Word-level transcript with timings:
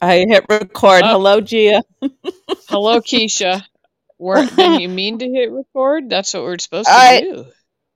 I 0.00 0.18
hit 0.28 0.44
record. 0.48 1.02
Oh. 1.04 1.08
Hello, 1.08 1.40
Gia. 1.40 1.82
Hello, 2.68 3.00
Keisha. 3.00 3.62
Were, 4.18 4.44
didn't 4.46 4.80
you 4.80 4.88
mean 4.88 5.18
to 5.18 5.28
hit 5.28 5.50
record? 5.50 6.08
That's 6.08 6.32
what 6.34 6.42
we're 6.42 6.58
supposed 6.58 6.88
to 6.88 6.94
I- 6.94 7.20
do. 7.20 7.46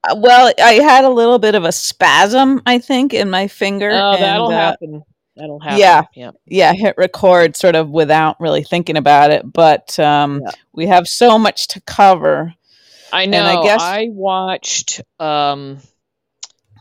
Uh, 0.08 0.16
Well, 0.16 0.52
I 0.62 0.74
had 0.74 1.04
a 1.04 1.10
little 1.10 1.38
bit 1.38 1.54
of 1.54 1.64
a 1.64 1.72
spasm, 1.72 2.62
I 2.66 2.78
think, 2.78 3.12
in 3.14 3.28
my 3.30 3.48
finger. 3.48 3.90
Oh, 3.90 4.16
that'll 4.18 4.46
uh, 4.48 4.50
happen. 4.50 5.02
That'll 5.36 5.60
happen. 5.60 5.78
yeah. 5.78 6.02
Yeah. 6.14 6.30
yeah, 6.46 6.72
hit 6.72 6.94
record 6.98 7.56
sort 7.56 7.74
of 7.74 7.90
without 7.90 8.38
really 8.40 8.62
thinking 8.64 8.96
about 8.96 9.30
it. 9.30 9.50
But 9.50 9.98
um, 9.98 10.40
Yeah. 10.44 10.50
we 10.72 10.86
have 10.86 11.06
so 11.06 11.38
much 11.38 11.68
to 11.68 11.80
cover. 11.82 12.54
I 13.12 13.26
know. 13.26 13.42
I 13.42 13.60
I 13.60 13.62
guess- 13.62 14.08
watched 14.14 15.00
um 15.18 15.78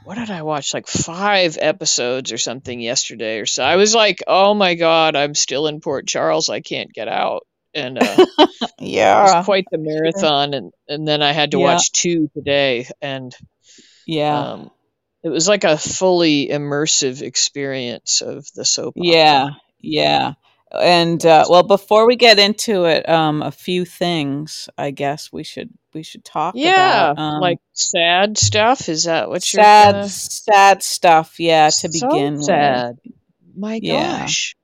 what 0.09 0.17
did 0.17 0.31
I 0.31 0.41
watch? 0.41 0.73
Like 0.73 0.87
five 0.87 1.55
episodes 1.61 2.31
or 2.31 2.39
something 2.39 2.81
yesterday 2.81 3.37
or 3.41 3.45
so. 3.45 3.63
I 3.63 3.75
was 3.75 3.93
like, 3.93 4.23
"Oh 4.25 4.55
my 4.55 4.73
god, 4.73 5.15
I'm 5.15 5.35
still 5.35 5.67
in 5.67 5.81
Port 5.81 6.07
Charles. 6.07 6.49
I 6.49 6.61
can't 6.61 6.91
get 6.91 7.07
out." 7.07 7.45
And 7.75 7.95
uh, 7.99 8.15
it 8.39 8.71
Yeah, 8.79 9.21
was 9.21 9.45
quite 9.45 9.65
the 9.69 9.77
marathon. 9.77 10.55
And 10.55 10.71
and 10.87 11.07
then 11.07 11.21
I 11.21 11.31
had 11.31 11.51
to 11.51 11.59
Yeah. 11.59 11.65
watch 11.65 11.91
two 11.91 12.27
today, 12.33 12.87
and 13.03 13.35
yeah, 14.07 14.45
um, 14.53 14.71
it 15.23 15.29
was 15.29 15.47
like 15.47 15.63
a 15.63 15.77
fully 15.77 16.47
immersive 16.47 17.21
experience 17.21 18.21
of 18.23 18.47
the 18.55 18.65
soap. 18.65 18.95
opera. 18.99 19.05
yeah, 19.05 19.49
yeah. 19.79 20.33
And 20.71 21.25
uh, 21.25 21.45
well, 21.49 21.63
before 21.63 22.05
we 22.07 22.15
get 22.15 22.37
into 22.39 22.85
it, 22.85 23.07
um, 23.09 23.41
a 23.41 23.51
few 23.51 23.85
things 23.85 24.69
I 24.77 24.91
guess 24.91 25.31
we 25.31 25.43
should 25.43 25.69
we 25.93 26.03
should 26.03 26.23
talk 26.23 26.53
Yeah, 26.55 27.11
about. 27.11 27.19
Um, 27.19 27.41
like 27.41 27.57
sad 27.73 28.37
stuff. 28.37 28.87
Is 28.89 29.05
that 29.05 29.29
what 29.29 29.51
you're 29.53 29.63
sad, 29.63 29.91
gonna- 29.93 30.09
sad 30.09 30.83
stuff. 30.83 31.39
Yeah, 31.39 31.69
to 31.69 31.91
So 31.91 32.07
begin 32.07 32.35
with. 32.35 32.43
sad. 32.45 32.99
My 33.55 33.79
Yeah. 33.81 34.19
gosh. 34.21 34.55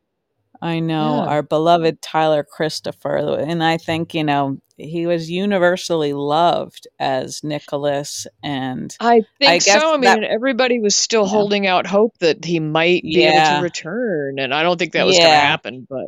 I 0.65 0.79
know 0.79 1.17
Yeah. 1.23 1.29
our 1.29 1.43
beloved 1.43 2.01
Tyler 2.01 2.43
Christopher, 2.43 3.37
and 3.39 3.63
I 3.63 3.77
think 3.77 4.13
you 4.15 4.23
know 4.23 4.57
he 4.77 5.05
was 5.05 5.29
universally 5.29 6.11
loved 6.13 6.87
as 6.99 7.43
Nicholas, 7.43 8.25
and 8.43 8.93
I 8.99 9.21
think 9.39 9.51
I 9.51 9.57
so. 9.59 9.93
I 9.93 9.97
that- 10.01 10.19
mean, 10.21 10.29
everybody 10.29 10.79
was 10.79 10.95
still 10.95 11.23
Yeah. 11.23 11.29
holding 11.29 11.67
out 11.67 11.85
hope 11.87 12.13
that 12.19 12.43
he 12.43 12.59
might 12.59 13.03
be 13.03 13.23
able 13.23 13.57
to 13.57 13.61
return, 13.61 14.39
and 14.39 14.53
I 14.53 14.63
don't 14.63 14.77
think 14.77 14.93
that 14.93 15.05
was 15.05 15.17
going 15.17 15.29
to 15.29 15.35
happen. 15.35 15.85
But 15.89 16.07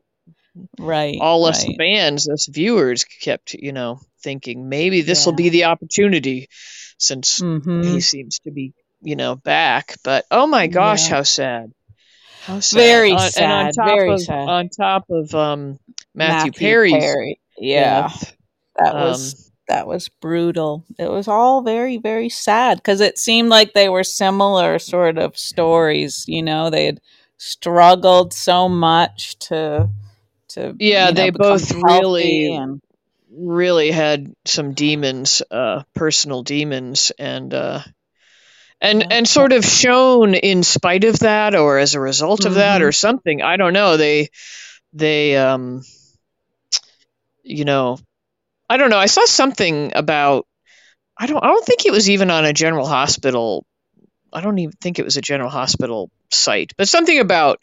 right, 0.79 1.17
all 1.21 1.45
us 1.45 1.65
right. 1.65 1.75
fans, 1.77 2.27
us 2.27 2.47
viewers, 2.51 3.03
kept 3.05 3.53
you 3.53 3.71
know 3.71 3.99
thinking 4.23 4.67
maybe 4.69 5.01
this 5.01 5.25
will 5.25 5.33
Yeah. 5.33 5.37
be 5.43 5.49
the 5.49 5.63
opportunity, 5.65 6.47
since 6.97 7.39
Mhm. 7.39 7.85
he 7.85 8.01
seems 8.01 8.39
to 8.39 8.51
be 8.51 8.73
you 9.01 9.15
know 9.15 9.35
back. 9.35 9.95
But 10.03 10.25
oh 10.31 10.47
my 10.47 10.65
gosh, 10.67 11.03
Yeah. 11.09 11.15
how 11.17 11.23
sad! 11.23 11.71
Sad! 12.47 12.61
Very 12.73 13.11
On- 13.11 13.17
And 13.17 13.51
on 13.51 13.73
sad, 13.73 13.75
top 13.75 13.85
very 13.97 14.13
of 14.13 14.21
sad. 14.21 14.49
on 14.49 14.69
top 14.69 15.05
of 15.09 15.35
um 15.35 15.79
Matthew, 16.15 16.51
Perry's 16.53 16.93
Perry. 16.93 17.39
Yeah, 17.57 18.03
death, 18.09 18.37
that 18.77 18.95
um, 18.95 19.01
was 19.01 19.51
that 19.67 19.87
was 19.87 20.09
brutal. 20.21 20.85
It 20.97 21.09
was 21.11 21.27
all 21.27 21.61
very 21.61 21.97
very 21.97 22.29
sad 22.29 22.77
because 22.77 23.01
it 23.01 23.17
seemed 23.17 23.49
like 23.49 23.73
they 23.73 23.89
were 23.89 24.03
similar 24.03 24.79
sort 24.79 25.17
of 25.17 25.37
stories. 25.37 26.23
You 26.27 26.41
know, 26.43 26.69
they 26.69 26.85
had 26.85 27.01
struggled 27.37 28.33
so 28.33 28.69
much 28.69 29.37
to 29.39 29.89
to 30.49 30.75
Yeah, 30.79 31.09
you 31.09 31.13
know, 31.13 31.21
they 31.21 31.29
both 31.31 31.71
really- 31.73 32.55
and 32.55 32.81
really 33.29 33.91
had 33.91 34.33
some 34.45 34.73
demons, 34.73 35.43
uh, 35.51 35.83
personal 35.93 36.41
demons, 36.43 37.11
and 37.19 37.53
uh, 37.53 37.81
and 38.81 39.11
and 39.11 39.27
sort 39.27 39.53
of 39.53 39.65
shown 39.65 40.35
in 40.35 40.63
spite 40.63 41.03
of 41.03 41.19
that, 41.19 41.55
or 41.55 41.77
as 41.79 41.95
a 41.95 41.99
result 41.99 42.45
of 42.45 42.55
that, 42.55 42.81
Mhm. 42.81 42.85
or 42.85 42.91
something. 42.91 43.41
I 43.41 43.57
don't 43.57 43.73
know. 43.73 43.97
They 43.97 44.29
they 44.93 45.37
um, 45.37 45.83
you 47.43 47.65
know, 47.65 47.97
I 48.69 48.77
don't 48.77 48.89
know. 48.89 48.97
I 48.97 49.07
saw 49.07 49.25
something 49.25 49.91
about. 49.95 50.45
I 51.17 51.27
don't. 51.27 51.43
I 51.43 51.47
don't 51.47 51.65
think 51.65 51.85
it 51.85 51.91
was 51.91 52.09
even 52.09 52.29
on 52.29 52.45
a 52.45 52.53
general 52.53 52.85
hospital. 52.85 53.65
I 54.31 54.41
don't 54.41 54.59
even 54.59 54.73
think 54.81 54.99
it 54.99 55.05
was 55.05 55.17
a 55.17 55.21
general 55.21 55.49
hospital 55.49 56.11
site, 56.31 56.73
but 56.77 56.87
something 56.89 57.19
about 57.19 57.59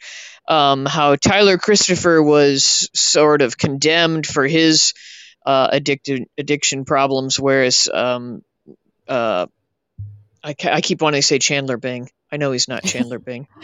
um, 0.49 0.87
how 0.87 1.15
Tyler 1.17 1.59
Christopher 1.59 2.23
was 2.23 2.89
sort 2.95 3.43
of 3.43 3.59
condemned 3.59 4.27
for 4.27 4.47
his 4.47 4.95
uh, 5.45 5.69
addicted 5.71 6.25
addiction 6.39 6.85
problems, 6.85 7.39
whereas 7.39 7.89
um, 7.93 8.43
uh, 9.07 9.47
I, 10.45 10.55
I 10.65 10.81
keep 10.83 11.01
wanting 11.01 11.23
to 11.23 11.27
say 11.27 11.39
Chandler 11.39 11.79
Bing. 11.79 12.11
I 12.31 12.37
know 12.37 12.53
he's 12.53 12.69
not 12.69 12.85
Chandler 12.85 13.19
Bing, 13.19 13.49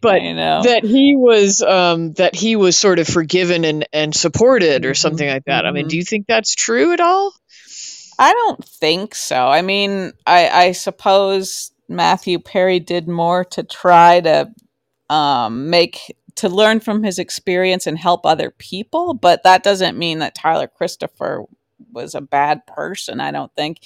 But 0.00 0.22
that 0.62 0.80
he 0.84 1.14
was 1.16 1.60
um, 1.60 2.12
that 2.14 2.34
he 2.34 2.56
was 2.56 2.78
sort 2.78 2.98
of 2.98 3.06
forgiven 3.06 3.64
and, 3.64 3.86
and 3.92 4.14
supported 4.14 4.86
or 4.86 4.94
something 4.94 5.28
like 5.28 5.44
that. 5.44 5.66
I 5.66 5.72
mean, 5.72 5.86
mhm. 5.86 5.90
do 5.90 5.96
you 5.96 6.04
think 6.04 6.26
that's 6.26 6.54
true 6.54 6.92
at 6.92 7.00
all? 7.00 7.34
I 8.18 8.32
don't 8.32 8.64
think 8.64 9.14
so. 9.14 9.46
I 9.46 9.62
mean, 9.62 10.12
I, 10.26 10.48
I 10.48 10.72
suppose 10.72 11.72
Matthew 11.88 12.38
Perry 12.38 12.78
did 12.78 13.08
more 13.08 13.44
to 13.46 13.62
try 13.62 14.20
to 14.20 14.52
um, 15.08 15.68
make 15.68 16.16
to 16.36 16.48
learn 16.48 16.80
from 16.80 17.02
his 17.02 17.18
experience 17.18 17.86
and 17.86 17.98
help 17.98 18.24
other 18.24 18.50
people, 18.50 19.14
but 19.14 19.42
that 19.42 19.62
doesn't 19.62 19.98
mean 19.98 20.20
that 20.20 20.34
Tyler 20.34 20.68
Christopher 20.68 21.44
was 21.92 22.14
a 22.14 22.20
bad 22.20 22.66
person. 22.66 23.20
I 23.20 23.32
don't 23.32 23.54
think. 23.54 23.80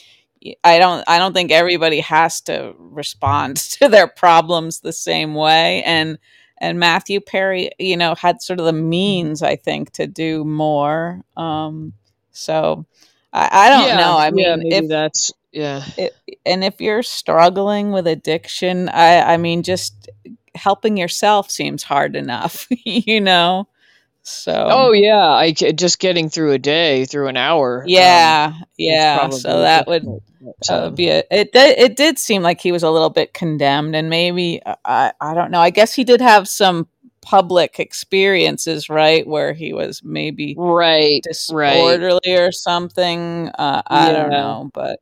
I 0.64 0.78
don't. 0.78 1.04
I 1.08 1.18
don't 1.18 1.32
think 1.32 1.50
everybody 1.52 2.00
has 2.00 2.40
to 2.42 2.74
respond 2.78 3.56
to 3.80 3.88
their 3.88 4.06
problems 4.08 4.80
the 4.80 4.92
same 4.92 5.34
way. 5.34 5.82
And 5.84 6.18
and 6.58 6.78
Matthew 6.78 7.20
Perry, 7.20 7.70
you 7.78 7.96
know, 7.96 8.14
had 8.14 8.42
sort 8.42 8.60
of 8.60 8.66
the 8.66 8.72
means, 8.72 9.42
I 9.42 9.56
think, 9.56 9.92
to 9.92 10.06
do 10.06 10.44
more. 10.44 11.22
Um, 11.36 11.94
so 12.32 12.86
I, 13.32 13.48
I 13.66 13.70
don't 13.70 13.96
Yeah, 13.96 13.96
know. 13.96 14.16
I 14.18 14.30
mean, 14.30 14.46
yeah, 14.46 14.56
maybe 14.56 14.86
if 14.86 14.88
that's 14.88 15.32
yeah. 15.52 15.84
it, 15.96 16.16
and 16.46 16.64
if 16.64 16.80
you're 16.80 17.02
struggling 17.02 17.92
with 17.92 18.06
addiction, 18.06 18.88
I, 18.88 19.34
I 19.34 19.36
mean, 19.36 19.62
just 19.62 20.08
helping 20.54 20.96
yourself 20.96 21.50
seems 21.50 21.82
hard 21.82 22.16
enough, 22.16 22.66
you 22.84 23.20
know. 23.20 23.68
So 24.24 24.68
Oh 24.70 24.92
yeah, 24.92 25.28
I 25.28 25.52
just 25.52 25.98
getting 25.98 26.30
through 26.30 26.52
a 26.52 26.58
day, 26.58 27.04
through 27.04 27.28
an 27.28 27.36
hour. 27.36 27.82
um, 27.82 27.88
yeah, 27.88 28.52
is 28.52 28.64
yeah. 28.78 29.28
So 29.28 29.60
that 29.60 29.86
would 29.86 30.02
difficult, 30.02 30.22
but, 30.40 30.66
that 30.66 30.80
would 30.80 30.88
um, 30.88 30.94
be 30.94 31.08
a, 31.08 31.22
it. 31.30 31.50
It 31.54 31.96
did 31.96 32.18
seem 32.18 32.42
like 32.42 32.60
he 32.60 32.72
was 32.72 32.82
a 32.82 32.90
little 32.90 33.10
bit 33.10 33.34
condemned, 33.34 33.94
and 33.94 34.08
maybe 34.08 34.62
I 34.84 35.12
I 35.20 35.34
don't 35.34 35.50
know. 35.50 35.60
I 35.60 35.70
guess 35.70 35.94
he 35.94 36.04
did 36.04 36.22
have 36.22 36.48
some 36.48 36.88
public 37.20 37.78
experiences, 37.78 38.88
right, 38.88 39.26
where 39.26 39.52
he 39.52 39.72
was 39.72 40.02
maybe 40.02 40.54
right, 40.56 40.74
right. 40.74 41.22
disorderly 41.22 42.34
or 42.34 42.50
something. 42.50 43.50
Uh, 43.58 43.82
I 43.86 44.12
don't 44.12 44.30
know, 44.30 44.70
but 44.72 45.00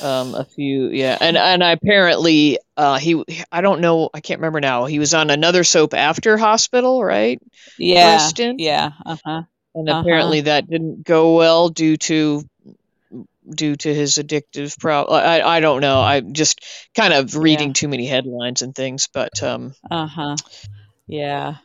um 0.00 0.34
a 0.34 0.44
few 0.44 0.88
yeah 0.88 1.16
and 1.20 1.36
and 1.36 1.62
apparently 1.62 2.58
uh 2.76 2.98
he 2.98 3.22
i 3.52 3.60
don't 3.60 3.80
know 3.80 4.08
i 4.14 4.20
can't 4.20 4.40
remember 4.40 4.60
now 4.60 4.86
he 4.86 4.98
was 4.98 5.12
on 5.12 5.30
another 5.30 5.62
soap 5.62 5.92
after 5.94 6.38
hospital 6.38 7.04
right 7.04 7.38
yeah, 7.76 8.18
stint? 8.18 8.60
yeah, 8.60 8.92
uh 9.04 9.16
huh. 9.24 9.42
and 9.74 9.88
Uh-huh. 9.88 10.00
apparently 10.00 10.40
that 10.42 10.68
didn't 10.68 11.04
go 11.04 11.36
well 11.36 11.68
due 11.68 11.96
to 11.98 12.42
due 13.48 13.74
to 13.76 13.92
his 13.92 14.14
addictive 14.14 14.78
problem 14.78 15.20
i 15.20 15.42
i 15.42 15.60
don't 15.60 15.80
know 15.80 16.00
i'm 16.00 16.32
just 16.34 16.60
kind 16.94 17.12
of 17.12 17.34
reading 17.34 17.68
Yeah. 17.68 17.72
too 17.72 17.88
many 17.88 18.06
headlines 18.06 18.62
and 18.62 18.74
things 18.74 19.08
but 19.12 19.42
um 19.42 19.74
Uh 19.90 20.06
huh. 20.06 20.36
Yeah. 21.06 21.56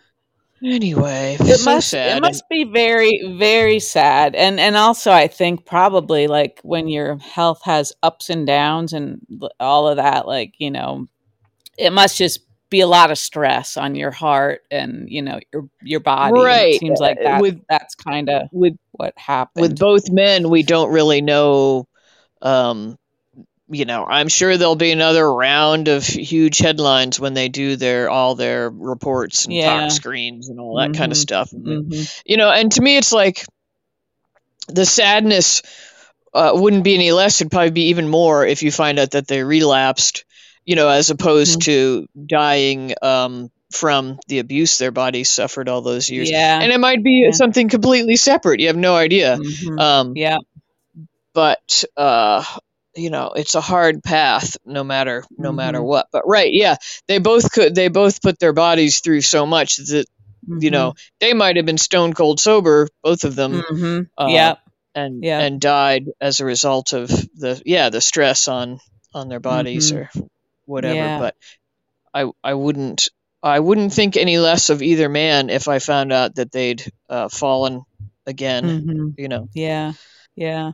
Anyway 0.63 1.37
It 1.39 1.59
so 1.59 1.63
must 1.63 1.89
sad 1.89 2.17
it 2.17 2.21
must 2.21 2.43
be 2.49 2.63
very 2.63 3.35
very 3.37 3.79
sad. 3.79 4.35
And 4.35 4.59
and 4.59 4.75
also 4.75 5.11
I 5.11 5.27
think 5.27 5.65
probably 5.65 6.27
like 6.27 6.59
when 6.63 6.87
your 6.87 7.17
health 7.19 7.61
has 7.63 7.93
ups 8.03 8.29
and 8.29 8.47
downs 8.47 8.93
and 8.93 9.19
all 9.59 9.87
of 9.87 9.97
that 9.97 10.27
like, 10.27 10.53
you 10.57 10.71
know, 10.71 11.07
it 11.77 11.91
must 11.91 12.17
just 12.17 12.41
be 12.69 12.81
a 12.81 12.87
lot 12.87 13.11
of 13.11 13.17
stress 13.17 13.77
on 13.77 13.95
your 13.95 14.11
heart 14.11 14.61
and, 14.71 15.07
you 15.09 15.21
know, 15.21 15.39
your 15.53 15.69
your 15.83 15.99
body. 15.99 16.33
Right, 16.41 16.75
It 16.75 16.79
seems 16.79 16.99
like 16.99 17.17
uh, 17.19 17.23
that 17.25 17.41
with- 17.41 17.61
that's 17.69 17.95
kind 17.95 18.29
of 18.29 18.43
with 18.51 18.75
what 18.93 19.13
happened. 19.17 19.61
with 19.61 19.79
both 19.79 20.09
men 20.09 20.49
we 20.49 20.63
don't 20.63 20.91
really 20.91 21.21
know 21.21 21.87
um 22.41 22.97
you 23.69 23.85
know 23.85 24.05
i'm 24.05 24.27
sure 24.27 24.57
there'll 24.57 24.75
be 24.75 24.91
another 24.91 25.31
round 25.33 25.87
of 25.87 26.05
huge 26.05 26.59
headlines 26.59 27.19
when 27.19 27.33
they 27.33 27.49
do 27.49 27.75
their 27.75 28.09
all 28.09 28.35
their 28.35 28.69
reports 28.69 29.45
and 29.45 29.53
Yeah. 29.55 29.81
tox 29.81 29.95
screens 29.95 30.49
and 30.49 30.59
all 30.59 30.77
that 30.77 30.93
kind 30.93 31.11
of 31.11 31.17
stuff 31.17 31.49
Mhm. 31.51 32.21
you 32.25 32.37
know 32.37 32.51
and 32.51 32.71
to 32.73 32.81
me 32.81 32.97
it's 32.97 33.11
like 33.11 33.43
the 34.67 34.85
sadness 34.85 35.61
uh, 36.33 36.51
wouldn't 36.53 36.83
be 36.83 36.93
any 36.95 37.11
less 37.11 37.39
it'd 37.41 37.51
probably 37.51 37.71
be 37.71 37.87
even 37.89 38.07
more 38.09 38.45
if 38.45 38.61
you 38.61 38.71
find 38.71 38.99
out 38.99 39.11
that 39.11 39.27
they 39.27 39.43
relapsed 39.43 40.25
you 40.65 40.75
know 40.75 40.87
as 40.89 41.09
opposed 41.09 41.61
Mm-hmm. 41.61 41.71
to 41.71 42.07
dying 42.27 42.93
um 43.01 43.49
from 43.71 44.19
the 44.27 44.39
abuse 44.39 44.77
their 44.77 44.91
bodies 44.91 45.29
suffered 45.29 45.69
all 45.69 45.81
those 45.81 46.09
years 46.09 46.29
Yeah. 46.29 46.59
and 46.61 46.71
it 46.71 46.79
might 46.79 47.03
be 47.03 47.23
Yeah. 47.25 47.31
something 47.31 47.67
completely 47.69 48.15
separate 48.15 48.59
you 48.59 48.67
have 48.67 48.77
no 48.77 48.95
idea 48.95 49.37
Mhm. 49.37 49.79
um 49.79 50.13
yeah. 50.15 50.37
but 51.33 51.83
uh 51.97 52.43
you 52.95 53.09
know 53.09 53.31
it's 53.35 53.55
a 53.55 53.61
hard 53.61 54.03
path 54.03 54.57
no 54.65 54.83
matter 54.83 55.23
no 55.37 55.51
matter 55.51 55.79
Mhm. 55.79 55.85
what 55.85 56.07
but 56.11 56.23
right 56.27 56.53
yeah 56.53 56.75
they 57.07 57.19
both 57.19 57.51
could 57.51 57.75
they 57.75 57.87
both 57.89 58.21
put 58.21 58.39
their 58.39 58.53
bodies 58.53 58.99
through 58.99 59.21
so 59.21 59.45
much 59.45 59.77
that 59.77 60.05
you 60.47 60.71
know 60.71 60.93
they 61.19 61.33
might 61.33 61.55
have 61.57 61.65
been 61.65 61.77
stone 61.77 62.13
cold 62.13 62.39
sober, 62.39 62.87
both 63.03 63.23
of 63.23 63.35
them, 63.35 63.61
hmm 63.67 63.99
uh, 64.17 64.27
yeah, 64.29 64.55
and 64.93 65.23
Yeah. 65.23 65.39
and 65.41 65.59
died 65.59 66.05
as 66.21 66.39
a 66.39 66.45
result 66.45 66.93
of 66.93 67.09
the 67.09 67.61
yeah 67.65 67.89
the 67.89 68.01
stress 68.01 68.47
on 68.47 68.79
on 69.13 69.27
their 69.29 69.39
bodies 69.39 69.91
Mhm. 69.91 69.97
or 69.97 70.09
whatever. 70.65 70.95
Yeah. 70.95 71.19
But 71.19 71.35
I 72.13 72.31
I 72.43 72.53
wouldn't 72.53 73.09
I 73.43 73.59
wouldn't 73.59 73.93
think 73.93 74.17
any 74.17 74.37
less 74.37 74.69
of 74.69 74.81
either 74.81 75.09
man 75.09 75.49
if 75.49 75.67
I 75.67 75.79
found 75.79 76.11
out 76.13 76.35
that 76.35 76.51
they'd 76.51 76.83
uh, 77.09 77.29
fallen 77.29 77.83
again. 78.25 78.83
hmm 78.83 79.09
You 79.17 79.27
know. 79.27 79.47
yeah, 79.53 79.93
yeah. 80.35 80.71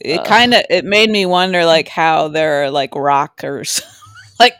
It 0.00 0.18
Uh, 0.18 0.24
kind 0.24 0.54
of 0.54 0.62
it 0.70 0.84
made 0.84 1.10
me 1.10 1.26
wonder, 1.26 1.64
like 1.64 1.88
how 1.88 2.28
there 2.28 2.64
are 2.64 2.70
like 2.70 2.94
rockers, 2.94 3.80
like 4.40 4.54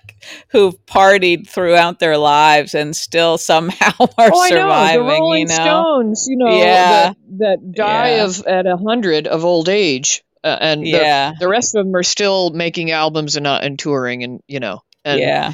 who've 0.51 0.75
partied 0.87 1.49
throughout 1.49 1.99
their 1.99 2.17
lives 2.19 2.75
and 2.75 2.95
still 2.97 3.39
somehow 3.39 3.93
are 4.19 4.33
Oh, 4.33 4.41
I 4.41 4.51
know 4.51 4.89
the. 4.89 5.03
Rolling 5.03 5.47
you 5.47 5.47
know, 5.47 5.87
Stones. 5.87 6.27
You 6.29 6.37
know 6.37 6.85
Yeah. 6.85 6.87
that 6.87 7.15
that 7.39 7.75
die 7.75 8.09
Yeah. 8.09 8.25
of 8.25 8.45
at 8.47 8.67
a 8.67 8.77
hundred 8.77 9.27
of 9.27 9.45
old 9.45 9.69
age, 9.69 10.23
uh, 10.45 10.57
and 10.61 10.93
the, 10.93 11.07
yeah, 11.07 11.33
the 11.39 11.49
rest 11.49 11.75
of 11.75 11.85
them 11.85 11.95
are 11.97 12.03
still 12.03 12.51
making 12.51 12.91
albums 12.91 13.37
and 13.37 13.45
not 13.45 13.65
and 13.65 13.79
touring, 13.79 14.25
and 14.25 14.41
you 14.49 14.61
know. 14.61 14.81
And, 15.05 15.19
yeah, 15.19 15.53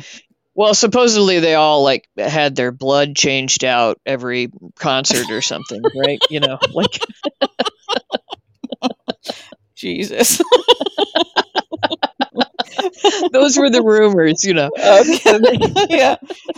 Well, 0.55 0.75
supposedly 0.75 1.41
they 1.41 1.55
all 1.55 1.83
like 1.85 2.09
had 2.17 2.55
their 2.57 2.73
blood 2.73 3.15
changed 3.17 3.65
out 3.65 3.99
every 4.07 4.51
concert 4.79 5.31
or 5.31 5.41
something, 5.43 5.91
right? 5.95 6.23
You 6.29 6.41
know, 6.41 6.59
like 6.73 7.01
Jesus. 9.81 10.41
those 13.33 13.57
were 13.57 13.71
the 13.71 13.83
rumors, 13.83 14.45
you 14.45 14.55
know. 14.55 14.71
okay. 14.77 15.59
yeah. 15.89 16.17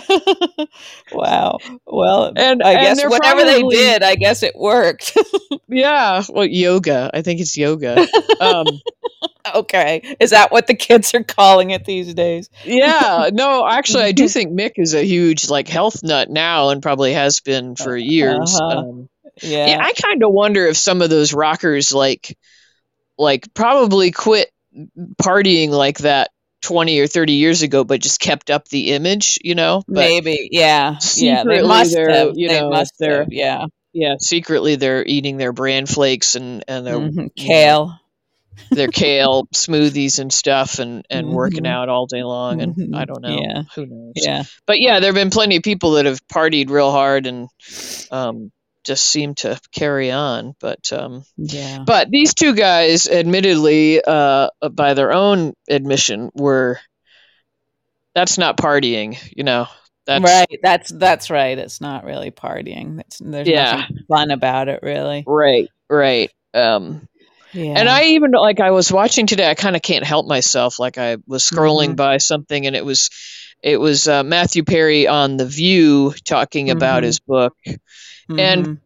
wow. 1.12 1.58
Well, 1.86 2.32
And 2.36 2.62
I 2.62 2.72
and 2.72 2.98
guess 2.98 3.08
whatever 3.08 3.44
they 3.44 3.62
did, 3.62 4.02
I 4.02 4.14
guess 4.16 4.42
it 4.42 4.54
worked. 4.56 5.16
Yeah, 5.68 6.22
well, 6.28 6.44
yoga. 6.46 7.10
I 7.14 7.22
think 7.22 7.40
it's 7.40 7.56
yoga. 7.56 8.06
Um, 8.40 8.66
okay. 9.54 10.16
Is 10.20 10.30
that 10.30 10.52
what 10.52 10.66
the 10.66 10.74
kids 10.74 11.14
are 11.14 11.22
calling 11.22 11.70
it 11.70 11.84
these 11.84 12.12
days? 12.14 12.50
yeah, 12.64 13.30
no, 13.32 13.66
actually, 13.66 14.04
I 14.04 14.12
do 14.12 14.28
think 14.28 14.52
Mick 14.52 14.72
is 14.76 14.94
a 14.94 15.04
huge 15.04 15.48
like 15.48 15.68
health 15.68 16.02
nut 16.02 16.28
now, 16.30 16.70
and 16.70 16.82
probably 16.82 17.12
has 17.14 17.40
been 17.40 17.76
for 17.76 17.96
years. 17.96 18.58
Uh-huh. 18.60 18.78
Um, 18.78 19.08
Yeah. 19.42 19.66
yeah, 19.68 19.78
I 19.82 19.92
kind 19.92 20.22
of 20.22 20.32
wonder 20.32 20.66
if 20.66 20.76
some 20.76 21.00
of 21.00 21.08
those 21.10 21.32
rockers 21.32 21.94
like, 21.94 22.36
like 23.18 23.52
probably 23.54 24.10
quit 24.10 24.50
partying 25.20 25.70
like 25.70 25.98
that 25.98 26.30
twenty 26.62 27.00
or 27.00 27.06
thirty 27.06 27.34
years 27.34 27.62
ago, 27.62 27.84
but 27.84 28.00
just 28.00 28.20
kept 28.20 28.50
up 28.50 28.68
the 28.68 28.92
image, 28.92 29.38
you 29.42 29.54
know. 29.54 29.82
But 29.86 29.94
Maybe. 29.94 30.48
Yeah. 30.52 30.96
Yeah. 31.16 31.44
They 31.44 31.62
must 31.62 31.96
have. 31.96 32.32
you 32.34 32.48
they 32.48 32.60
know, 32.60 32.70
must 32.70 32.94
they're- 32.98 33.18
have. 33.24 33.32
Yeah. 33.32 33.66
yeah, 33.92 34.14
secretly 34.18 34.76
they're 34.76 35.04
eating 35.04 35.36
their 35.36 35.52
bran 35.52 35.86
flakes 35.86 36.34
and 36.36 36.64
and 36.68 36.86
their 36.86 36.96
Mhm. 36.98 37.34
Kale. 37.36 37.98
their 38.70 38.88
kale 38.88 39.46
smoothies 39.54 40.18
and 40.18 40.30
stuff 40.32 40.78
and 40.78 41.04
and 41.08 41.28
working 41.30 41.64
Mhm. 41.64 41.68
out 41.70 41.88
all 41.88 42.04
day 42.06 42.22
long 42.22 42.60
and 42.60 42.74
Mhm. 42.76 42.94
I 42.94 43.06
don't 43.06 43.22
know 43.22 43.38
Yeah. 43.40 43.62
who 43.74 43.86
knows 43.86 44.12
Yeah. 44.14 44.42
but 44.66 44.78
yeah 44.80 45.00
there 45.00 45.08
have 45.08 45.14
been 45.14 45.30
plenty 45.30 45.56
of 45.56 45.62
people 45.62 45.92
that 45.92 46.04
have 46.04 46.20
partied 46.28 46.68
real 46.68 46.90
hard 46.90 47.26
and 47.26 47.48
um 48.10 48.52
just 48.84 49.06
seem 49.06 49.34
to 49.34 49.58
carry 49.72 50.10
on 50.10 50.54
but 50.60 50.92
um 50.92 51.24
Yeah. 51.36 51.84
but 51.86 52.10
these 52.10 52.34
two 52.34 52.54
guys 52.54 53.06
admittedly 53.08 54.02
uh 54.04 54.48
by 54.72 54.94
their 54.94 55.12
own 55.12 55.54
admission 55.68 56.30
were 56.34 56.78
that's 58.14 58.38
not 58.38 58.56
partying 58.56 59.16
you 59.36 59.44
know 59.44 59.66
that's 60.04 60.24
right. 60.24 60.58
That's 60.64 60.90
that's 60.90 61.30
right. 61.30 61.56
It's 61.56 61.80
not 61.80 62.04
really 62.04 62.32
partying. 62.32 62.98
It's, 62.98 63.18
there's 63.24 63.46
Yeah. 63.46 63.76
nothing 63.76 63.98
fun 64.08 64.32
about 64.32 64.66
it, 64.68 64.80
really. 64.82 65.22
right 65.24 65.68
right 65.88 66.28
um 66.54 67.06
Yeah. 67.52 67.78
And 67.78 67.88
I 67.88 68.04
even 68.06 68.32
like 68.32 68.58
I 68.58 68.72
was 68.72 68.90
watching 68.90 69.28
today. 69.28 69.48
I 69.48 69.54
kind 69.54 69.76
of 69.76 69.82
can't 69.82 70.04
help 70.04 70.26
myself. 70.26 70.80
Like 70.80 70.98
I 70.98 71.18
was 71.26 71.44
scrolling 71.44 71.90
Mhm. 71.90 71.96
by 71.96 72.16
something, 72.18 72.66
and 72.66 72.74
it 72.74 72.84
was 72.84 73.10
it 73.62 73.78
was 73.78 74.08
uh, 74.08 74.22
Matthew 74.24 74.64
Perry 74.64 75.06
on 75.06 75.36
the 75.36 75.46
View 75.46 76.12
talking 76.24 76.70
about 76.70 77.02
Mhm. 77.02 77.06
his 77.06 77.20
book. 77.20 77.56
and- 78.28 78.66
Mhm. 78.66 78.78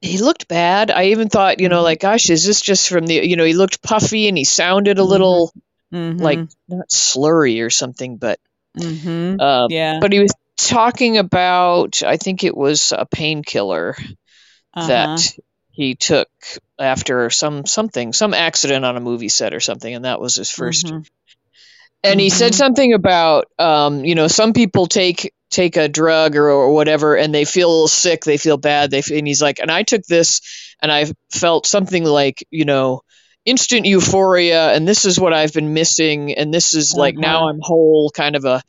He 0.00 0.18
looked 0.18 0.46
bad. 0.46 0.92
I 0.92 1.06
even 1.06 1.28
thought, 1.28 1.58
you 1.60 1.68
know, 1.68 1.80
Mhm. 1.80 1.84
like, 1.84 2.00
gosh, 2.00 2.30
is 2.30 2.44
this 2.46 2.60
just 2.60 2.88
from 2.88 3.04
the? 3.06 3.14
You 3.26 3.34
know, 3.34 3.44
he 3.44 3.52
looked 3.54 3.82
puffy 3.82 4.28
and 4.28 4.38
he 4.38 4.44
sounded 4.44 4.98
a 4.98 5.04
little 5.04 5.52
like 5.90 6.38
Mhm. 6.38 6.48
not 6.68 6.88
slurry 6.90 7.60
or 7.64 7.70
something, 7.70 8.16
but 8.16 8.38
Mhm. 8.78 9.40
uh, 9.40 9.66
yeah. 9.70 9.98
but 10.00 10.12
he 10.12 10.20
was 10.20 10.32
talking 10.56 11.18
about. 11.18 12.02
I 12.04 12.16
think 12.16 12.44
it 12.44 12.56
was 12.56 12.92
a 12.96 13.06
painkiller 13.06 13.96
Uh-huh. 14.74 14.86
that 14.86 15.34
he 15.72 15.94
took 15.96 16.28
after 16.78 17.28
some 17.30 17.66
something 17.66 18.12
some 18.12 18.34
accident 18.34 18.84
on 18.84 18.96
a 18.96 19.00
movie 19.00 19.28
set 19.28 19.52
or 19.54 19.60
something 19.60 19.92
and 19.94 20.04
that 20.04 20.20
was 20.20 20.36
his 20.36 20.50
1st 20.50 20.86
Mhm. 20.86 21.06
And 22.02 22.20
he 22.20 22.30
said 22.30 22.54
Mhm. 22.54 22.54
something 22.54 22.92
about 22.92 23.46
um, 23.58 24.04
you 24.04 24.14
know 24.14 24.28
some 24.28 24.52
people 24.52 24.86
take 24.86 25.32
take 25.50 25.76
a 25.76 25.88
drug 25.88 26.36
or, 26.36 26.48
or 26.48 26.72
whatever 26.74 27.16
and 27.16 27.34
they 27.34 27.44
feel 27.44 27.88
sick 27.88 28.24
they 28.24 28.36
feel 28.36 28.56
bad 28.58 28.90
they 28.90 28.98
f- 28.98 29.10
and 29.10 29.26
he's 29.26 29.40
like 29.42 29.60
and 29.60 29.70
i 29.70 29.82
took 29.82 30.02
this 30.02 30.40
and 30.82 30.92
i 30.92 31.06
felt 31.32 31.66
something 31.66 32.04
like 32.04 32.44
you 32.50 32.64
know 32.64 33.00
instant 33.46 33.86
euphoria 33.86 34.72
and 34.74 34.86
this 34.86 35.04
is 35.06 35.18
what 35.18 35.32
i've 35.32 35.52
been 35.54 35.72
missing 35.72 36.34
and 36.34 36.52
this 36.52 36.74
is 36.74 36.94
like 36.96 37.16
now 37.16 37.36
Uh-huh. 37.36 37.48
i'm 37.48 37.58
whole 37.62 38.10
kind 38.14 38.36
of 38.36 38.44
a 38.44 38.62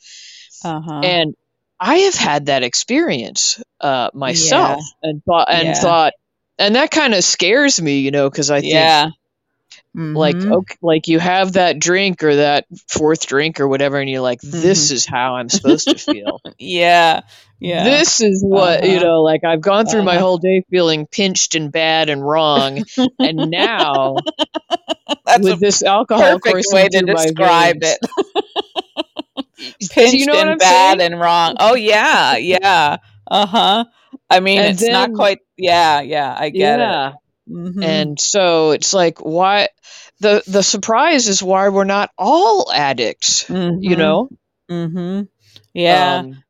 Uh-huh. 0.63 1.11
and 1.11 1.35
i 1.79 1.97
have 1.99 2.15
had 2.15 2.47
that 2.47 2.63
experience 2.63 3.61
uh, 3.81 4.09
myself 4.13 4.81
and 5.01 5.23
thought 5.23 5.47
and 5.51 5.75
Yeah. 5.75 5.75
thought 5.75 6.13
and 6.57 6.75
that 6.75 6.91
kind 6.91 7.13
of 7.13 7.23
scares 7.23 7.81
me 7.81 7.99
you 7.99 8.11
know 8.11 8.29
because 8.29 8.51
i 8.51 8.61
think 8.61 8.91
yeah. 8.91 9.09
Like 10.13 10.37
Mhm. 10.37 10.51
okay, 10.51 10.75
like 10.81 11.07
you 11.07 11.19
have 11.19 11.53
that 11.53 11.79
drink 11.79 12.23
or 12.23 12.35
that 12.35 12.65
fourth 12.87 13.27
drink 13.27 13.59
or 13.59 13.67
whatever 13.67 13.99
and 13.99 14.09
you're 14.09 14.21
like 14.21 14.39
this 14.41 14.89
Mm-hmm. 14.89 14.93
is 14.93 15.05
how 15.05 15.35
i'm 15.35 15.49
supposed 15.49 15.89
to 15.89 15.97
feel 15.97 16.41
yeah. 16.59 17.21
Yeah. 17.59 17.83
this 17.83 18.21
is 18.21 18.43
what 18.43 18.83
you 18.85 18.97
Uh-huh. 18.97 19.05
know 19.05 19.21
like 19.21 19.43
i've 19.43 19.61
gone 19.61 19.85
through 19.87 20.03
my 20.03 20.17
Uh-huh. 20.17 20.19
whole 20.19 20.37
day 20.37 20.63
feeling 20.69 21.07
pinched 21.07 21.55
and 21.55 21.71
bad 21.71 22.09
and 22.09 22.25
wrong 22.25 22.81
and 23.21 23.49
now 23.49 24.25
That's 25.25 25.43
with 25.43 25.49
a 25.49 25.59
this 25.59 25.83
alcohol 25.83 26.39
perfect 26.39 26.39
coursing 26.39 26.73
way 26.73 26.89
to 26.89 27.01
describe 27.01 27.77
veins, 27.77 27.83
it. 27.83 27.99
Pinched 29.89 30.13
you 30.13 30.25
know 30.25 30.39
and 30.39 30.49
I'm 30.49 30.57
bad 30.57 30.99
saying? 30.99 31.01
and 31.01 31.19
wrong. 31.19 31.55
Oh 31.59 31.75
yeah, 31.75 32.37
yeah. 32.37 32.97
Uh 33.29 33.45
huh. 33.45 33.85
I 34.29 34.39
mean, 34.39 34.61
And 34.61 34.67
it's 34.67 34.89
not 34.89 35.13
quite. 35.13 35.39
Yeah, 35.57 36.01
yeah. 36.01 36.35
I 36.37 36.49
get 36.49 36.79
yeah 36.79 36.79
it. 36.79 37.19
Mhm. 37.49 37.83
and 37.83 38.19
so 38.19 38.71
it's 38.71 38.93
like 38.93 39.19
why 39.19 39.69
the 40.19 40.43
the 40.47 40.61
surprise 40.63 41.27
is 41.27 41.41
why 41.41 41.69
we're 41.69 41.83
not 41.83 42.11
all 42.17 42.71
addicts 42.71 43.49
you 43.49 43.55
Mhm. 43.55 43.97
know 43.97 44.29
Mhm. 44.69 45.27
Yeah. 45.73 46.19
Um, 46.19 46.43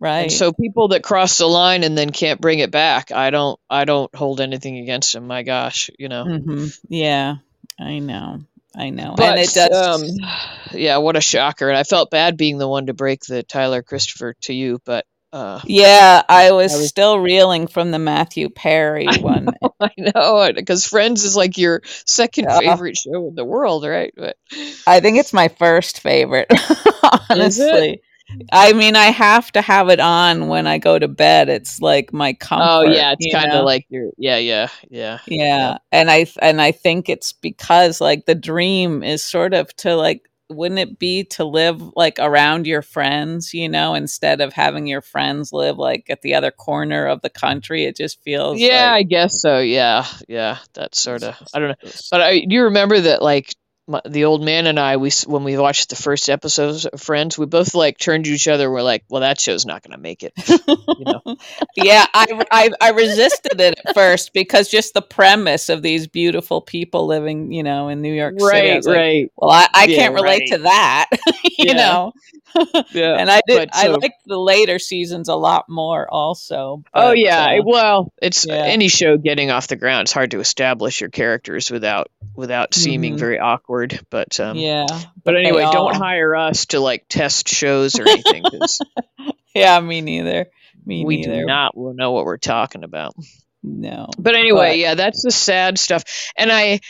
right. 0.00 0.22
And 0.22 0.32
so 0.32 0.52
people 0.52 0.88
that 0.88 1.02
cross 1.02 1.38
the 1.38 1.46
line 1.46 1.82
and 1.82 1.96
then 1.98 2.10
can't 2.10 2.40
bring 2.40 2.60
it 2.60 2.70
back, 2.70 3.10
I 3.10 3.30
don't 3.30 3.58
I 3.68 3.84
don't 3.84 4.14
hold 4.14 4.40
anything 4.40 4.78
against 4.78 5.12
them. 5.12 5.26
My 5.26 5.42
gosh, 5.42 5.90
you 5.98 6.08
know. 6.08 6.24
Mm-hmm. 6.24 6.66
Yeah, 6.88 7.36
I 7.80 7.98
know. 7.98 8.40
I 8.76 8.90
know. 8.90 9.14
But 9.16 9.38
and 9.38 9.40
it 9.40 9.52
does. 9.52 9.72
um 9.72 10.16
yeah, 10.74 10.98
what 10.98 11.16
a 11.16 11.20
shocker. 11.20 11.68
And 11.68 11.76
I 11.78 11.82
felt 11.84 12.10
bad 12.10 12.36
being 12.36 12.58
the 12.58 12.68
one 12.68 12.86
to 12.86 12.94
break 12.94 13.24
the 13.24 13.42
Tyler 13.42 13.82
Christopher 13.82 14.34
to 14.42 14.54
you, 14.54 14.80
but 14.84 15.04
uh 15.34 15.60
yeah, 15.66 16.22
I 16.28 16.52
was, 16.52 16.72
I 16.72 16.76
was- 16.78 16.88
still 16.88 17.18
reeling 17.18 17.66
from 17.66 17.90
the 17.90 17.98
Matthew 17.98 18.48
Perry 18.48 19.06
one. 19.20 19.48
I 19.80 19.90
know 19.98 20.52
because 20.54 20.86
Friends 20.86 21.24
is 21.24 21.36
like 21.36 21.58
your 21.58 21.82
second 22.06 22.44
Yeah. 22.44 22.58
favorite 22.60 22.96
show 22.96 23.28
in 23.28 23.34
the 23.34 23.44
world, 23.44 23.84
right? 23.84 24.14
But 24.16 24.36
I 24.86 25.00
think 25.00 25.18
it's 25.18 25.32
my 25.32 25.48
first 25.48 26.00
favorite, 26.00 26.50
honestly. 27.30 28.00
I 28.50 28.72
mean, 28.72 28.96
I 28.96 29.06
have 29.06 29.52
to 29.52 29.60
have 29.60 29.90
it 29.90 30.00
on 30.00 30.48
when 30.48 30.66
I 30.66 30.78
go 30.78 30.98
to 30.98 31.08
bed. 31.08 31.48
It's 31.50 31.80
like 31.80 32.12
my 32.12 32.32
comfort. 32.32 32.64
oh 32.66 32.82
yeah, 32.82 33.14
it's 33.18 33.32
kind 33.34 33.52
of 33.52 33.64
like 33.64 33.86
your 33.90 34.10
yeah, 34.16 34.38
yeah, 34.38 34.68
yeah. 34.88 35.18
yeah 35.26 35.78
and 35.92 36.10
i 36.10 36.26
and 36.40 36.60
i 36.60 36.72
think 36.72 37.08
it's 37.08 37.32
because 37.34 38.00
like 38.00 38.24
the 38.26 38.34
dream 38.34 39.02
is 39.02 39.22
sort 39.24 39.52
of 39.52 39.74
to 39.76 39.94
like 39.96 40.22
wouldn't 40.54 40.78
it 40.80 40.98
be 40.98 41.24
to 41.24 41.44
live 41.44 41.80
like 41.96 42.16
around 42.18 42.66
your 42.66 42.82
friends 42.82 43.52
you 43.54 43.68
know 43.68 43.94
instead 43.94 44.40
of 44.40 44.52
having 44.52 44.86
your 44.86 45.00
friends 45.02 45.52
live 45.52 45.78
like 45.78 46.06
at 46.08 46.22
the 46.22 46.34
other 46.34 46.50
corner 46.50 47.06
of 47.06 47.20
the 47.22 47.30
country 47.30 47.84
it 47.84 47.96
just 47.96 48.22
feels 48.22 48.60
Yeah, 48.60 48.68
like, 48.68 48.92
I 48.92 49.02
guess 49.02 49.40
so. 49.40 49.58
Yeah, 49.60 50.06
yeah. 50.28 50.58
That's 50.74 51.00
sort 51.00 51.22
of 51.22 51.36
I 51.52 51.58
don't 51.58 51.68
know. 51.70 51.90
But 52.10 52.20
I 52.20 52.40
do 52.40 52.54
you 52.54 52.64
remember 52.64 53.00
that 53.00 53.22
like 53.22 53.54
my, 53.88 54.00
the 54.08 54.24
old 54.24 54.44
man 54.44 54.66
and 54.66 54.78
I 54.80 54.96
we 54.98 55.10
when 55.26 55.44
we 55.44 55.58
watched 55.58 55.90
the 55.90 55.96
first 55.96 56.28
episodes 56.30 56.86
of 56.86 57.00
Friends, 57.00 57.38
we 57.38 57.46
both 57.46 57.74
like 57.74 57.98
turned 57.98 58.24
to 58.24 58.30
each 58.30 58.48
other. 58.48 58.70
We're 58.70 58.82
like, 58.82 59.04
well, 59.10 59.22
that 59.22 59.40
show's 59.40 59.66
not 59.66 59.82
going 59.82 59.92
to 59.96 60.02
make 60.02 60.22
it. 60.22 60.34
You 60.96 61.06
know. 61.06 61.22
yeah 61.76 62.06
I, 62.14 62.44
I 62.50 62.70
i 62.80 62.90
resisted 62.90 63.60
it 63.60 63.74
at 63.78 63.90
first 63.94 64.32
because 64.32 64.68
just 64.68 64.94
the 64.94 65.02
premise 65.02 65.68
of 65.68 65.82
these 65.82 66.06
beautiful 66.06 66.60
people 66.60 67.06
living 67.06 67.52
you 67.52 67.62
know 67.62 67.88
in 67.88 68.02
new 68.02 68.12
york 68.12 68.40
city 68.40 68.70
I 68.70 68.78
right, 68.78 68.84
like, 68.86 68.86
right. 68.86 69.32
well 69.36 69.50
i, 69.50 69.68
I 69.74 69.86
Yeah, 69.86 69.86
can't 69.88 70.14
relate 70.14 70.46
right. 70.46 70.48
to 70.48 70.58
that 70.58 71.08
you 71.58 71.74
Yeah. 71.74 71.74
know 71.74 72.12
Yeah. 72.92 73.16
and 73.18 73.30
I 73.30 73.40
did. 73.46 73.56
but 73.58 73.70
I 73.72 73.88
liked 73.88 74.22
the 74.26 74.38
later 74.38 74.78
seasons 74.78 75.28
a 75.28 75.34
lot 75.34 75.66
more, 75.68 76.08
also. 76.10 76.82
Oh 76.94 77.12
yeah, 77.12 77.58
uh, 77.58 77.62
well, 77.64 78.12
it's 78.22 78.46
yeah. 78.46 78.54
any 78.54 78.88
show 78.88 79.16
getting 79.16 79.50
off 79.50 79.68
the 79.68 79.76
ground. 79.76 80.02
It's 80.06 80.12
hard 80.12 80.30
to 80.32 80.40
establish 80.40 81.00
your 81.00 81.10
characters 81.10 81.70
without 81.70 82.10
without 82.34 82.74
seeming 82.74 83.14
Mhm. 83.14 83.18
very 83.18 83.38
awkward. 83.38 84.00
But 84.10 84.38
um, 84.40 84.56
yeah, 84.56 84.86
but 85.24 85.36
anyway, 85.36 85.62
all- 85.62 85.72
don't 85.72 85.96
hire 85.96 86.34
us 86.36 86.66
to 86.66 86.80
like 86.80 87.06
test 87.08 87.48
shows 87.48 87.98
or 87.98 88.08
anything 88.08 88.44
yeah. 89.54 89.80
Me 89.80 90.00
neither. 90.00 90.46
Me 90.86 91.04
we 91.04 91.16
neither. 91.18 91.40
do 91.40 91.46
not 91.46 91.72
know 91.76 92.12
what 92.12 92.24
we're 92.24 92.36
talking 92.36 92.84
about. 92.84 93.14
No. 93.62 94.08
But 94.18 94.34
anyway, 94.36 94.70
But- 94.72 94.78
yeah, 94.78 94.94
that's 94.94 95.22
the 95.22 95.30
sad 95.30 95.78
stuff. 95.78 96.04
And 96.36 96.52
I 96.52 96.80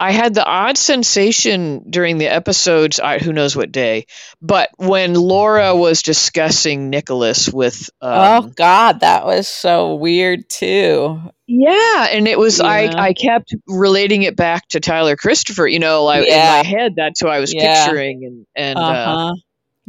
I 0.00 0.12
had 0.12 0.34
the 0.34 0.44
odd 0.44 0.78
sensation 0.78 1.90
during 1.90 2.18
the 2.18 2.28
episodes, 2.28 3.00
I, 3.00 3.18
who 3.18 3.32
knows 3.32 3.56
what 3.56 3.72
day, 3.72 4.06
but 4.42 4.70
when 4.76 5.14
Laura 5.14 5.74
was 5.76 6.02
discussing 6.02 6.90
Nicholas 6.90 7.48
with 7.48 7.90
oh 8.12 8.42
um, 8.42 8.54
God, 8.56 9.00
that 9.00 9.26
was 9.26 9.48
so 9.48 9.96
weird 9.96 10.48
too. 10.48 11.20
Yeah, 11.46 12.08
and 12.10 12.28
it 12.28 12.38
was 12.38 12.60
You 12.60 12.62
I 12.62 12.90
know? 12.90 12.98
I 12.98 13.14
kept 13.14 13.54
relating 13.68 14.22
it 14.22 14.36
back 14.36 14.68
to 14.70 14.80
Tyler 14.80 15.16
Christopher. 15.16 15.66
You 15.66 15.80
know, 15.80 16.04
like 16.04 16.26
Yeah. 16.26 16.34
in 16.34 16.44
my 16.46 16.62
head, 16.64 16.94
that's 16.96 17.20
who 17.20 17.28
I 17.28 17.40
was 17.40 17.54
Yeah. 17.54 17.54
picturing, 17.54 18.24
and 18.24 18.46
and 18.56 18.88
Uh 18.88 18.94
uh, 18.94 19.34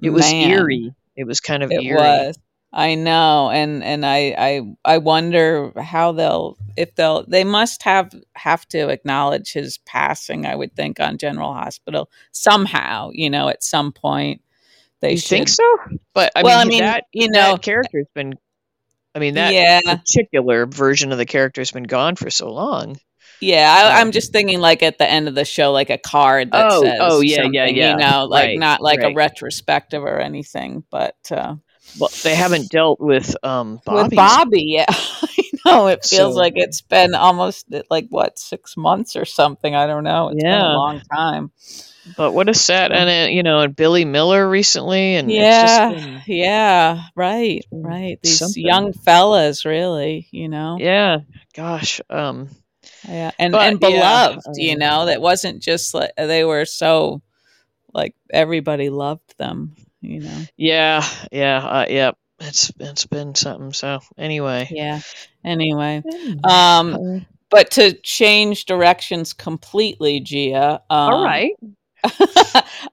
it 0.01 0.11
was 0.11 0.35
eerie. 0.39 0.93
It 1.15 1.25
was 1.27 1.41
kind 1.41 1.63
of 1.63 1.71
It 1.71 1.77
eerie. 1.77 2.27
was. 2.29 2.37
I 2.71 2.95
know, 2.95 3.49
and 3.51 3.83
and 3.83 4.05
I 4.05 4.35
I 4.37 4.61
I 4.85 4.97
wonder 4.99 5.71
how 5.81 6.11
they'll 6.11 6.57
if 6.77 6.95
they'll 6.95 7.25
they 7.27 7.43
must 7.43 7.83
have 7.83 8.11
have 8.35 8.67
to 8.69 8.89
acknowledge 8.89 9.53
his 9.53 9.79
passing. 9.79 10.45
I 10.45 10.55
would 10.55 10.75
think 10.75 10.99
on 10.99 11.17
General 11.17 11.53
Hospital 11.53 12.11
somehow. 12.31 13.09
You 13.13 13.29
know, 13.31 13.49
at 13.49 13.63
some 13.63 13.91
point 13.91 14.41
they 15.01 15.17
should. 15.17 15.29
think 15.29 15.49
so? 15.49 15.63
But 16.13 16.31
I 16.35 16.43
well, 16.43 16.59
mean, 16.59 16.61
I 16.61 16.65
mean, 16.65 16.77
that 16.77 17.05
you 17.13 17.29
know, 17.29 17.57
that 17.57 17.61
character's 17.61 18.07
been. 18.15 18.35
I 19.15 19.19
mean, 19.19 19.35
that 19.35 19.57
yeah, 19.57 19.81
particular 19.85 20.65
version 20.67 21.11
of 21.11 21.17
the 21.17 21.25
character's 21.25 21.71
been 21.71 21.83
gone 21.83 22.15
for 22.15 22.29
so 22.29 22.51
long. 22.53 22.97
yeah. 23.39 23.91
I, 23.95 24.01
I'm 24.01 24.11
Um, 24.11 24.11
just 24.11 24.31
thinking 24.31 24.59
like 24.59 24.83
at 24.83 24.97
the 24.97 25.09
end 25.09 25.27
of 25.27 25.35
the 25.35 25.45
show, 25.45 25.71
like 25.71 25.89
a 25.89 25.97
card 25.97 26.53
that 26.53 26.71
Oh, 26.71 26.81
says, 26.81 26.97
oh, 26.99 27.21
yeah, 27.21 27.43
yeah, 27.43 27.65
yeah. 27.67 27.91
You 27.91 27.95
know, 27.95 28.25
like 28.25 28.41
Right, 28.45 28.55
not 28.55 28.81
like 28.81 28.99
right. 28.99 29.03
a 29.03 29.09
retrospective 29.09 30.03
or 30.03 30.19
anything, 30.19 30.83
but. 30.91 31.15
uh 31.31 31.55
Well, 31.97 32.09
they 32.23 32.35
haven't 32.35 32.69
dealt 32.69 32.99
with 32.99 33.35
um 33.43 33.79
Bobby's. 33.85 34.03
with 34.09 34.15
Bobby, 34.15 34.63
yeah, 34.67 34.85
I 34.89 35.43
know 35.65 35.87
it 35.87 36.05
feels 36.05 36.33
So- 36.35 36.39
like 36.39 36.53
it's 36.55 36.81
been 36.81 37.15
almost 37.15 37.65
like 37.89 38.07
what 38.09 38.37
six 38.37 38.75
months 38.77 39.15
or 39.15 39.25
something. 39.25 39.75
I 39.75 39.87
don't 39.87 40.03
know. 40.03 40.27
It's 40.29 40.35
been 40.43 40.45
Yeah. 40.51 40.73
a 40.73 40.75
long 40.75 41.01
time. 41.01 41.51
But 42.17 42.31
what 42.31 42.49
a 42.49 42.55
set, 42.55 42.91
and 42.91 43.07
it, 43.07 43.33
you 43.33 43.43
know, 43.43 43.59
and 43.59 43.75
Billy 43.75 44.03
Miller 44.03 44.49
recently, 44.49 45.15
and 45.15 45.29
yeah, 45.31 45.89
it's 45.91 45.97
just 45.99 46.05
been, 46.07 46.21
yeah, 46.37 47.03
right, 47.15 47.63
right. 47.71 48.19
These 48.23 48.39
something. 48.39 48.65
young 48.65 48.93
fellas, 48.93 49.63
really, 49.63 50.27
you 50.31 50.49
know, 50.49 50.77
yeah, 50.79 51.19
gosh, 51.53 52.01
um, 52.09 52.49
yeah, 53.07 53.29
and 53.37 53.51
But, 53.51 53.61
and 53.67 53.79
yeah, 53.81 53.89
beloved, 53.89 54.41
you 54.55 54.73
um, 54.73 54.79
know. 54.79 55.05
That 55.05 55.21
wasn't 55.21 55.61
just 55.61 55.93
like 55.93 56.11
they 56.17 56.43
were 56.43 56.65
so 56.65 57.21
like 57.93 58.15
everybody 58.31 58.89
loved 58.89 59.37
them, 59.37 59.75
you 60.01 60.21
know. 60.21 60.41
yeah, 60.57 61.03
yeah, 61.31 61.57
uh, 61.57 61.85
yep. 61.89 62.17
It's 62.41 62.71
it's 62.79 63.05
been 63.05 63.35
something. 63.35 63.73
So 63.73 63.99
anyway, 64.17 64.67
Yeah. 64.71 65.01
Anyway, 65.43 66.01
um, 66.45 66.93
um, 66.95 67.25
but 67.49 67.71
to 67.71 67.93
change 68.01 68.65
directions 68.65 69.33
completely, 69.33 70.19
Gia. 70.21 70.81
Um, 70.89 71.13
all 71.13 71.23
right. 71.23 71.51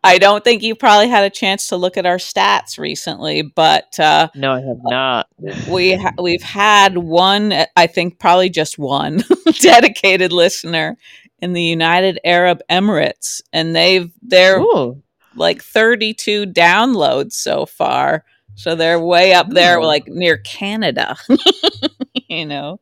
I 0.03 0.19
don't 0.19 0.43
think 0.43 0.63
you 0.65 0.75
probably 0.75 1.09
had 1.09 1.23
a 1.25 1.31
chance 1.31 1.69
to 1.69 1.77
look 1.77 1.97
at 1.97 2.07
our 2.07 2.17
stats 2.17 2.77
recently, 2.77 3.43
but 3.43 3.99
uh, 4.01 4.29
No, 4.35 4.53
I 4.55 4.61
have 4.63 4.79
not. 4.83 5.29
we 5.69 5.95
ha- 5.95 6.15
we've 6.21 6.43
had 6.43 6.99
one, 6.99 7.55
I 7.77 7.87
think 7.87 8.19
probably 8.19 8.51
just 8.51 8.79
one 8.79 9.23
dedicated 9.61 10.33
listener 10.33 10.97
in 11.39 11.53
the 11.53 11.63
United 11.63 12.19
Arab 12.25 12.63
Emirates, 12.69 13.43
and 13.53 13.77
they've 13.77 14.11
they're 14.23 14.59
Ooh, 14.61 15.01
like 15.37 15.63
32 15.63 16.47
downloads 16.47 17.33
so 17.33 17.67
far. 17.67 18.25
So 18.55 18.75
they're 18.75 18.99
way 18.99 19.35
up 19.35 19.51
there, 19.51 19.83
like 19.83 20.09
near 20.09 20.39
Canada. 20.39 21.17
you 22.29 22.47
know. 22.47 22.81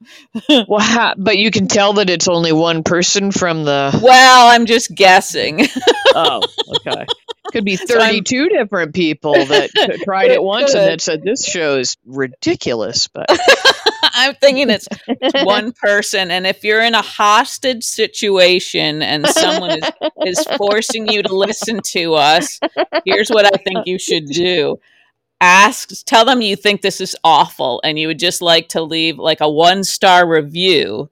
well, 0.69 1.15
but 1.17 1.39
you 1.39 1.51
can 1.51 1.69
tell 1.69 1.95
that 1.95 2.11
it's 2.11 2.29
only 2.29 2.53
one 2.53 2.83
person 2.83 3.33
from 3.33 3.65
the. 3.65 3.99
Well, 4.03 4.49
I'm 4.49 4.67
just 4.67 4.95
guessing. 4.95 5.67
Oh, 6.17 6.43
okay. 6.77 7.07
Could 7.51 7.65
be 7.65 7.75
So 7.75 7.99
thirty-two 7.99 8.49
different 8.49 8.95
people 8.95 9.33
that 9.33 9.71
tried 10.05 10.31
it 10.31 10.41
once 10.41 10.73
and 10.75 10.89
then 10.89 10.99
said 11.01 11.25
this 11.25 11.45
show 11.45 11.77
is 11.77 11.97
ridiculous. 12.07 13.09
But 13.09 13.27
I'm 14.15 14.35
thinking 14.37 14.71
it's 14.71 14.89
it's 15.09 15.45
one 15.45 15.73
person, 15.83 16.31
and 16.31 16.47
if 16.47 16.65
you're 16.65 16.83
in 16.83 16.95
a 16.95 17.03
hostage 17.03 17.85
situation 17.85 19.03
and 19.03 19.27
someone 19.27 19.79
is, 19.79 19.91
is 20.27 20.47
forcing 20.57 21.09
you 21.09 21.23
to 21.23 21.37
listen 21.37 21.81
to 21.89 22.15
us, 22.15 22.61
here's 23.05 23.29
what 23.29 23.45
I 23.45 23.57
think 23.63 23.87
you 23.87 23.99
should 23.99 24.27
do. 24.27 24.79
Ask, 25.41 25.91
tell 26.07 26.25
them 26.25 26.41
you 26.41 26.57
think 26.57 26.81
this 26.81 27.01
is 27.01 27.17
awful, 27.25 27.81
and 27.85 27.99
you 27.99 28.07
would 28.07 28.21
just 28.21 28.41
like 28.41 28.69
to 28.71 28.83
leave 28.83 29.19
like 29.19 29.41
a 29.41 29.51
one 29.51 29.85
star 29.85 30.27
review. 30.27 31.11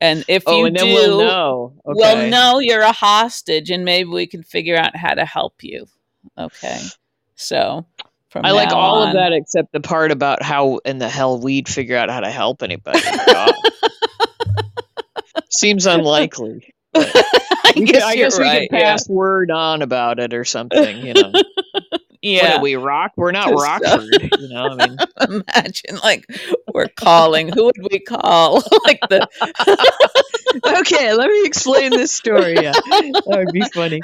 And 0.00 0.24
if 0.28 0.42
oh, 0.46 0.58
you 0.58 0.66
and 0.66 0.76
do, 0.76 0.84
we'll 0.86 1.18
know. 1.18 1.72
Okay. 1.86 1.94
we'll 1.94 2.30
know 2.30 2.58
you're 2.58 2.80
a 2.80 2.92
hostage, 2.92 3.70
and 3.70 3.84
maybe 3.84 4.08
we 4.08 4.26
can 4.26 4.42
figure 4.42 4.76
out 4.76 4.96
how 4.96 5.14
to 5.14 5.24
help 5.24 5.62
you. 5.62 5.86
Okay, 6.36 6.80
so 7.36 7.86
from 8.30 8.46
I 8.46 8.52
like 8.52 8.72
all 8.72 9.02
of 9.02 9.14
that 9.14 9.32
except 9.32 9.72
the 9.72 9.80
part 9.80 10.12
about 10.12 10.42
how 10.42 10.78
in 10.84 10.98
the 10.98 11.08
hell 11.08 11.40
we'd 11.40 11.68
figure 11.68 11.96
out 11.96 12.10
how 12.10 12.20
to 12.20 12.30
help 12.30 12.62
anybody. 12.62 13.00
Seems 15.50 15.86
unlikely. 15.86 16.72
I 16.94 17.72
guess, 17.76 18.02
I 18.02 18.16
guess 18.16 18.38
we 18.38 18.44
right, 18.44 18.70
could 18.70 18.78
yeah. 18.78 18.92
pass 18.92 19.08
word 19.08 19.50
on 19.50 19.82
about 19.82 20.18
it 20.18 20.34
or 20.34 20.44
something. 20.44 21.06
You 21.06 21.14
know, 21.14 21.32
Yeah. 22.22 22.54
what 22.54 22.62
we 22.62 22.76
rock? 22.76 23.12
We're 23.16 23.32
not 23.32 23.48
Just, 23.48 23.64
Rockford. 23.64 24.30
You 24.38 24.48
know, 24.48 24.76
I 24.78 24.88
mean, 24.88 24.98
Imagine 25.20 25.96
like 26.02 26.26
we're 26.72 26.88
calling. 26.88 27.50
Who 27.50 27.64
would 27.64 27.76
we 27.90 28.00
call? 28.00 28.62
like 28.84 29.00
the 29.08 29.26
okay. 30.80 31.14
Let 31.14 31.30
me 31.30 31.46
explain 31.46 31.90
this 31.90 32.12
story. 32.12 32.54
Yeah, 32.54 32.72
that 32.72 33.22
would 33.26 33.52
be 33.52 33.62
funny. 33.72 34.00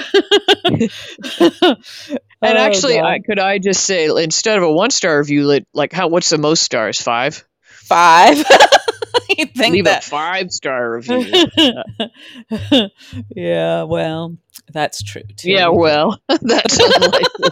And 2.43 2.59
Oh, 2.59 2.61
actually, 2.61 3.01
I, 3.01 3.21
could 3.21 3.39
I 3.39 3.59
just 3.59 3.85
say 3.85 4.07
instead 4.07 4.59
of 4.59 4.65
a 4.65 4.71
one 4.71 4.91
star 4.91 5.19
review, 5.19 5.45
like, 5.45 5.65
like 5.73 5.93
how? 5.93 6.09
What's 6.09 6.31
the 6.31 6.39
most 6.39 6.63
stars? 6.63 7.01
Five. 7.01 7.45
five. 7.63 8.39
you 9.29 9.47
think 9.47 9.75
Leave 9.75 9.87
a 9.87 10.01
five 10.01 10.51
star 10.53 10.97
review. 10.97 11.47
yeah. 13.35 13.83
Well, 13.85 14.37
that's 14.73 15.03
true 15.03 15.23
too. 15.37 15.51
yeah, 15.51 15.69
well, 15.69 16.21
that's 16.29 16.79
unlikely. 16.79 17.51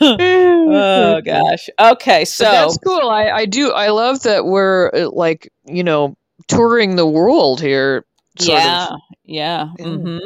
oh 0.00 1.20
gosh. 1.24 1.68
Okay. 1.78 2.20
But 2.20 2.28
So 2.28 2.44
that's 2.44 2.78
cool. 2.78 3.08
I, 3.08 3.30
I 3.30 3.46
do. 3.46 3.72
I 3.72 3.88
love 3.88 4.22
that 4.22 4.44
we're 4.44 4.90
uh, 4.94 5.10
like 5.10 5.52
you 5.64 5.84
know 5.84 6.16
touring 6.48 6.96
the 6.96 7.06
world 7.06 7.60
here. 7.60 8.04
Sort 8.38 8.58
yeah. 8.58 8.86
of 8.86 8.98
Yeah. 9.24 9.68
Yeah. 9.78 10.18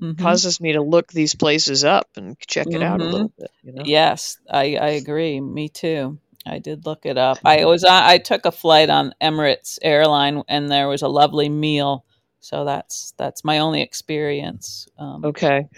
Mm-hmm. 0.00 0.10
hmm 0.10 0.22
causes 0.22 0.60
me 0.60 0.72
to 0.72 0.82
look 0.82 1.12
these 1.12 1.34
places 1.34 1.84
up 1.84 2.08
and 2.16 2.38
check 2.40 2.66
it 2.70 2.82
out 2.82 3.00
a 3.00 3.04
Mhm. 3.04 3.12
little 3.12 3.32
bit. 3.38 3.50
You 3.62 3.72
know. 3.72 3.82
Yes, 3.84 4.36
I, 4.50 4.76
I 4.76 4.88
agree. 4.90 5.40
Me 5.40 5.68
too. 5.68 6.18
I 6.46 6.58
did 6.58 6.86
look 6.86 7.04
it 7.04 7.18
up. 7.18 7.38
I 7.44 7.64
was 7.64 7.84
I 7.84 8.18
took 8.18 8.46
a 8.46 8.52
flight 8.52 8.88
on 8.90 9.12
Emirates 9.20 9.78
airline 9.82 10.42
and 10.48 10.70
there 10.70 10.88
was 10.88 11.02
a 11.02 11.08
lovely 11.08 11.48
meal. 11.48 12.04
So 12.40 12.64
that's 12.64 13.12
that's 13.18 13.44
my 13.44 13.58
only 13.58 13.82
experience 13.82 14.86
um, 14.98 15.24
Okay. 15.24 15.68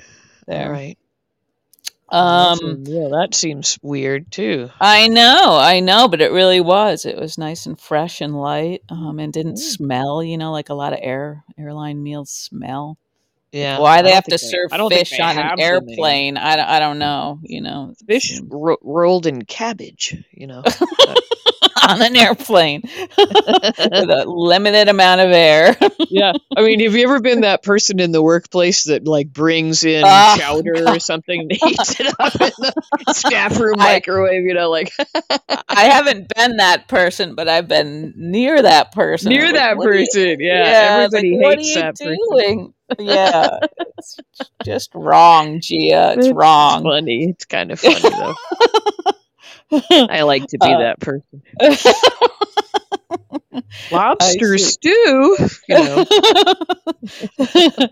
there. 0.46 0.66
All 0.66 0.70
right. 0.70 0.96
Um, 2.10 2.84
yeah, 2.86 3.08
that 3.20 3.34
seems 3.34 3.78
weird 3.82 4.30
too. 4.32 4.68
I 4.80 5.08
know, 5.08 5.56
I 5.60 5.80
know, 5.80 6.08
but 6.08 6.20
it 6.20 6.32
really 6.32 6.60
was. 6.60 7.04
It 7.04 7.16
was 7.16 7.38
nice 7.38 7.66
and 7.66 7.78
fresh 7.78 8.20
and 8.20 8.34
light, 8.40 8.82
um, 8.88 9.18
and 9.18 9.32
didn't 9.32 9.54
Mm. 9.56 9.58
smell. 9.58 10.22
You 10.22 10.36
know, 10.38 10.52
like 10.52 10.68
a 10.70 10.74
lot 10.74 10.92
of 10.92 10.98
air 11.02 11.44
airline 11.58 12.02
meals 12.02 12.30
smell. 12.30 12.98
Yeah. 13.52 13.78
Why 13.80 13.98
I 13.98 14.02
they 14.02 14.12
have 14.12 14.24
to 14.24 14.38
serve 14.38 14.72
I 14.72 14.88
fish 14.88 15.18
on 15.18 15.38
an 15.38 15.60
airplane? 15.60 16.36
I, 16.36 16.56
don't- 16.56 16.68
I 16.68 16.78
don't 16.80 16.98
know. 16.98 17.40
You 17.42 17.60
know, 17.62 17.94
Fish 18.06 18.40
ro- 18.48 18.78
rolled 18.82 19.26
in 19.26 19.44
cabbage. 19.44 20.16
You 20.32 20.46
know. 20.46 20.62
on 21.88 22.02
an 22.02 22.16
airplane 22.16 22.82
with 23.18 24.10
a 24.10 24.24
limited 24.26 24.88
amount 24.88 25.20
of 25.20 25.30
air. 25.30 25.76
yeah. 26.08 26.32
I 26.56 26.62
mean, 26.62 26.80
have 26.80 26.94
you 26.94 27.04
ever 27.04 27.20
been 27.20 27.42
that 27.42 27.62
person 27.62 28.00
in 28.00 28.12
the 28.12 28.22
workplace 28.22 28.84
that 28.84 29.06
like 29.06 29.32
brings 29.32 29.84
in 29.84 30.02
Ah, 30.04 30.36
chowder 30.38 30.84
or 30.88 30.98
something 30.98 31.40
and 31.42 31.52
heats 31.52 31.98
it 32.00 32.06
up 32.18 32.34
in 32.40 32.50
the 33.06 33.14
staff 33.14 33.58
room 33.58 33.76
I- 33.78 33.94
microwave? 33.94 34.44
You 34.44 34.54
know, 34.54 34.70
like 34.70 34.92
I 35.68 35.84
haven't 35.84 36.32
been 36.34 36.56
that 36.58 36.88
person, 36.88 37.34
but 37.34 37.48
I've 37.48 37.68
been 37.68 38.12
near 38.16 38.60
that 38.62 38.92
person. 38.92 39.30
near 39.30 39.46
Like, 39.46 39.54
that 39.54 39.76
are 39.76 39.94
you- 39.94 40.06
person. 40.06 40.40
Yeah. 40.40 40.64
yeah, 40.64 40.96
like, 40.96 41.04
everybody 41.14 41.38
what 41.38 41.58
hates 41.58 41.74
that 41.74 42.00
you 42.00 42.28
person. 42.30 42.74
Yeah, 42.98 43.58
it's 43.98 44.16
just 44.64 44.90
wrong, 44.94 45.60
Gia. 45.60 46.14
It's 46.16 46.26
It's 46.26 46.34
wrong. 46.34 46.82
funny. 46.82 47.28
It's 47.30 47.44
kind 47.44 47.70
of 47.70 47.78
funny 47.78 48.00
though. 48.00 48.34
I 49.72 50.22
like 50.22 50.46
to 50.48 50.58
be 50.58 50.72
Uh, 50.72 50.78
that 50.78 51.00
person. 51.00 51.42
Lobster 53.90 54.58
stew. 54.58 55.36
You 55.68 55.74
know. 55.74 56.04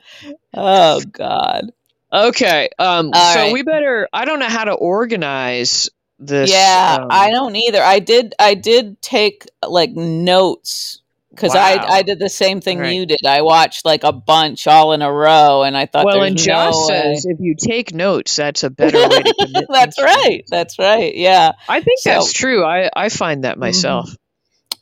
oh 0.55 1.01
God. 1.11 1.71
Okay. 2.13 2.71
Um. 2.79 3.11
All 3.13 3.35
so 3.35 3.41
right. 3.41 3.53
we 3.53 3.63
better. 3.63 4.09
I 4.13 4.25
don't 4.25 4.39
know 4.39 4.49
how 4.49 4.65
to 4.65 4.73
organize 4.73 5.91
this. 6.19 6.51
yeah, 6.51 6.99
um, 7.01 7.09
I 7.11 7.31
don't 7.31 7.55
either. 7.55 7.83
I 7.83 7.99
did. 7.99 8.35
I 8.39 8.55
did 8.55 9.01
take 9.03 9.47
like 9.67 9.91
notes 9.91 10.98
because 11.39 11.55
Wow. 11.55 11.63
I 11.63 11.99
I 11.99 12.03
did 12.03 12.19
the 12.19 12.29
same 12.29 12.61
thing 12.61 12.79
Right. 12.79 12.95
you 12.95 13.07
did. 13.07 13.25
I 13.25 13.43
watched 13.43 13.85
like 13.85 14.05
a 14.05 14.13
bunch 14.13 14.67
all 14.67 14.93
in 14.93 15.03
a 15.03 15.13
row, 15.13 15.63
and 15.63 15.77
I 15.77 15.87
thought, 15.87 16.05
Well, 16.05 16.21
there's 16.21 16.31
and 16.31 16.39
Josh 16.39 16.75
no 16.75 16.81
way. 16.89 17.15
says 17.15 17.27
if 17.27 17.39
you 17.41 17.55
take 17.59 17.95
notes, 17.95 18.37
that's 18.37 18.65
a 18.65 18.71
better 18.71 19.09
way 19.09 19.23
to 19.23 19.35
commit. 19.35 19.67
That's 19.71 20.01
right. 20.01 20.43
That's 20.49 20.79
right. 20.79 21.15
Yeah. 21.15 21.53
I 21.69 21.81
think 21.81 22.01
So- 22.01 22.11
that's 22.11 22.33
true. 22.33 22.65
I 22.65 22.91
I 22.95 23.09
find 23.09 23.45
that 23.45 23.53
mm-hmm. 23.55 23.61
myself. 23.61 24.11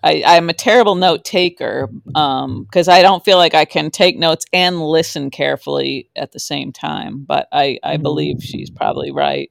I, 0.03 0.23
I'm 0.25 0.49
a 0.49 0.55
terrible 0.55 0.95
note 0.95 1.25
taker 1.25 1.89
um, 2.15 2.63
because 2.63 2.87
I 2.87 3.03
don't 3.03 3.25
feel 3.25 3.39
like 3.39 3.55
I 3.55 3.65
can 3.65 3.91
take 3.91 4.17
notes 4.17 4.45
and 4.53 4.81
listen 4.81 5.31
carefully 5.31 6.11
at 6.15 6.31
the 6.31 6.39
same 6.39 6.73
time. 6.73 7.25
But 7.27 7.49
I, 7.51 7.79
I 7.83 7.97
believe 7.97 8.37
she's 8.41 8.71
mm. 8.71 8.77
probably 8.77 9.11
right. 9.11 9.51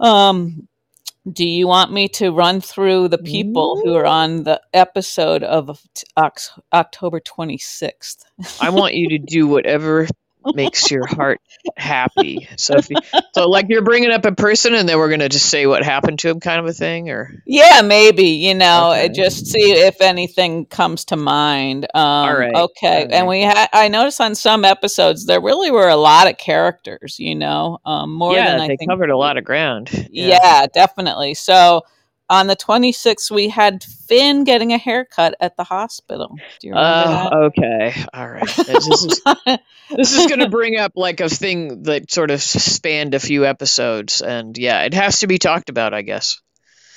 Um, 0.00 0.68
do 1.30 1.46
you 1.46 1.68
want 1.68 1.92
me 1.92 2.08
to 2.08 2.30
run 2.30 2.60
through 2.60 3.08
the 3.08 3.18
people 3.18 3.80
who 3.82 3.94
are 3.94 4.06
on 4.06 4.42
the 4.42 4.60
episode 4.74 5.44
of 5.44 5.80
October 6.72 7.20
26th? 7.20 8.24
I 8.60 8.70
want 8.70 8.94
you 8.94 9.08
to 9.10 9.18
do 9.18 9.46
whatever 9.46 10.08
makes 10.52 10.90
your 10.90 11.06
heart 11.06 11.40
happy. 11.76 12.48
So 12.56 12.76
if 12.78 12.90
you, 12.90 12.98
so 13.32 13.48
like 13.48 13.66
you're 13.68 13.82
bringing 13.82 14.10
up 14.10 14.24
a 14.24 14.32
person 14.32 14.74
and 14.74 14.88
then 14.88 14.98
we're 14.98 15.08
going 15.08 15.20
to 15.20 15.28
just 15.28 15.48
say 15.48 15.66
what 15.66 15.82
happened 15.84 16.20
to 16.20 16.30
him 16.30 16.40
kind 16.40 16.60
of 16.60 16.66
a 16.66 16.72
thing 16.72 17.10
or 17.10 17.32
Yeah, 17.44 17.82
maybe, 17.82 18.24
you 18.46 18.54
know, 18.54 18.92
Okay. 18.92 19.08
just 19.12 19.46
see 19.48 19.72
if 19.72 20.00
anything 20.00 20.66
comes 20.66 21.06
to 21.06 21.16
mind. 21.16 21.88
Um, 21.94 22.36
right, 22.36 22.52
Okay. 22.54 22.88
all 22.94 23.08
right. 23.08 23.10
And 23.10 23.26
we 23.26 23.42
had, 23.42 23.68
I 23.72 23.88
noticed 23.88 24.20
on 24.20 24.34
some 24.36 24.64
episodes, 24.64 25.26
there 25.26 25.40
really 25.40 25.70
were 25.70 25.88
a 25.88 25.96
lot 25.96 26.30
of 26.30 26.38
characters, 26.38 27.18
you 27.18 27.34
know, 27.34 27.78
um, 27.84 28.12
more 28.12 28.34
yeah, 28.34 28.44
than 28.44 28.60
I 28.60 28.68
they 28.68 28.78
think. 28.78 28.88
covered 28.88 29.10
a 29.10 29.16
lot 29.18 29.38
of 29.38 29.44
ground. 29.44 29.90
Yeah. 30.08 30.66
definitely. 30.72 31.34
So 31.34 31.82
on 32.28 32.46
the 32.46 32.56
26th, 32.56 33.30
we 33.30 33.48
had 33.48 33.82
Finn 33.82 34.44
getting 34.44 34.72
a 34.72 34.78
haircut 34.78 35.34
at 35.40 35.56
the 35.56 35.64
hospital. 35.64 36.36
Do 36.60 36.66
you 36.66 36.74
remember 36.74 37.10
Uh, 37.10 37.36
okay. 37.46 37.94
All 38.14 38.28
right. 38.28 38.46
This 38.56 38.88
is 38.88 39.20
this 39.90 40.16
is 40.16 40.26
going 40.26 40.40
to 40.40 40.48
bring 40.48 40.76
up 40.76 40.92
like 40.96 41.20
a 41.20 41.28
thing 41.28 41.82
that 41.84 42.10
sort 42.10 42.30
of 42.30 42.42
spanned 42.42 43.14
a 43.14 43.20
few 43.20 43.44
episodes 43.44 44.22
and 44.22 44.56
yeah, 44.56 44.82
it 44.82 44.94
has 44.94 45.20
to 45.20 45.26
be 45.26 45.38
talked 45.38 45.68
about, 45.68 45.94
I 45.94 46.02
guess. 46.02 46.40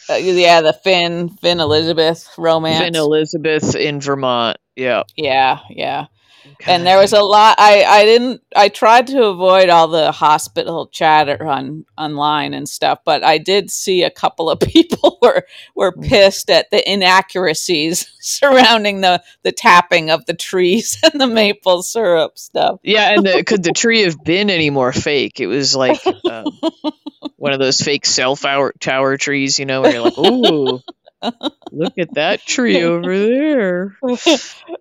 Uh, 0.09 0.13
yeah, 0.15 0.61
the 0.61 0.73
Finn, 0.73 1.29
Finn 1.29 1.59
Elizabeth 1.59 2.29
romance. 2.37 2.83
Finn 2.83 2.95
Elizabeth 2.95 3.75
in 3.75 3.99
Vermont. 3.99 4.57
Yeah. 4.75 5.03
yeah, 5.15 5.59
yeah. 5.69 6.05
And 6.67 6.85
there 6.85 6.97
was 6.97 7.13
a 7.13 7.21
lot 7.21 7.55
i 7.59 7.83
i 7.83 8.05
didn't 8.05 8.41
i 8.55 8.67
tried 8.69 9.07
to 9.07 9.23
avoid 9.25 9.69
all 9.69 9.87
the 9.87 10.11
hospital 10.11 10.87
chatter 10.87 11.45
on 11.45 11.85
online 11.97 12.53
and 12.53 12.67
stuff 12.69 12.99
but 13.05 13.23
i 13.23 13.37
did 13.37 13.69
see 13.71 14.03
a 14.03 14.09
couple 14.09 14.49
of 14.49 14.59
people 14.61 15.17
were 15.21 15.45
were 15.75 15.91
Mm. 15.93 16.07
pissed 16.09 16.49
at 16.49 16.69
the 16.71 16.91
inaccuracies 16.91 18.11
surrounding 18.19 19.01
the 19.01 19.21
the 19.43 19.51
tapping 19.51 20.09
of 20.09 20.25
the 20.25 20.33
trees 20.33 20.97
and 21.03 21.21
the 21.21 21.27
maple 21.27 21.83
syrup 21.83 22.37
stuff 22.37 22.79
Yeah, 22.83 23.11
and 23.13 23.25
the, 23.25 23.43
could 23.43 23.63
the 23.63 23.71
tree 23.71 24.01
have 24.01 24.23
been 24.23 24.49
any 24.49 24.69
more 24.69 24.91
fake? 24.91 25.39
It 25.39 25.47
was 25.47 25.75
like 25.75 26.01
um, 26.29 26.45
one 27.37 27.53
of 27.53 27.59
those 27.59 27.79
fake 27.79 28.05
cell 28.05 28.35
tower, 28.35 28.73
tower 28.79 29.17
trees, 29.17 29.59
you 29.59 29.65
know, 29.65 29.81
where 29.81 29.93
you're 29.93 30.01
like, 30.01 30.17
ooh, 30.17 30.81
look 31.71 31.93
at 31.97 32.13
that 32.15 32.45
tree 32.45 32.83
over 32.83 33.17
there. 33.17 33.97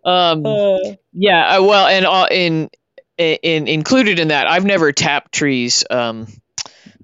Um, 0.05 0.45
Uh, 0.45 0.79
yeah, 1.12 1.59
well, 1.61 1.87
and 1.87 2.07
uh, 2.07 2.27
in, 2.31 2.71
in 3.18 3.68
included 3.68 4.18
in 4.18 4.29
that, 4.29 4.47
I've 4.47 4.64
never 4.64 4.92
tapped 4.92 5.33
trees, 5.33 5.85
um, 5.90 6.27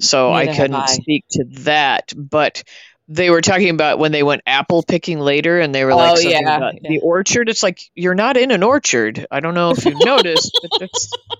so 0.01 0.33
I 0.33 0.47
Neither 0.47 0.55
couldn't 0.55 0.75
I. 0.75 0.87
speak 0.87 1.25
to 1.33 1.45
that. 1.62 2.12
But 2.17 2.62
they 3.09 3.31
were 3.31 3.41
talking 3.41 3.71
about 3.71 3.99
when 3.99 4.12
they 4.12 4.23
went 4.23 4.43
apple 4.47 4.83
picking 4.83 5.21
later, 5.21 5.61
and 5.61 5.75
they 5.75 5.85
were 5.85 5.95
like 5.95 6.12
Oh, 6.12 6.17
something 6.17 6.47
yeah, 6.47 6.71
yeah. 6.83 6.91
the 6.91 7.01
orchard. 7.01 7.49
It's 7.49 7.62
like 7.62 7.81
you're 7.95 8.14
not 8.14 8.37
in 8.37 8.51
an 8.51 8.62
orchard. 8.62 9.27
I 9.31 9.41
don't 9.41 9.55
know 9.55 9.71
if 9.71 9.85
you've 9.85 10.05
noticed, 10.05 10.59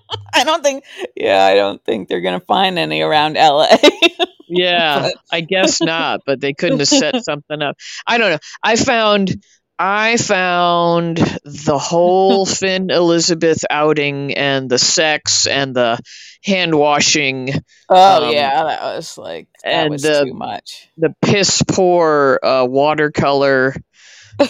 i 0.33 0.43
don't 0.43 0.63
think 0.63 0.83
yeah 1.15 1.43
i 1.45 1.55
don't 1.55 1.83
think 1.83 2.07
they're 2.07 2.21
gonna 2.21 2.39
find 2.39 2.77
any 2.79 3.01
around 3.01 3.33
la 3.35 3.67
Yeah, 4.51 4.99
But- 5.11 5.15
I 5.31 5.41
guess 5.41 5.81
not, 5.81 6.21
but 6.25 6.39
they 6.41 6.53
couldn't 6.53 6.79
have 6.79 6.87
set 6.87 7.23
something 7.23 7.61
up. 7.61 7.77
I 8.05 8.17
don't 8.17 8.31
know. 8.31 8.39
I 8.63 8.75
found 8.75 9.43
I 9.79 10.17
found 10.17 11.17
the 11.17 11.79
whole 11.79 12.45
Finn 12.59 12.91
Elizabeth 12.91 13.63
outing 13.69 14.35
and 14.35 14.69
the 14.69 14.77
sex 14.77 15.47
and 15.47 15.73
the 15.75 15.99
hand 16.43 16.75
washing, 16.75 17.49
oh 17.89 18.27
Um, 18.27 18.33
yeah 18.33 18.63
that 18.63 18.95
was 18.95 19.17
like 19.17 19.47
that 19.63 19.69
and 19.73 19.91
was 19.91 20.01
the- 20.03 20.25
too 20.25 20.33
much 20.33 20.89
the 20.97 21.15
piss 21.21 21.63
poor 21.67 22.39
uh, 22.43 22.65
watercolor. 22.69 23.75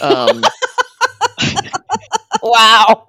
Um, 0.00 0.42
wow 2.42 3.04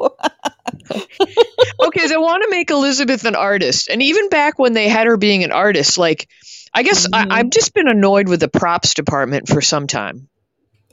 okay, 1.82 2.08
they 2.08 2.18
want 2.18 2.44
to 2.44 2.50
make 2.50 2.70
Elizabeth 2.70 3.26
an 3.26 3.36
artist, 3.36 3.90
and 3.90 4.02
even 4.02 4.30
back 4.30 4.60
when 4.60 4.74
they 4.74 4.88
had 4.90 5.08
her 5.08 5.18
being 5.18 5.44
an 5.44 5.52
artist, 5.52 5.98
like 5.98 6.28
I 6.74 6.84
guess 6.84 7.08
Mhm. 7.08 7.32
I, 7.32 7.40
I've 7.40 7.50
just 7.50 7.74
been 7.74 7.88
annoyed 7.88 8.28
with 8.30 8.40
the 8.40 8.48
props 8.50 8.94
department 8.94 9.48
for 9.48 9.62
some 9.62 9.88
time. 9.88 10.28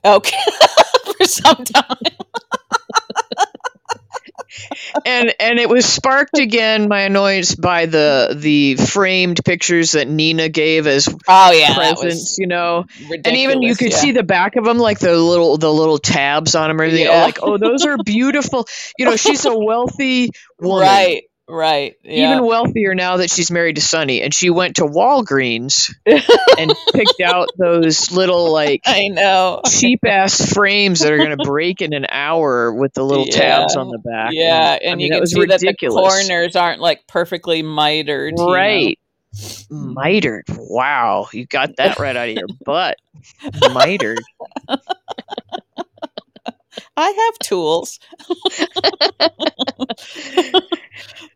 Okay. 0.05 0.37
For 1.19 1.27
some 1.27 1.65
time. 1.65 1.97
and 5.07 5.33
and 5.39 5.59
it 5.59 5.69
was 5.69 5.85
sparked 5.87 6.39
again 6.39 6.89
my 6.89 7.03
annoyance 7.03 7.55
by 7.55 7.87
the 7.87 8.35
the 8.39 8.77
framed 8.77 9.41
pictures 9.45 9.93
that 9.93 10.09
Nina 10.09 10.49
gave 10.49 10.87
as 10.87 11.09
Oh 11.29 11.53
yeah. 11.53 11.75
presents, 11.75 12.37
you 12.39 12.47
know. 12.47 12.85
And 13.25 13.37
even 13.37 13.63
you 13.63 13.77
could 13.77 13.91
yeah. 13.91 13.97
see 13.97 14.13
the 14.13 14.23
back 14.23 14.57
of 14.57 14.65
them, 14.65 14.79
like 14.79 14.99
the 14.99 15.17
little 15.17 15.57
the 15.59 15.73
little 15.73 15.99
tabs 15.99 16.55
on 16.55 16.69
them, 16.69 16.81
or 16.81 16.89
the, 16.91 17.01
Yeah. 17.03 17.23
like, 17.23 17.39
oh, 17.43 17.59
those 17.59 17.85
are 17.85 17.97
beautiful. 18.05 18.67
You 18.99 19.05
know, 19.05 19.17
she's 19.17 19.45
a 19.45 19.57
wealthy 19.57 20.31
woman, 20.59 20.81
Right. 20.89 21.23
Right. 21.51 21.97
Yeah. 22.05 22.33
even 22.33 22.47
wealthier 22.47 22.95
now 22.95 23.17
that 23.19 23.31
she's 23.31 23.51
married 23.51 23.77
to 23.77 23.83
Sonny, 23.83 24.23
and 24.23 24.33
she 24.33 24.49
went 24.51 24.77
to 24.77 24.85
Walgreens 24.85 25.93
and 26.07 26.73
picked 26.93 27.21
out 27.21 27.49
those 27.59 28.11
little 28.13 28.53
like 28.53 28.83
I 28.87 29.09
know. 29.09 29.61
cheap 29.67 30.01
ass 30.07 30.53
frames 30.53 31.01
that 31.01 31.13
are 31.13 31.19
going 31.19 31.37
to 31.37 31.45
break 31.45 31.83
in 31.83 31.93
an 31.93 32.07
hour 32.09 32.73
with 32.73 32.95
the 32.95 33.05
little 33.05 33.27
tabs 33.27 33.75
on 33.77 33.89
the 33.91 33.99
back. 33.99 34.31
Yeah, 34.33 34.79
I 34.81 34.85
and 34.87 34.99
mean, 34.99 35.13
you 35.13 35.19
can 35.19 35.27
see 35.27 35.41
that 35.47 35.61
the 35.61 35.67
ridiculous. 35.67 36.25
corners 36.27 36.57
aren't 36.57 36.81
like 36.81 37.07
perfectly 37.09 37.63
mitered. 37.63 38.35
you 38.39 38.47
know. 38.47 38.53
Right. 38.55 38.99
Mm. 39.35 39.95
Mitered. 39.95 40.45
Wow. 40.49 41.29
You 41.33 41.47
got 41.47 41.77
that 41.77 41.99
right 41.99 42.17
out 42.17 42.29
of 42.29 42.35
your 42.35 42.47
butt. 42.65 42.97
Mitered. 43.73 44.19
I 46.97 47.11
have 47.11 47.39
tools. 47.41 47.99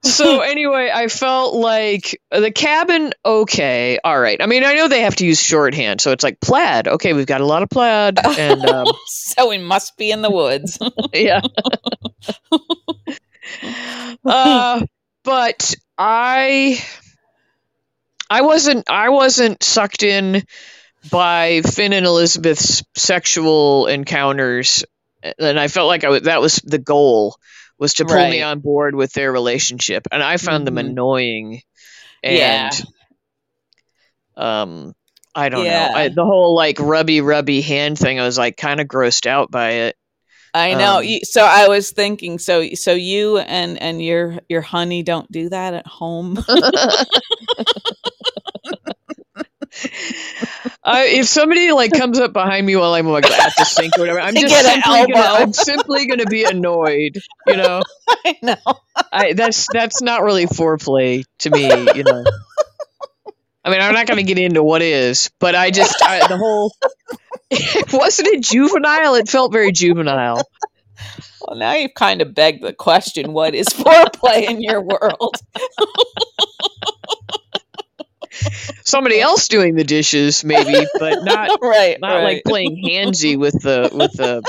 So 0.03 0.41
anyway, 0.41 0.91
I 0.93 1.09
felt 1.09 1.55
like 1.55 2.21
the 2.31 2.51
cabin 2.51 3.13
okay, 3.25 3.99
all 4.03 4.19
right. 4.19 4.41
I 4.41 4.47
mean, 4.47 4.65
I 4.65 4.75
know 4.75 4.89
they 4.89 5.03
have 5.03 5.17
to 5.17 5.27
use 5.27 5.41
shorthand, 5.41 6.01
so 6.01 6.13
it's 6.13 6.25
like 6.25 6.41
plaid. 6.41 6.89
Okay, 6.89 7.13
we've 7.13 7.27
got 7.27 7.41
a 7.41 7.47
lot 7.47 7.63
of 7.63 7.71
plaid 7.71 8.19
and 8.39 8.65
um, 8.67 8.87
so 9.07 9.49
we 9.49 9.59
must 9.59 9.97
be 9.97 10.11
in 10.11 10.23
the 10.23 10.31
woods. 10.31 10.79
yeah. 11.13 11.41
uh, 14.25 14.85
but 15.23 15.75
I 15.97 16.85
I 18.31 18.43
wasn't 18.43 18.89
I 18.91 19.09
wasn't 19.11 19.63
sucked 19.63 20.03
in 20.03 20.43
by 21.11 21.61
Finn 21.63 21.93
and 21.93 22.07
Elizabeth's 22.07 22.83
sexual 22.95 23.87
encounters 23.87 24.85
and 25.39 25.59
I 25.59 25.69
felt 25.69 25.89
like 25.89 26.05
I 26.05 26.09
was, 26.09 26.23
that 26.23 26.41
was 26.41 26.57
the 26.57 26.79
goal 26.79 27.37
was 27.79 27.95
to 27.95 28.05
pull 28.05 28.15
me 28.29 28.43
on 28.43 28.61
board 28.61 28.95
with 28.95 29.13
their 29.13 29.33
relationship 29.33 30.07
and 30.13 30.23
I 30.23 30.37
found 30.37 30.67
them 30.67 30.77
Mhm. 30.77 30.81
annoying 30.91 31.63
Yeah. 32.29 32.71
and 32.71 32.83
um 34.37 34.95
I 35.37 35.49
don't 35.49 35.65
Yeah. 35.65 35.89
know. 35.89 35.95
I, 35.95 36.09
the 36.09 36.25
whole 36.25 36.55
like 36.55 36.79
rubby 36.79 37.21
rubby 37.21 37.61
hand 37.61 37.99
thing. 37.99 38.21
I 38.21 38.25
was 38.25 38.39
like 38.39 38.57
kind 38.57 38.81
of 38.81 38.87
grossed 38.87 39.27
out 39.27 39.51
by 39.51 39.71
it. 39.71 39.97
I 40.55 40.75
know. 40.75 40.99
Um, 40.99 41.05
so 41.25 41.45
I 41.45 41.67
was 41.67 41.91
thinking. 41.91 42.39
So 42.39 42.69
so 42.75 42.93
you 42.93 43.39
and 43.39 43.81
and 43.83 44.01
your 44.01 44.39
your 44.49 44.61
honey 44.61 45.03
don't 45.03 45.31
do 45.33 45.49
that 45.49 45.75
at 45.75 45.87
home. 45.87 46.39
I, 50.85 51.07
if 51.07 51.27
somebody 51.27 51.73
like 51.73 51.93
comes 51.93 52.19
up 52.19 52.33
behind 52.33 52.67
me 52.67 52.77
while 52.77 52.95
I'm 52.95 53.07
like 53.07 53.25
at 53.31 53.53
the 53.57 53.65
sink 53.65 53.97
or 53.97 54.03
whatever, 54.03 54.21
I'm 54.21 54.35
just 54.35 54.49
get 54.49 54.65
simply 54.65 55.13
gonna. 55.13 55.27
I'm 55.27 55.53
simply 55.53 56.07
gonna 56.07 56.27
be 56.27 56.45
annoyed. 56.45 57.19
You 57.47 57.57
know, 57.57 57.83
I 58.09 58.39
know. 58.43 58.57
I 59.13 59.33
that's 59.33 59.67
that's 59.73 60.03
not 60.03 60.23
really 60.23 60.47
foreplay 60.47 61.25
to 61.41 61.51
me. 61.51 61.69
You 61.95 62.05
know, 62.05 62.25
I 63.65 63.71
mean, 63.71 63.81
I'm 63.81 63.95
not 63.95 64.07
gonna 64.07 64.23
get 64.23 64.39
into 64.39 64.63
what 64.63 64.83
is, 64.83 65.31
but 65.39 65.55
I 65.55 65.71
just 65.71 66.03
I, 66.03 66.27
the 66.27 66.37
whole. 66.37 66.73
wasn't 67.93 68.29
it 68.29 68.43
juvenile? 68.43 69.15
It 69.15 69.29
felt 69.29 69.53
very 69.53 69.73
juvenile. 69.73 70.43
Well, 71.41 71.57
now 71.57 71.75
you've 71.75 71.95
kind 71.95 72.23
of 72.23 72.35
begged 72.35 72.63
the 72.63 72.73
question: 72.73 73.33
What 73.33 73.55
is 73.55 73.69
foreplay 73.69 74.49
in 74.49 74.63
your 74.63 74.81
world? 74.81 75.37
Somebody 78.85 79.21
else 79.21 79.49
doing 79.49 79.75
the 79.75 79.85
dishes, 79.85 80.45
maybe, 80.45 80.87
but 80.99 81.19
not 81.25 81.59
right, 81.63 81.99
not 82.01 82.17
right. 82.17 82.25
like 82.25 82.43
playing 82.45 82.83
handsy 82.85 83.37
with 83.39 83.61
the 83.63 83.91
with 83.93 84.13
the 84.13 84.43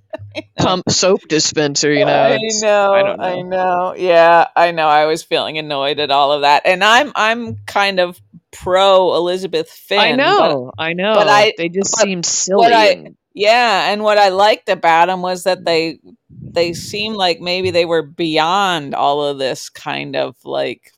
pump 0.58 0.88
soap 0.90 1.20
dispenser. 1.28 1.92
You 1.92 2.04
know, 2.04 2.12
I 2.12 2.38
know, 2.60 2.92
I 2.92 3.00
I 3.32 3.42
know, 3.42 3.48
know. 3.48 3.94
Yeah, 3.96 4.48
I 4.56 4.70
know. 4.72 4.88
I 4.88 5.06
was 5.06 5.22
feeling 5.22 5.58
annoyed 5.58 5.98
at 6.00 6.10
all 6.10 6.32
of 6.32 6.42
that, 6.42 6.62
and 6.64 6.82
I'm 6.82 7.12
I'm 7.14 7.56
kind 7.66 8.00
of 8.00 8.20
pro 8.52 9.14
Elizabeth 9.16 9.70
Finn. 9.70 9.98
I 9.98 10.12
but- 10.12 10.16
know, 10.16 10.72
I 10.78 10.92
know. 10.94 11.14
but 11.14 11.28
I- 11.28 11.52
they 11.56 11.68
just 11.68 11.92
but 11.96 12.00
seemed 12.02 12.26
silly. 12.26 12.66
I- 12.72 13.12
yeah, 13.34 13.92
and 13.92 14.02
what 14.02 14.16
I 14.16 14.30
liked 14.30 14.70
about 14.70 15.06
them 15.08 15.20
was 15.20 15.44
that 15.44 15.62
they 15.64 15.98
they 16.30 16.72
seemed 16.72 17.16
like 17.16 17.38
maybe 17.38 17.70
they 17.70 17.84
were 17.84 18.02
beyond 18.02 18.94
all 18.94 19.22
of 19.24 19.36
this 19.38 19.68
kind 19.68 20.16
of 20.16 20.36
like 20.42 20.90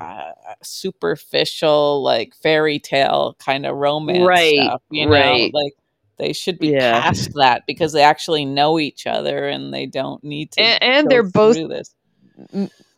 uh, 0.00 0.32
superficial, 0.62 2.02
like 2.02 2.34
fairy 2.34 2.78
tale 2.78 3.36
kind 3.38 3.66
of 3.66 3.76
romance 3.76 4.26
Right, 4.26 4.56
stuff. 4.56 4.82
You 4.90 5.06
know, 5.06 5.48
like 5.52 5.74
they 6.16 6.32
should 6.32 6.58
be 6.58 6.68
Yeah. 6.68 7.00
past 7.02 7.30
that 7.34 7.64
because 7.66 7.92
they 7.92 8.02
actually 8.02 8.44
know 8.44 8.78
each 8.78 9.06
other 9.06 9.48
and 9.48 9.72
they 9.72 9.86
don't 9.86 10.22
need 10.24 10.52
to. 10.52 10.60
and, 10.60 10.82
and 10.82 11.10
they're 11.10 11.22
both 11.22 11.56
this. 11.56 11.94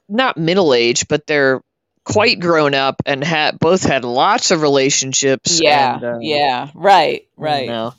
not 0.09 0.37
middle 0.37 0.75
aged, 0.75 1.09
but 1.09 1.27
they're 1.27 1.63
quite 2.05 2.41
grown 2.41 2.75
up 2.75 2.97
and 3.07 3.23
had 3.23 3.59
both 3.59 3.83
had 3.85 4.05
lots 4.05 4.51
of 4.51 4.61
relationships. 4.63 5.61
Yeah, 5.63 5.95
and, 5.95 6.05
uh, 6.05 6.19
yeah, 6.21 6.71
right, 6.75 7.23
you 7.39 7.45
right. 7.45 7.69
know. 7.69 7.95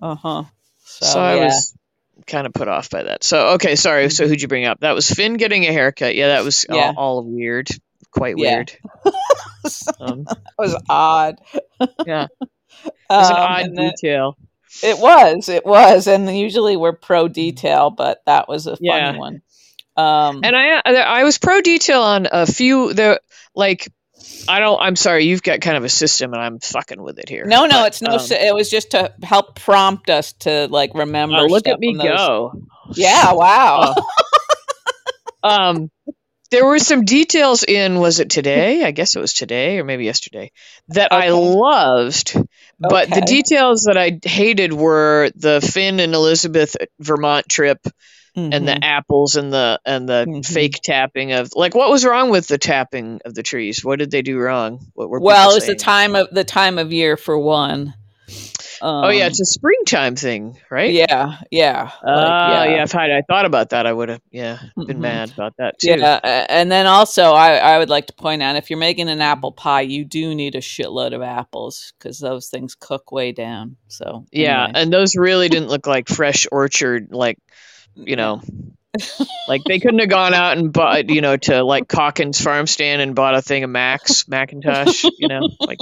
Uh 0.00 0.14
huh. 0.16 0.44
So, 0.84 1.06
So, 1.06 1.20
I 1.20 1.36
yeah. 1.36 1.44
was 1.46 1.74
kind 2.26 2.46
of 2.46 2.52
put 2.54 2.68
off 2.68 2.88
by 2.90 3.02
that. 3.02 3.22
So 3.24 3.48
okay, 3.54 3.76
sorry. 3.76 4.08
So 4.10 4.26
who'd 4.26 4.40
you 4.40 4.48
bring 4.48 4.64
up? 4.64 4.80
That 4.80 4.94
was 4.94 5.10
Finn 5.10 5.34
getting 5.36 5.64
a 5.64 5.72
haircut. 5.72 6.14
Yeah, 6.14 6.28
that 6.28 6.44
was 6.44 6.64
all- 6.70 6.94
all, 6.96 7.22
weird, 7.22 7.68
quite 8.14 8.36
Yeah. 8.38 8.56
weird. 8.56 8.72
Um, 9.98 10.24
that 10.24 10.38
was 10.58 10.76
odd. 10.90 11.40
Yeah. 12.06 12.26
it 12.40 12.90
was 13.08 13.30
an 13.30 13.36
Um, 13.36 13.42
odd 13.42 13.60
and 13.62 13.78
then- 13.78 13.90
detail. 13.90 14.36
It 14.82 14.98
was, 14.98 15.48
it 15.48 15.64
was, 15.64 16.06
and 16.08 16.36
usually 16.36 16.76
we're 16.76 16.92
pro 16.92 17.28
detail, 17.28 17.90
but 17.90 18.20
that 18.26 18.48
was 18.48 18.66
a 18.66 18.72
funny 18.76 18.88
Yeah. 18.88 19.16
one. 19.16 19.40
Um, 19.96 20.40
And 20.42 20.54
I 20.56 20.80
I 20.84 21.22
was 21.24 21.38
pro 21.38 21.60
detail 21.60 22.02
on 22.02 22.26
a 22.30 22.44
few 22.44 22.92
the 22.92 23.20
like 23.54 23.88
I 24.48 24.58
don't 24.58 24.80
I'm 24.82 24.96
sorry, 24.96 25.24
you've 25.26 25.42
got 25.44 25.60
kind 25.60 25.76
of 25.76 25.84
a 25.84 25.88
system 25.88 26.34
and 26.34 26.42
I'm 26.42 26.58
fucking 26.58 27.00
with 27.00 27.18
it 27.20 27.28
here. 27.28 27.44
no, 27.46 27.66
no, 27.66 27.82
But, 27.82 27.86
it's 27.86 28.02
no. 28.02 28.16
um, 28.16 28.20
it 28.32 28.52
was 28.54 28.68
just 28.68 28.90
to 28.90 29.14
help 29.22 29.54
prompt 29.60 30.10
us 30.10 30.32
to 30.40 30.66
like 30.68 30.90
remember. 30.94 31.36
uh, 31.36 31.44
look 31.46 31.68
at 31.68 31.78
me 31.78 31.94
those- 31.94 32.04
go. 32.08 32.52
Yeah, 32.94 33.32
wow. 33.32 33.94
um 35.44 35.90
there 36.50 36.66
were 36.66 36.78
some 36.78 37.04
details 37.04 37.64
in 37.64 37.98
was 37.98 38.20
it 38.20 38.30
today 38.30 38.84
i 38.84 38.90
guess 38.90 39.16
it 39.16 39.20
was 39.20 39.32
today 39.34 39.78
or 39.78 39.84
maybe 39.84 40.04
yesterday 40.04 40.50
that 40.88 41.12
i 41.12 41.30
loved 41.30 42.36
but 42.78 43.08
the 43.10 43.22
details 43.22 43.84
that 43.84 43.96
i 43.96 44.18
hated 44.22 44.72
were 44.72 45.30
the 45.36 45.60
finn 45.60 46.00
and 46.00 46.14
elizabeth 46.14 46.76
vermont 47.00 47.48
trip 47.48 47.78
and 48.36 48.52
Mhm. 48.52 48.66
the 48.66 48.84
apples 48.84 49.36
and 49.36 49.52
the 49.52 49.80
and 49.86 50.08
the 50.08 50.26
Mhm. 50.28 50.44
fake 50.44 50.80
tapping 50.82 51.30
of 51.32 51.52
like 51.54 51.74
what 51.74 51.88
was 51.88 52.04
wrong 52.04 52.30
with 52.30 52.48
the 52.48 52.58
tapping 52.58 53.20
of 53.24 53.32
the 53.32 53.44
trees 53.44 53.84
what 53.84 54.00
did 54.00 54.10
they 54.10 54.22
do 54.22 54.38
wrong 54.38 54.80
what 54.94 55.08
were 55.08 55.20
well, 55.20 55.54
it's 55.54 55.66
the 55.66 55.76
time 55.76 56.16
of 56.16 56.28
the 56.32 56.42
time 56.42 56.78
of 56.78 56.92
year 56.92 57.16
for 57.16 57.38
one. 57.38 57.94
Um, 58.84 59.04
oh 59.06 59.08
yeah 59.08 59.26
it's 59.28 59.40
a 59.40 59.46
springtime 59.46 60.14
thing 60.14 60.58
right 60.70 60.92
yeah, 60.92 61.38
yeah, 61.50 61.90
uh, 62.06 62.12
like, 62.12 62.68
yeah. 62.70 62.82
if 62.82 62.94
I'd, 62.94 63.10
i 63.10 63.22
thought 63.22 63.46
about 63.46 63.70
that 63.70 63.86
i 63.86 63.92
would 63.92 64.10
have 64.10 64.20
yeah 64.30 64.58
been 64.76 64.98
Mhm. 64.98 65.00
mad 65.00 65.30
about 65.30 65.54
that 65.56 65.78
too 65.78 65.88
Yeah, 65.88 66.20
and 66.50 66.70
then 66.70 66.86
also 66.86 67.32
I, 67.32 67.56
I 67.56 67.78
would 67.78 67.88
like 67.88 68.08
to 68.08 68.12
point 68.12 68.42
out 68.42 68.56
if 68.56 68.68
you're 68.68 68.78
making 68.78 69.08
an 69.08 69.22
apple 69.22 69.52
pie, 69.52 69.80
you 69.80 70.04
do 70.04 70.34
need 70.34 70.54
a 70.54 70.60
shitload 70.60 71.14
of 71.14 71.22
apples 71.22 71.94
because 71.98 72.18
those 72.18 72.48
things 72.48 72.74
cook 72.74 73.10
way 73.10 73.32
down. 73.32 73.76
So 73.88 74.26
Yeah, 74.32 74.66
and 74.74 74.92
those 74.92 75.16
really 75.16 75.48
didn't 75.48 75.68
look 75.68 75.86
like 75.86 76.08
fresh 76.08 76.46
orchard, 76.52 77.08
like 77.10 77.38
you 77.94 78.16
know, 78.16 78.42
like 79.46 79.64
they 79.66 79.78
couldn't 79.78 80.00
have 80.00 80.08
gone 80.08 80.34
out 80.34 80.56
and 80.56 80.72
bought, 80.72 81.08
you 81.08 81.20
know, 81.20 81.36
to 81.36 81.62
like 81.62 81.88
Calkins 81.88 82.40
farm 82.40 82.66
stand 82.66 83.02
and 83.02 83.14
bought 83.14 83.34
a 83.34 83.42
thing 83.42 83.64
of 83.64 83.70
Max 83.70 84.24
McIntosh, 84.24 85.10
you 85.18 85.28
know, 85.28 85.48
like. 85.66 85.78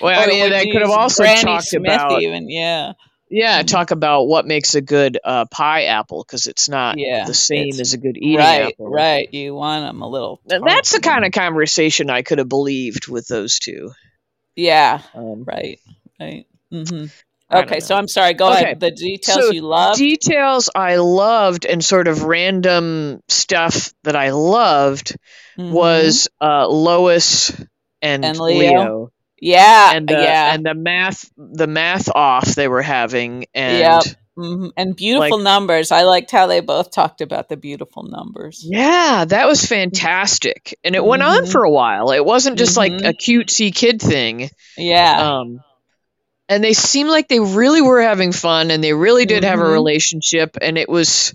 Well, 0.00 0.20
I 0.20 0.26
mean, 0.26 0.50
they 0.50 0.66
could 0.66 0.82
have 0.82 0.90
also 0.90 1.24
talked 1.24 1.64
Smith 1.66 1.82
about, 1.86 2.22
even 2.22 2.48
yeah, 2.50 2.92
yeah, 3.30 3.62
Mhm. 3.62 3.66
talk 3.66 3.90
about 3.90 4.24
what 4.24 4.46
makes 4.46 4.74
a 4.74 4.80
good 4.80 5.18
uh, 5.24 5.44
pie 5.46 5.84
apple 5.84 6.22
because 6.26 6.46
it's 6.46 6.68
not 6.68 6.96
Yeah, 6.98 7.24
the 7.26 7.34
same 7.34 7.80
as 7.80 7.92
a 7.92 7.98
good 7.98 8.16
eating 8.16 8.36
right, 8.38 8.72
apple. 8.72 8.90
right. 8.90 9.32
You 9.32 9.54
want 9.54 9.84
them 9.86 10.02
a 10.02 10.08
little. 10.08 10.40
That's 10.46 10.92
the 10.92 11.00
kind 11.00 11.24
of 11.24 11.32
conversation 11.32 12.10
I 12.10 12.22
could 12.22 12.38
have 12.38 12.48
believed 12.48 13.08
with 13.08 13.26
those 13.26 13.58
two. 13.58 13.92
yeah, 14.56 15.00
Um, 15.14 15.44
right, 15.44 15.80
right. 16.20 16.46
hmm 16.70 16.84
don't 16.84 17.10
Okay, 17.62 17.80
so. 17.80 17.94
I'm 17.94 18.08
sorry. 18.08 18.34
Go 18.34 18.48
Okay, 18.48 18.62
ahead. 18.64 18.80
The 18.80 18.90
details 18.90 19.44
so 19.46 19.50
you 19.52 19.62
love. 19.62 19.96
details 19.96 20.70
I 20.74 20.96
loved 20.96 21.66
and 21.66 21.84
sort 21.84 22.08
of 22.08 22.22
random 22.24 23.20
stuff 23.28 23.92
that 24.04 24.16
I 24.16 24.30
loved 24.30 25.16
Mhm. 25.58 25.72
was 25.72 26.28
uh, 26.40 26.66
Lois 26.68 27.50
and, 28.02 28.24
And 28.24 28.38
Leo, 28.40 28.58
Leo. 28.58 29.10
yeah, 29.40 29.92
and 29.94 30.08
the, 30.08 30.14
yeah, 30.14 30.52
and 30.54 30.64
the 30.66 30.74
math 30.74 31.30
the 31.36 31.66
math 31.66 32.08
off 32.14 32.54
they 32.54 32.68
were 32.68 32.82
having 32.82 33.46
and 33.54 33.80
Yep. 33.80 34.04
hmm 34.36 34.66
and 34.76 34.96
beautiful 34.96 35.38
numbers. 35.38 35.92
I 35.92 36.02
liked 36.02 36.32
how 36.32 36.48
they 36.48 36.60
both 36.60 36.90
talked 36.90 37.20
about 37.20 37.48
the 37.48 37.56
beautiful 37.56 38.02
numbers. 38.02 38.66
yeah 38.68 39.24
that 39.24 39.46
was 39.46 39.64
fantastic 39.64 40.76
and 40.82 40.94
it 40.96 41.04
went 41.04 41.22
on 41.22 41.44
Mhm. 41.44 41.52
for 41.52 41.62
a 41.62 41.70
while 41.70 42.10
it 42.10 42.24
wasn't 42.24 42.58
just 42.58 42.76
like 42.76 42.92
a 42.92 43.12
cutesy 43.12 43.72
kid 43.74 44.00
thing 44.02 44.50
Yeah, 44.76 45.20
um 45.20 45.60
and 46.48 46.62
they 46.62 46.72
seemed 46.74 47.10
like 47.10 47.28
they 47.28 47.40
really 47.40 47.80
were 47.82 48.02
having 48.02 48.32
fun 48.32 48.70
and 48.70 48.82
they 48.84 48.92
really 48.92 49.26
did 49.26 49.44
have 49.44 49.60
a 49.60 49.62
Mhm. 49.64 49.72
relationship 49.72 50.56
and 50.60 50.76
it 50.78 50.88
was 50.88 51.34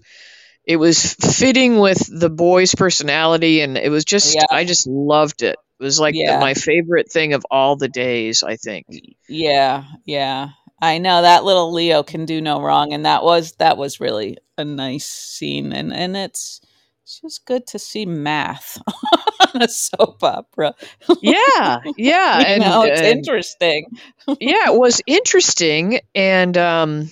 it 0.66 0.76
was 0.78 1.14
fitting 1.16 1.80
with 1.80 2.00
the 2.12 2.30
boy's 2.30 2.76
personality 2.76 3.62
and 3.62 3.78
it 3.78 3.90
was 3.90 4.06
just 4.06 4.36
Yeah. 4.36 4.46
i 4.52 4.66
just 4.66 4.88
loved 4.88 5.42
it 5.44 5.58
it 5.80 5.84
was 5.84 6.00
like 6.00 6.14
the- 6.14 6.38
my 6.40 6.54
favorite 6.54 7.12
thing 7.12 7.34
of 7.34 7.46
all 7.50 7.76
the 7.76 7.88
days 7.90 8.44
i 8.44 8.56
think 8.56 8.86
yeah, 9.28 9.84
yeah. 10.06 10.50
I 10.82 10.98
know 10.98 11.22
that 11.24 11.44
little 11.44 11.74
Leo 11.74 12.04
can 12.04 12.24
do 12.26 12.40
no 12.40 12.62
wrong, 12.62 12.94
and 12.94 13.06
that 13.06 13.22
was 13.22 13.52
that 13.60 13.76
was 13.78 14.00
really 14.00 14.38
a 14.58 14.64
nice 14.64 15.06
scene, 15.06 15.74
and 15.74 15.94
and 15.94 16.16
it's 16.16 16.62
it's 17.04 17.20
just 17.20 17.46
good 17.46 17.68
to 17.68 17.80
see 17.80 18.06
math 18.06 18.78
on 19.54 19.62
a 19.62 19.68
soap 19.68 20.24
opera. 20.24 20.74
yeah 21.22 21.80
yeah 21.98 22.44
and, 22.46 22.62
know, 22.62 22.84
it's 22.84 23.00
and- 23.02 23.18
interesting. 23.20 23.86
yeah 24.40 24.68
it 24.72 24.76
was 24.76 25.02
interesting 25.08 26.00
and 26.16 26.58
um 26.58 27.10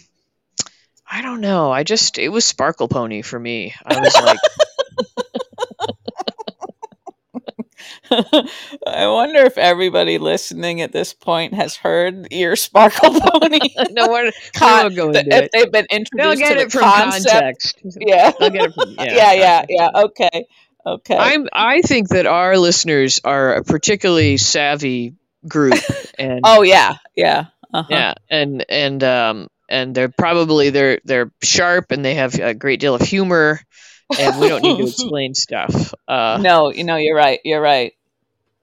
i 1.10 1.22
don't 1.22 1.42
know 1.42 1.72
i 1.72 1.84
just 1.84 2.18
it 2.18 2.30
was 2.30 2.46
sparkle 2.46 2.88
pony 2.88 3.22
for 3.22 3.40
me 3.40 3.74
i 3.86 4.00
was 4.00 4.14
like 4.22 4.40
I 8.10 9.08
wonder 9.08 9.40
if 9.42 9.58
everybody 9.58 10.18
listening 10.18 10.82
at 10.82 10.92
this 10.92 11.14
point 11.14 11.54
has 11.54 11.76
heard 11.76 12.28
your 12.32 12.56
Sparkle 12.56 13.20
Pony. 13.20 13.60
no 13.92 14.08
we're, 14.08 14.32
Con- 14.56 14.88
we'll 14.88 14.96
go 14.96 15.12
the- 15.12 15.20
into 15.20 15.36
if 15.38 15.44
it 15.46 15.50
they've 15.54 15.72
been 15.72 15.86
they'll 15.90 16.32
introduced 16.32 16.40
get 16.40 16.54
to 16.54 16.60
it 16.62 16.64
the 16.66 16.70
from 16.72 16.82
concept. 16.84 17.34
context 17.34 17.82
Yeah. 18.00 18.32
they'll 18.40 18.50
get 18.50 18.66
it 18.70 18.74
from 18.74 18.92
yeah, 18.98 19.06
yeah, 19.14 19.34
yeah, 19.34 19.66
yeah. 19.70 19.90
Okay, 20.04 20.46
okay. 20.96 21.16
I'm 21.18 21.48
I 21.54 21.82
think 21.82 22.10
that 22.10 22.26
our 22.26 22.58
listeners 22.58 23.22
are 23.24 23.56
a 23.56 23.64
particularly 23.64 24.38
savvy 24.38 25.16
group 25.48 25.76
and 26.20 26.42
oh 26.44 26.62
yeah, 26.62 26.96
yeah, 27.16 27.46
uh-huh. 27.74 27.88
yeah 27.90 28.14
and 28.30 28.66
and 28.70 29.04
um 29.04 29.48
and 29.70 29.94
they're 29.96 30.10
probably 30.10 30.70
they're 30.70 31.00
they're 31.06 31.32
sharp 31.44 31.92
and 31.92 32.04
they 32.04 32.16
have 32.16 32.36
a 32.36 32.54
great 32.54 32.80
deal 32.80 32.96
of 32.96 33.02
humor 33.02 33.60
and 34.18 34.40
we 34.40 34.48
don't 34.48 34.62
need 34.64 34.78
to 34.78 34.84
explain 34.88 35.34
stuff. 35.34 35.94
Uh 36.08 36.40
no, 36.42 36.72
you 36.72 36.84
know, 36.84 36.96
you're 36.96 37.16
right. 37.16 37.40
You're 37.44 37.62
right. 37.62 37.94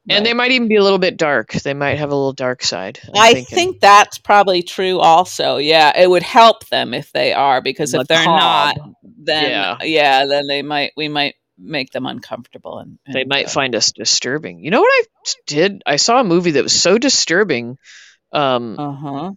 and 0.09 0.19
But- 0.23 0.25
they 0.25 0.35
might 0.35 0.53
even 0.53 0.69
be 0.69 0.77
a 0.77 0.83
little 0.83 0.99
bit 0.99 1.17
dark. 1.17 1.53
They 1.53 1.75
might 1.75 1.99
have 1.99 2.11
a 2.11 2.15
little 2.15 2.33
dark 2.33 2.63
side. 2.63 2.99
I'm 3.09 3.11
I 3.23 3.33
thinking. 3.35 3.55
think 3.55 3.81
that's 3.81 4.19
probably 4.19 4.63
true 4.63 4.99
also. 4.99 5.59
Yeah, 5.59 5.93
it 5.99 6.09
would 6.09 6.23
help 6.23 6.67
them 6.69 6.95
if 6.95 7.13
they 7.13 7.33
are 7.35 7.61
because 7.61 7.93
if 7.95 8.07
they're 8.09 8.25
not, 8.25 8.77
then 9.03 9.51
Yeah. 9.51 9.79
yeah. 9.83 10.27
then 10.27 10.47
they 10.47 10.63
might 10.63 10.93
we 10.97 11.09
might 11.09 11.35
make 11.59 11.91
them 11.93 12.07
uncomfortable 12.07 12.79
and, 12.79 12.99
they 13.13 13.25
might 13.25 13.47
uh, 13.47 13.51
find 13.51 13.75
us 13.75 13.93
disturbing. 13.93 14.59
You 14.59 14.71
know 14.71 14.81
what 14.81 14.93
I 14.93 15.05
did? 15.47 15.83
I 15.87 15.97
saw 15.97 16.21
a 16.21 16.25
movie 16.25 16.53
that 16.53 16.63
was 16.63 16.79
so 16.81 16.99
disturbing 16.99 17.79
um, 18.33 18.79
uh-huh. 18.79 19.31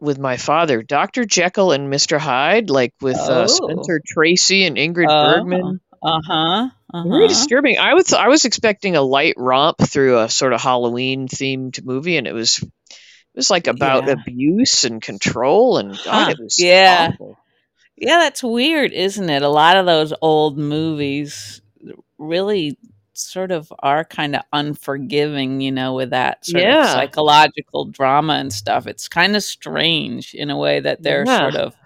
with 0.00 0.18
my 0.18 0.36
father, 0.36 0.82
Dr. 0.82 1.24
Jekyll 1.24 1.72
and 1.72 1.92
Mr. 1.92 2.18
Hyde, 2.18 2.68
like 2.70 2.92
with 3.00 3.16
uh, 3.16 3.44
Oh. 3.44 3.46
Spencer 3.46 4.00
Tracy 4.06 4.64
and 4.64 4.76
Ingrid 4.76 5.08
Uh-huh. 5.08 5.38
Bergman. 5.38 5.80
Uh-huh. 6.02 6.68
Very 6.92 7.24
Uh-huh. 7.24 7.28
disturbing. 7.28 7.78
I 7.78 7.94
was 7.94 8.12
I 8.12 8.28
was 8.28 8.44
expecting 8.44 8.94
a 8.96 9.02
light 9.02 9.34
romp 9.36 9.78
through 9.80 10.18
a 10.20 10.28
sort 10.28 10.52
of 10.52 10.60
Halloween 10.60 11.28
themed 11.28 11.82
movie, 11.84 12.16
and 12.18 12.26
it 12.26 12.32
was 12.34 12.58
it 12.58 12.68
was 13.38 13.50
like 13.50 13.66
about 13.66 14.06
Yeah. 14.06 14.12
abuse 14.20 14.84
and 14.84 15.00
control, 15.02 15.78
and 15.78 15.90
God, 15.90 16.24
Huh. 16.24 16.30
it 16.30 16.38
was 16.38 16.56
Yeah. 16.58 17.10
awful. 17.12 17.38
Yeah, 17.96 18.18
that's 18.18 18.42
weird, 18.42 18.92
isn't 18.92 19.30
it? 19.30 19.42
A 19.42 19.48
lot 19.48 19.76
of 19.76 19.86
those 19.86 20.12
old 20.20 20.58
movies 20.58 21.60
really 22.18 22.76
sort 23.12 23.52
of 23.52 23.72
are 23.80 24.04
kind 24.04 24.34
of 24.34 24.42
unforgiving, 24.52 25.60
you 25.60 25.70
know, 25.70 25.94
with 25.94 26.10
that 26.10 26.44
sort 26.44 26.64
of 26.64 26.86
psychological 26.86 27.84
drama 27.84 28.34
and 28.34 28.52
stuff. 28.52 28.86
It's 28.88 29.06
kind 29.08 29.36
of 29.36 29.44
strange 29.44 30.34
in 30.34 30.50
a 30.50 30.58
way 30.58 30.80
that 30.80 31.02
they're 31.04 31.24
Yeah. 31.24 31.38
sort 31.38 31.54
of 31.54 31.76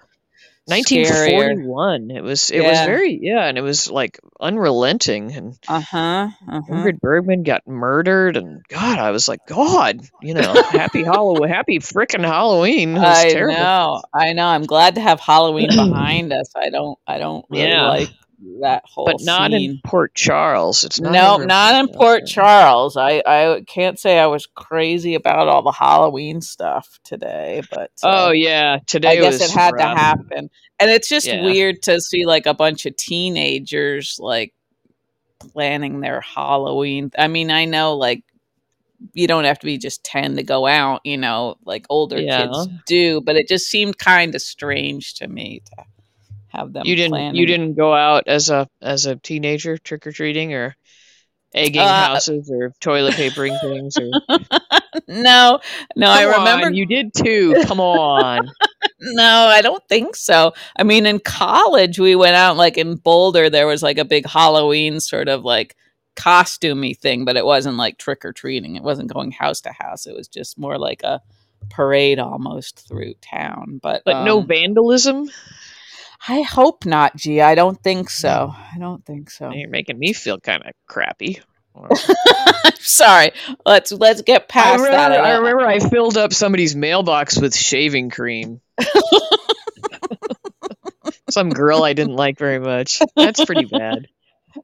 scarier. 0.69 1.55
1941. 1.63 2.11
It 2.11 2.21
was 2.23 2.49
it 2.51 2.61
was 2.61 2.81
very 2.81 3.19
yeah, 3.21 3.45
and 3.45 3.57
it 3.57 3.61
was 3.61 3.89
like 3.89 4.19
unrelenting, 4.39 5.31
and 5.33 5.57
Uh-huh. 5.67 6.29
Uh-huh. 6.47 6.61
Ingrid 6.69 6.99
Bergman 6.99 7.43
got 7.43 7.67
murdered, 7.67 8.37
and 8.37 8.61
God, 8.67 8.99
I 8.99 9.11
was 9.11 9.27
like, 9.27 9.39
God, 9.47 10.01
you 10.21 10.33
know, 10.33 10.53
happy 10.71 11.03
Halloween, 11.03 11.49
happy 11.49 11.79
frickin' 11.79 12.23
Halloween. 12.23 12.97
I 12.97 13.29
terrible. 13.29 13.53
know. 13.55 14.01
I 14.13 14.33
know. 14.33 14.47
I'm 14.47 14.63
glad 14.65 14.95
to 14.95 15.01
have 15.01 15.19
Halloween 15.19 15.69
behind 15.75 16.31
us. 16.33 16.51
I 16.55 16.69
don't 16.69 16.97
I 17.07 17.17
don't 17.19 17.45
really 17.49 17.67
Yeah. 17.69 17.87
like 17.87 18.09
that 18.61 18.83
whole 18.85 19.05
But 19.05 19.17
not 19.21 19.51
scene. 19.51 19.71
in 19.71 19.81
Port 19.83 20.13
Charles. 20.15 20.83
It's 20.83 20.99
not 20.99 21.11
no, 21.11 21.37
not 21.37 21.75
in 21.75 21.87
Port 21.93 22.25
Charles. 22.25 22.95
I, 22.97 23.21
I 23.25 23.63
can't 23.67 23.99
say 23.99 24.19
I 24.19 24.27
was 24.27 24.45
crazy 24.45 25.15
about 25.15 25.47
all 25.47 25.61
the 25.61 25.71
Halloween 25.71 26.41
stuff 26.41 26.99
today, 27.03 27.61
but 27.71 27.91
uh, 28.03 28.27
Oh 28.27 28.31
yeah, 28.31 28.79
today 28.87 29.09
I 29.09 29.15
guess 29.15 29.39
was 29.41 29.51
it 29.51 29.51
had 29.51 29.73
rough. 29.73 29.93
to 29.93 29.99
happen. 29.99 30.49
And 30.79 30.89
it's 30.89 31.09
just 31.09 31.27
Yeah. 31.27 31.43
weird 31.43 31.81
to 31.83 31.99
see 31.99 32.25
like 32.25 32.45
a 32.45 32.53
bunch 32.53 32.85
of 32.85 32.95
teenagers 32.95 34.17
like 34.19 34.53
planning 35.53 35.99
their 35.99 36.21
Halloween. 36.21 37.11
I 37.17 37.27
mean, 37.27 37.51
I 37.51 37.65
know 37.65 37.95
like 37.97 38.23
you 39.13 39.27
don't 39.27 39.45
have 39.45 39.59
to 39.59 39.65
be 39.65 39.77
just 39.77 40.03
10 40.03 40.35
to 40.37 40.43
go 40.43 40.65
out, 40.67 41.01
you 41.05 41.17
know, 41.17 41.55
like 41.65 41.85
older 41.89 42.19
Yeah. 42.19 42.47
kids 42.47 42.67
do, 42.85 43.21
but 43.21 43.35
it 43.37 43.47
just 43.47 43.67
seemed 43.67 43.97
kind 43.97 44.35
of 44.35 44.41
strange 44.41 45.15
to 45.15 45.27
me 45.27 45.61
to 45.65 45.83
have 46.49 46.73
them 46.73 46.85
You 46.85 46.95
didn't 46.95 47.35
you 47.35 47.45
didn't 47.45 47.75
go 47.75 47.93
out 47.93 48.27
as 48.27 48.49
a 48.49 48.67
as 48.81 49.05
a 49.05 49.15
teenager 49.15 49.77
trick 49.77 50.07
or 50.07 50.11
treating 50.11 50.53
or 50.53 50.75
egging 51.53 51.81
Uh, 51.81 52.13
houses 52.13 52.51
or 52.51 52.73
toilet 52.79 53.15
papering 53.15 53.57
things 53.59 53.97
or 53.97 54.09
no, 55.07 55.59
no, 55.95 56.09
I 56.09 56.23
Come 56.23 56.33
on, 56.33 56.39
remember 56.39 56.69
you 56.71 56.85
did 56.85 57.13
too. 57.13 57.55
Come 57.63 57.79
on. 57.79 58.49
No, 59.01 59.47
I 59.47 59.61
don't 59.61 59.83
think 59.87 60.15
so. 60.15 60.53
I 60.77 60.83
mean, 60.83 61.05
in 61.05 61.19
college, 61.19 61.99
we 61.99 62.15
went 62.15 62.35
out 62.35 62.57
like 62.57 62.77
in 62.77 62.95
Boulder, 62.95 63.49
there 63.49 63.67
was 63.67 63.81
like 63.81 63.97
a 63.97 64.05
big 64.05 64.25
Halloween 64.27 64.99
sort 64.99 65.29
of 65.29 65.43
like 65.45 65.75
costumey 66.17 66.97
thing, 66.97 67.23
but 67.25 67.37
it 67.37 67.45
wasn't 67.45 67.77
like 67.77 67.97
trick 67.97 68.25
or 68.25 68.33
treating. 68.33 68.75
It 68.75 68.83
wasn't 68.83 69.11
going 69.11 69.31
house 69.31 69.61
to 69.61 69.71
house. 69.71 70.05
It 70.05 70.15
was 70.15 70.27
just 70.27 70.57
more 70.57 70.77
like 70.77 71.03
a 71.03 71.21
parade 71.69 72.19
almost 72.19 72.87
through 72.87 73.13
town. 73.21 73.79
But 73.81 74.03
But 74.05 74.19
no 74.19 74.41
um, 74.41 74.47
vandalism? 74.47 75.29
I 76.27 76.41
hope 76.41 76.85
not, 76.85 77.15
G. 77.15 77.41
I 77.41 77.55
don't 77.55 77.81
think 77.81 78.09
so. 78.09 78.53
I 78.53 78.77
don't 78.77 79.05
think 79.05 79.29
so. 79.29 79.51
You're 79.51 79.69
making 79.69 79.97
me 79.97 80.13
feel 80.13 80.39
kind 80.39 80.63
of 80.63 80.73
crappy. 80.87 81.41
I'm 81.75 81.89
sorry. 82.79 83.31
Let's 83.65 83.91
let's 83.91 84.21
get 84.21 84.43
I 84.43 84.45
past 84.45 84.83
remember, 84.83 84.97
that. 84.97 85.11
I 85.11 85.37
remember 85.37 85.65
I 85.65 85.79
filled 85.79 86.17
up 86.17 86.33
somebody's 86.33 86.75
mailbox 86.75 87.39
with 87.39 87.55
shaving 87.55 88.09
cream. 88.09 88.59
Some 91.29 91.49
girl 91.51 91.83
I 91.83 91.93
didn't 91.93 92.15
like 92.15 92.39
very 92.39 92.59
much. 92.59 93.01
That's 93.15 93.45
pretty 93.45 93.65
bad. 93.65 94.07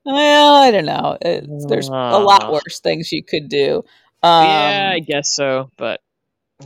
Well, 0.03 0.55
I 0.55 0.71
don't 0.71 0.85
know. 0.85 1.15
It's, 1.21 1.65
there's 1.67 1.87
a 1.89 1.91
lot 1.91 2.51
worse 2.51 2.79
things 2.79 3.11
you 3.11 3.23
could 3.23 3.49
do. 3.49 3.83
Um, 4.23 4.45
yeah, 4.45 4.91
I 4.95 4.99
guess 4.99 5.35
so, 5.35 5.69
but 5.77 6.01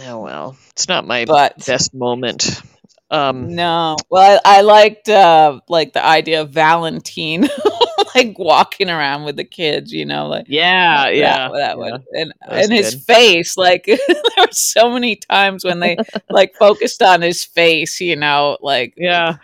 oh 0.02 0.22
well. 0.22 0.58
It's 0.72 0.88
not 0.88 1.06
my 1.06 1.26
but 1.26 1.66
best 1.66 1.94
moment. 1.94 2.62
Um 3.12 3.56
No. 3.56 3.96
Well, 4.10 4.40
I, 4.46 4.60
I 4.60 4.62
liked 4.62 5.10
uh 5.10 5.60
like 5.68 5.94
the 5.94 6.06
idea 6.06 6.42
of 6.42 6.52
Valentine 6.52 7.48
like 8.16 8.38
walking 8.38 8.90
around 8.90 9.24
with 9.26 9.36
the 9.36 9.44
kids, 9.44 9.92
you 9.92 10.06
know, 10.06 10.28
like 10.28 10.46
yeah, 10.48 11.06
that- 11.06 11.16
yeah. 11.16 11.50
that, 11.50 11.58
yeah. 11.58 11.74
one. 11.76 12.04
And 12.14 12.34
That 12.48 12.64
and 12.66 12.74
his 12.74 12.96
good. 12.96 13.04
face, 13.04 13.58
like 13.58 13.86
there 13.86 13.98
were 14.38 14.48
so 14.52 14.90
many 14.92 15.16
times 15.16 15.64
when 15.66 15.80
they 15.80 15.98
like 16.30 16.54
focused 16.56 17.02
on 17.02 17.22
his 17.22 17.44
face, 17.44 18.00
you 18.02 18.16
know, 18.16 18.58
like 18.62 18.94
Yeah. 18.98 19.38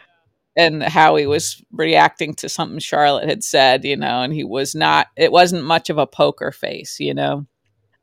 and 0.56 0.84
how 0.84 1.16
he 1.16 1.26
was 1.28 1.62
reacting 1.72 2.34
to 2.36 2.50
something 2.50 2.80
Charlotte 2.80 3.28
had 3.30 3.44
said, 3.44 3.84
you 3.84 3.98
know, 3.98 4.22
and 4.22 4.32
he 4.34 4.44
was 4.44 4.76
not 4.76 5.08
it 5.18 5.32
wasn't 5.32 5.64
much 5.64 5.90
of 5.90 5.98
a 5.98 6.08
poker 6.08 6.52
face, 6.52 7.00
you 7.00 7.14
know. 7.14 7.46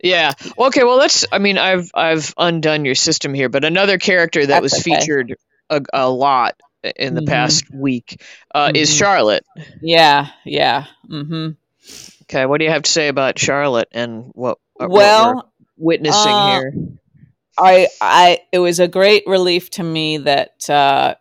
Yeah. 0.02 0.32
Well, 0.56 0.66
okay. 0.68 0.82
Well, 0.82 0.96
let's. 0.96 1.24
I 1.30 1.38
mean, 1.38 1.58
I've 1.58 1.88
I've 1.94 2.34
undone 2.36 2.84
your 2.84 2.96
system 2.96 3.34
here, 3.34 3.48
but 3.48 3.64
another 3.64 3.98
character 3.98 4.40
that 4.40 4.48
That's 4.48 4.62
was 4.62 4.72
okay. 4.74 4.96
featured 4.98 5.36
a, 5.72 5.82
a 6.06 6.10
lot 6.10 6.60
in 6.96 7.14
the 7.14 7.22
Mhm. 7.22 7.26
past 7.26 7.64
week 7.72 8.22
uh, 8.54 8.70
is 8.74 8.90
Mhm. 8.90 8.98
Charlotte. 8.98 9.44
Yeah, 9.80 10.28
yeah. 10.44 10.86
Mm-hmm. 11.10 11.50
Okay. 12.24 12.46
What 12.46 12.58
do 12.58 12.64
you 12.64 12.70
have 12.70 12.82
to 12.82 12.90
say 12.90 13.08
about 13.08 13.38
Charlotte 13.38 13.88
and 13.92 14.30
what? 14.34 14.58
uh, 14.80 14.88
what 14.88 15.14
we're 15.16 15.36
Well, 15.36 15.52
witnessing 15.76 16.36
uh, 16.36 16.42
here. 16.42 16.72
I 17.58 17.88
I 18.00 18.40
it 18.52 18.58
was 18.60 18.80
a 18.80 18.88
great 18.88 19.24
relief 19.26 19.70
to 19.72 19.82
me 19.82 20.18
that 20.18 20.68
uh 20.70 21.14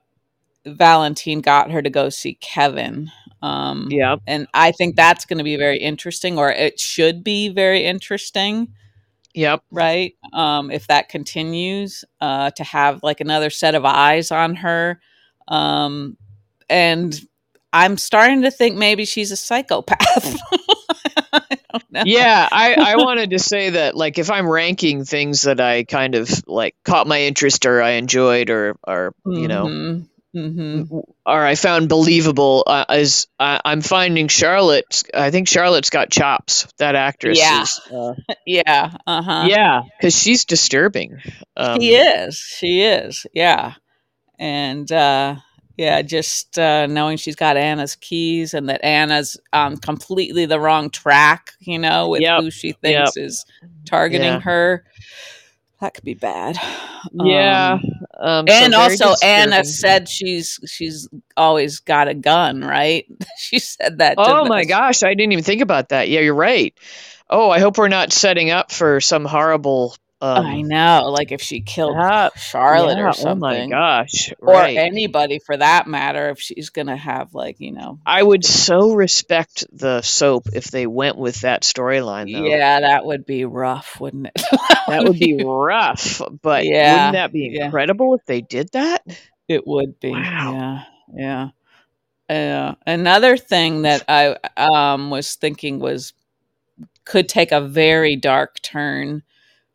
Valentine 0.66 1.42
got 1.42 1.72
her 1.72 1.82
to 1.82 1.90
go 1.90 2.10
see 2.10 2.36
Kevin. 2.36 3.12
Um 3.42 3.90
Yeah. 3.92 4.18
and 4.28 4.48
I 4.54 4.72
think 4.72 4.96
that's 4.96 5.26
going 5.26 5.40
to 5.40 5.44
be 5.44 5.58
very 5.58 5.78
interesting 5.80 6.38
or 6.40 6.52
it 6.52 6.80
should 6.80 7.24
be 7.24 7.50
very 7.50 7.86
interesting, 7.86 8.70
Yep. 9.34 9.63
right? 9.72 10.13
Um 10.34 10.72
if 10.72 10.88
that 10.88 11.10
continues 11.10 12.04
uh 12.20 12.52
to 12.52 12.63
have 12.63 13.04
like 13.04 13.22
another 13.22 13.50
set 13.50 13.76
of 13.76 13.86
eyes 13.86 14.32
on 14.32 14.56
her. 14.56 15.00
Um 15.48 16.17
and 16.70 17.20
I'm 17.74 17.98
starting 17.98 18.41
to 18.44 18.52
think 18.52 18.78
maybe 18.78 19.06
she's 19.06 19.32
a 19.32 19.38
psychopath. 19.38 20.38
I. 21.34 22.04
Yeah. 22.06 22.48
I 22.52 22.74
I 22.74 22.96
wanted 22.98 23.32
to 23.32 23.39
say 23.39 23.72
that 23.72 23.96
like 23.96 24.17
if 24.17 24.30
I'm 24.30 24.50
ranking 24.50 25.06
things 25.06 25.44
that 25.44 25.60
I 25.60 25.84
kind 25.84 26.15
of 26.15 26.30
like 26.48 26.76
caught 26.84 27.08
my 27.08 27.22
interest 27.22 27.65
or 27.65 27.82
I 27.82 27.91
enjoyed 27.91 28.50
or 28.50 28.76
or 28.86 29.13
you 29.26 29.48
know 29.48 30.04
Mhm. 30.36 30.88
Mhm. 30.88 31.04
or 31.26 31.46
I 31.46 31.56
found 31.56 31.89
believable 31.89 32.63
uh, 32.65 32.86
as 32.88 33.28
I, 33.39 33.60
I'm 33.65 33.82
finding 33.82 34.30
Charlotte. 34.30 35.04
I 35.13 35.30
think 35.32 35.48
Charlotte's 35.50 35.89
got 35.89 36.10
chops. 36.10 36.67
That 36.78 36.96
actress. 36.96 37.38
Yeah. 37.38 37.63
Is, 37.63 37.82
uh, 37.94 38.13
Yeah. 38.46 38.91
Uh-huh. 39.06 39.46
yeah, 39.48 39.82
because 40.00 40.17
she's 40.17 40.46
disturbing. 40.46 41.20
Um, 41.58 41.80
She 41.82 41.96
is. 41.96 42.38
She 42.38 42.82
is. 42.82 43.26
Yeah. 43.34 43.74
And 44.39 44.91
uh 44.91 45.36
yeah, 45.78 46.02
just 46.02 46.58
uh 46.60 46.88
knowing 46.88 47.17
she's 47.17 47.36
got 47.36 47.58
Anna's 47.58 47.96
keys 47.96 48.54
and 48.54 48.70
that 48.70 48.84
Anna's 48.84 49.38
on 49.54 49.78
completely 49.78 50.46
the 50.46 50.60
wrong 50.60 50.89
track, 50.91 51.54
you 51.60 51.80
know, 51.80 52.10
with 52.10 52.22
Yep. 52.22 52.41
who 52.41 52.52
she 52.52 52.72
thinks 52.74 53.17
is 53.17 53.46
targeting 53.86 54.28
Yeah. 54.28 54.39
her. 54.41 54.86
That 55.82 55.94
could 55.96 56.04
be 56.06 56.13
bad. 56.13 56.58
Yeah. 57.13 57.80
Um, 57.84 58.01
Um, 58.22 58.46
and 58.48 58.72
very 58.72 58.98
also 59.02 59.16
Anna 59.26 59.66
said 59.66 60.08
she's 60.08 60.60
she's 60.68 61.10
always 61.36 61.80
got 61.80 62.08
a 62.08 62.14
gun, 62.14 62.62
right? 62.62 63.06
she 63.38 63.58
said 63.58 63.98
that 63.98 64.16
"Oh 64.18 64.46
my 64.46 64.64
gosh, 64.64 65.02
I 65.02 65.16
didn't 65.16 65.32
even 65.32 65.44
think 65.44 65.62
about 65.62 65.90
that." 65.90 66.08
Yeah, 66.08 66.20
you're 66.20 66.36
right. 66.36 66.74
Oh, 67.32 67.50
I 67.50 67.60
hope 67.60 67.80
we're 67.80 67.88
not 67.88 68.14
setting 68.14 68.52
up 68.52 68.72
for 68.72 69.02
some 69.02 69.26
horrible. 69.26 69.96
Um, 70.22 70.46
I 70.46 70.62
know, 70.62 71.10
like 71.12 71.32
if 71.32 71.42
she 71.42 71.62
killed 71.62 71.98
that- 71.98 72.38
Charlotte 72.38 72.98
yeah, 72.98 73.06
or 73.06 73.10
Oh 73.10 73.12
something. 73.14 73.40
my 73.40 73.68
gosh! 73.68 74.32
or 74.40 74.62
anybody 74.64 75.40
for 75.40 75.58
that 75.58 75.88
matter 75.88 76.30
if 76.30 76.40
she's 76.40 76.70
gonna 76.70 76.96
have 76.96 77.34
like 77.34 77.60
you 77.60 77.72
know 77.72 78.00
I 78.06 78.22
would 78.22 78.46
so 78.46 78.94
respect 78.94 79.66
the 79.72 80.02
soap 80.04 80.48
if 80.54 80.66
they 80.66 80.86
went 80.86 81.18
with 81.18 81.42
that 81.42 81.64
storyline, 81.64 82.32
though. 82.32 82.46
yeah 82.46 82.82
that 82.82 83.06
would 83.06 83.26
be 83.26 83.46
rough 83.46 84.00
wouldn't 84.00 84.28
it 84.28 84.34
That 84.88 85.04
would 85.06 85.18
be 85.20 85.36
rough, 85.44 86.22
but 86.42 86.66
Yeah, 86.66 86.94
wouldn't 86.94 87.14
that 87.14 87.32
be 87.34 87.50
yeah. 87.54 87.66
incredible 87.66 88.14
if 88.16 88.26
they 88.26 88.42
did 88.42 88.70
that? 88.74 89.02
it 89.48 89.66
would 89.66 90.00
be 90.00 90.12
Wow. 90.12 90.84
yeah 91.16 91.50
yeah 92.30 92.70
uh, 92.70 92.76
another 92.88 93.36
thing 93.38 93.82
that 93.82 94.04
i 94.08 94.38
um 94.56 95.10
was 95.10 95.36
thinking 95.36 95.80
was 95.80 96.14
could 97.06 97.28
take 97.28 97.52
a 97.52 97.60
very 97.60 98.16
dark 98.16 98.62
turn 98.62 99.24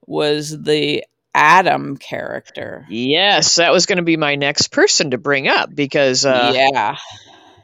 was 0.06 0.50
the 0.62 1.04
Adam 1.34 1.96
character. 1.96 2.86
Yes, 2.88 3.56
that 3.56 3.72
was 3.72 3.86
going 3.86 3.98
to 3.98 4.02
be 4.04 4.16
my 4.16 4.36
next 4.36 4.68
person 4.68 5.10
to 5.10 5.18
bring 5.18 5.48
up 5.48 5.74
because 5.74 6.24
uh, 6.24 6.52
yeah. 6.52 6.96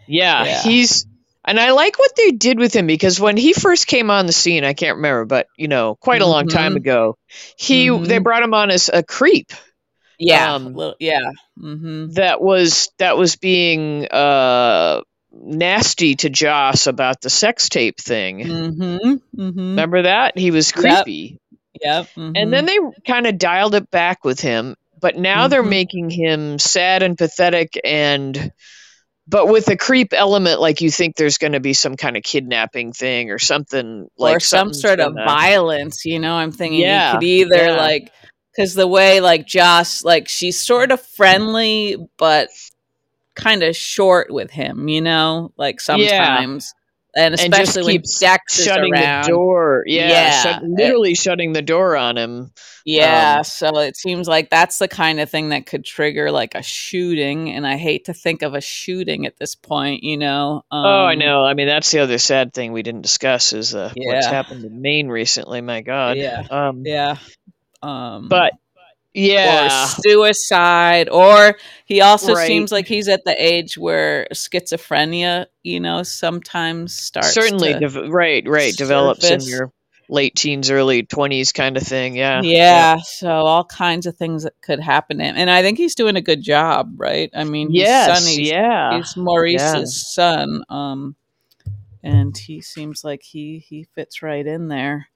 yeah, 0.07 0.45
Yeah. 0.45 0.63
he's 0.63 1.07
and 1.45 1.59
I 1.59 1.71
like 1.73 1.99
what 1.99 2.15
they 2.17 2.31
did 2.33 2.59
with 2.59 2.75
him 2.75 2.87
because 2.87 3.19
when 3.21 3.37
he 3.37 3.53
first 3.53 3.87
came 3.87 4.11
on 4.11 4.27
the 4.27 4.33
scene, 4.33 4.65
I 4.65 4.75
can't 4.75 4.97
remember, 4.97 5.25
but 5.25 5.47
you 5.57 5.69
know, 5.69 5.97
quite 5.97 6.23
a 6.23 6.27
long 6.27 6.47
time 6.47 6.77
ago, 6.77 7.17
he 7.57 7.89
they 7.89 8.19
Mhm. 8.19 8.25
brought 8.25 8.43
him 8.43 8.55
on 8.55 8.71
as 8.71 8.91
a 8.93 9.03
creep 9.03 9.53
Yeah. 10.19 10.55
Um, 10.55 10.75
little- 10.75 10.97
yeah. 11.01 11.31
hmm 11.59 12.07
that 12.15 12.41
was 12.41 12.91
that 12.99 13.17
was 13.17 13.37
being 13.37 14.07
uh 14.09 15.03
nasty 15.33 16.15
to 16.17 16.31
Joss 16.31 16.87
about 16.87 17.21
the 17.21 17.31
sex 17.31 17.69
tape 17.69 17.99
thing. 17.99 18.43
hmm 18.43 19.15
hmm 19.37 19.77
Remember 19.77 20.03
that? 20.03 20.39
He 20.39 20.51
was 20.51 20.73
Yep. 20.75 21.07
Yep. 21.83 22.09
And 22.17 22.53
then 22.53 22.65
they 22.67 22.79
kind 23.07 23.27
of 23.27 23.39
dialed 23.39 23.75
it 23.75 23.91
back 23.91 24.25
with 24.25 24.41
him, 24.41 24.77
but 25.01 25.17
now 25.17 25.49
they're 25.49 25.63
Mhm. 25.65 25.69
making 25.71 26.11
him 26.11 26.59
sad 26.59 27.03
and 27.03 27.19
pathetic 27.19 27.79
and 27.85 28.53
but 29.29 29.47
with 29.47 29.69
a 29.69 29.77
creep 29.77 30.13
element 30.13 30.61
like 30.61 30.81
you 30.81 30.91
think 30.91 31.15
there's 31.15 31.39
going 31.39 31.53
to 31.53 31.61
be 31.61 31.73
some 31.75 31.97
kind 31.97 32.17
of 32.17 32.25
kidnapping 32.25 32.93
thing 32.93 33.31
or 33.31 33.39
something 33.39 34.09
like 34.19 34.37
or 34.37 34.41
some 34.41 34.75
sort 34.75 34.99
of 34.99 35.15
gonna- 35.15 35.25
violence, 35.25 36.05
you 36.05 36.19
know. 36.19 36.35
I'm 36.35 36.51
thinking 36.51 36.81
Yeah, 36.81 37.13
you 37.13 37.19
could 37.19 37.25
either 37.25 37.67
yeah. 37.67 37.77
like 37.77 38.13
because 38.55 38.75
the 38.75 38.87
way 38.89 39.21
like 39.21 39.47
Joss, 39.47 40.03
like 40.05 40.29
she's 40.29 40.61
sort 40.61 40.91
of 40.91 41.01
friendly, 41.01 41.97
but 42.19 42.49
kind 43.35 43.63
of 43.63 43.77
short 43.77 44.31
with 44.31 44.51
him, 44.51 44.89
you 44.89 45.01
know, 45.01 45.53
like 45.57 45.81
sometimes, 45.81 46.75
and 47.15 47.35
And 47.39 47.53
especially 47.53 47.83
when 47.83 47.93
keeps 47.97 48.19
Dex 48.21 48.63
shutting 48.65 48.93
around. 48.95 49.25
the 49.25 49.29
door. 49.31 49.85
Yeah, 49.87 50.09
Yeah, 50.09 50.43
shut- 50.43 50.63
it- 50.63 50.69
literally 50.69 51.15
shutting 51.15 51.53
the 51.53 51.63
door 51.63 51.97
on 51.97 52.17
him. 52.17 52.53
Yeah, 52.85 53.37
Um, 53.39 53.45
so 53.45 53.79
it 53.79 53.97
seems 53.97 54.27
like 54.27 54.51
that's 54.51 54.79
the 54.79 54.89
kind 54.89 55.21
of 55.21 55.31
thing 55.31 55.51
that 55.51 55.67
could 55.67 55.85
trigger 55.85 56.31
like 56.33 56.55
a 56.57 56.63
shooting, 56.63 57.51
and 57.51 57.65
I 57.67 57.77
hate 57.77 58.07
to 58.07 58.15
think 58.15 58.43
of 58.43 58.55
a 58.55 58.61
shooting 58.61 59.25
at 59.27 59.37
this 59.37 59.55
point, 59.55 60.03
you 60.03 60.17
know. 60.17 60.65
Um, 60.71 60.85
oh, 60.85 61.05
I 61.05 61.15
know. 61.15 61.45
I 61.45 61.55
mean, 61.55 61.69
that's 61.69 61.91
the 61.93 62.01
other 62.01 62.19
sad 62.19 62.53
thing 62.53 62.73
we 62.73 62.83
didn't 62.83 63.03
discuss 63.03 63.53
is 63.53 63.75
uh, 63.75 63.93
what's 63.97 64.27
happened 64.27 64.65
in 64.65 64.83
Maine 64.83 65.09
recently. 65.09 65.61
My 65.61 65.81
God. 65.83 66.17
Yeah. 66.17 66.43
Um, 66.51 66.83
Yeah. 66.85 67.17
Um, 67.83 68.29
But 68.29 68.53
yeah, 69.15 69.85
or 69.85 69.89
suicide 70.03 71.09
or 71.11 71.57
he 71.85 72.01
also 72.01 72.35
Right. 72.35 72.47
seems 72.47 72.73
like 72.73 72.87
he's 72.87 73.09
at 73.09 73.25
the 73.25 73.35
age 73.43 73.77
where 73.77 74.27
schizophrenia 74.33 75.47
you 75.63 75.81
know 75.81 76.03
sometimes 76.03 76.97
starts 76.97 77.33
certainly 77.35 77.75
dev- 77.79 77.95
right 78.09 78.47
right 78.49 78.75
develops 78.77 79.29
in 79.29 79.41
your 79.43 79.71
late 80.09 80.35
teens 80.35 80.71
early 80.71 81.03
20s 81.05 81.53
kind 81.55 81.77
of 81.77 81.83
thing 81.83 82.17
yeah 82.17 82.41
yeah, 82.43 82.97
so 83.03 83.29
all 83.31 83.65
kinds 83.65 84.07
of 84.07 84.17
things 84.17 84.43
that 84.45 84.55
could 84.63 84.81
happen 84.81 85.19
to 85.19 85.25
him 85.25 85.35
and 85.37 85.49
i 85.51 85.63
think 85.63 85.79
he's 85.79 85.95
doing 85.95 86.17
a 86.17 86.21
good 86.21 86.43
job 86.43 86.93
right? 86.97 87.31
I 87.35 87.45
mean 87.45 87.71
he's 87.71 87.81
yes 87.83 88.23
Sonny's- 88.25 88.49
yeah 88.51 88.97
he's 88.97 89.17
maurice's 89.17 90.15
yeah. 90.19 90.27
son 90.31 90.65
um 90.69 91.17
and 92.03 92.37
he 92.37 92.61
seems 92.61 93.05
like 93.05 93.23
he 93.23 93.59
he 93.59 93.85
fits 93.95 94.23
right 94.23 94.47
in 94.47 94.69
there 94.69 95.07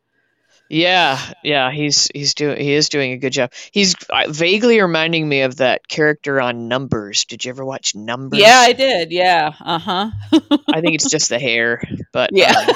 yeah 0.68 1.18
yeah 1.44 1.70
he's 1.70 2.08
he's 2.14 2.34
doing 2.34 2.58
he 2.58 2.72
is 2.72 2.88
doing 2.88 3.12
a 3.12 3.16
good 3.18 3.32
job. 3.32 3.52
He's 3.70 3.94
uh, 4.10 4.24
vaguely 4.28 4.80
reminding 4.80 5.28
me 5.28 5.42
of 5.42 5.56
that 5.56 5.86
character 5.88 6.40
on 6.40 6.68
numbers. 6.68 7.24
Did 7.24 7.44
you 7.44 7.50
ever 7.50 7.64
watch 7.64 7.94
numbers? 7.94 8.40
Yeah 8.40 8.58
i 8.58 8.72
did. 8.72 9.12
Yeah 9.12 9.52
uh-huh. 9.60 10.10
I 10.72 10.80
think 10.80 10.94
it's 10.94 11.10
just 11.10 11.28
the 11.28 11.38
hair 11.38 11.82
but 12.12 12.30
Yeah. 12.32 12.52
um, 12.58 12.74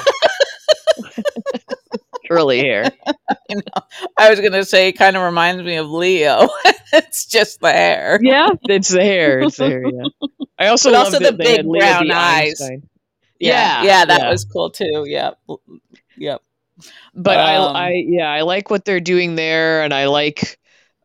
curly 2.27 2.59
hair. 2.59 2.91
I 4.17 4.29
was 4.29 4.39
gonna 4.39 4.63
say 4.65 4.89
it 4.89 4.93
kind 4.93 5.15
of 5.17 5.23
reminds 5.23 5.63
me 5.63 5.75
of 5.75 5.89
leo. 5.89 6.47
It's 6.93 7.25
just 7.25 7.61
the 7.61 7.71
hair. 7.71 8.19
Yeah 8.21 8.49
it's 8.63 8.89
the 8.89 9.01
hair 9.01 9.39
it's 9.41 9.55
the 9.57 9.65
hair 9.67 9.83
yeah. 9.87 10.27
I 10.59 10.67
also 10.67 10.93
also 10.93 11.19
the 11.19 11.31
big 11.31 11.65
brown 11.65 12.11
eyes. 12.11 12.61
Yeah 12.61 12.77
yeah 13.39 13.83
yeah 13.83 14.05
that 14.05 14.21
yeah. 14.21 14.29
was 14.29 14.43
cool 14.45 14.71
too. 14.71 15.05
Yep 15.07 15.39
yep 16.17 16.41
but 17.13 17.39
Um, 17.39 17.75
I, 17.75 17.89
I 17.89 18.03
yeah 18.07 18.29
i 18.29 18.41
like 18.41 18.69
what 18.69 18.85
they're 18.85 18.99
doing 18.99 19.35
there 19.35 19.83
and 19.83 19.93
i 19.93 20.07
like 20.07 20.57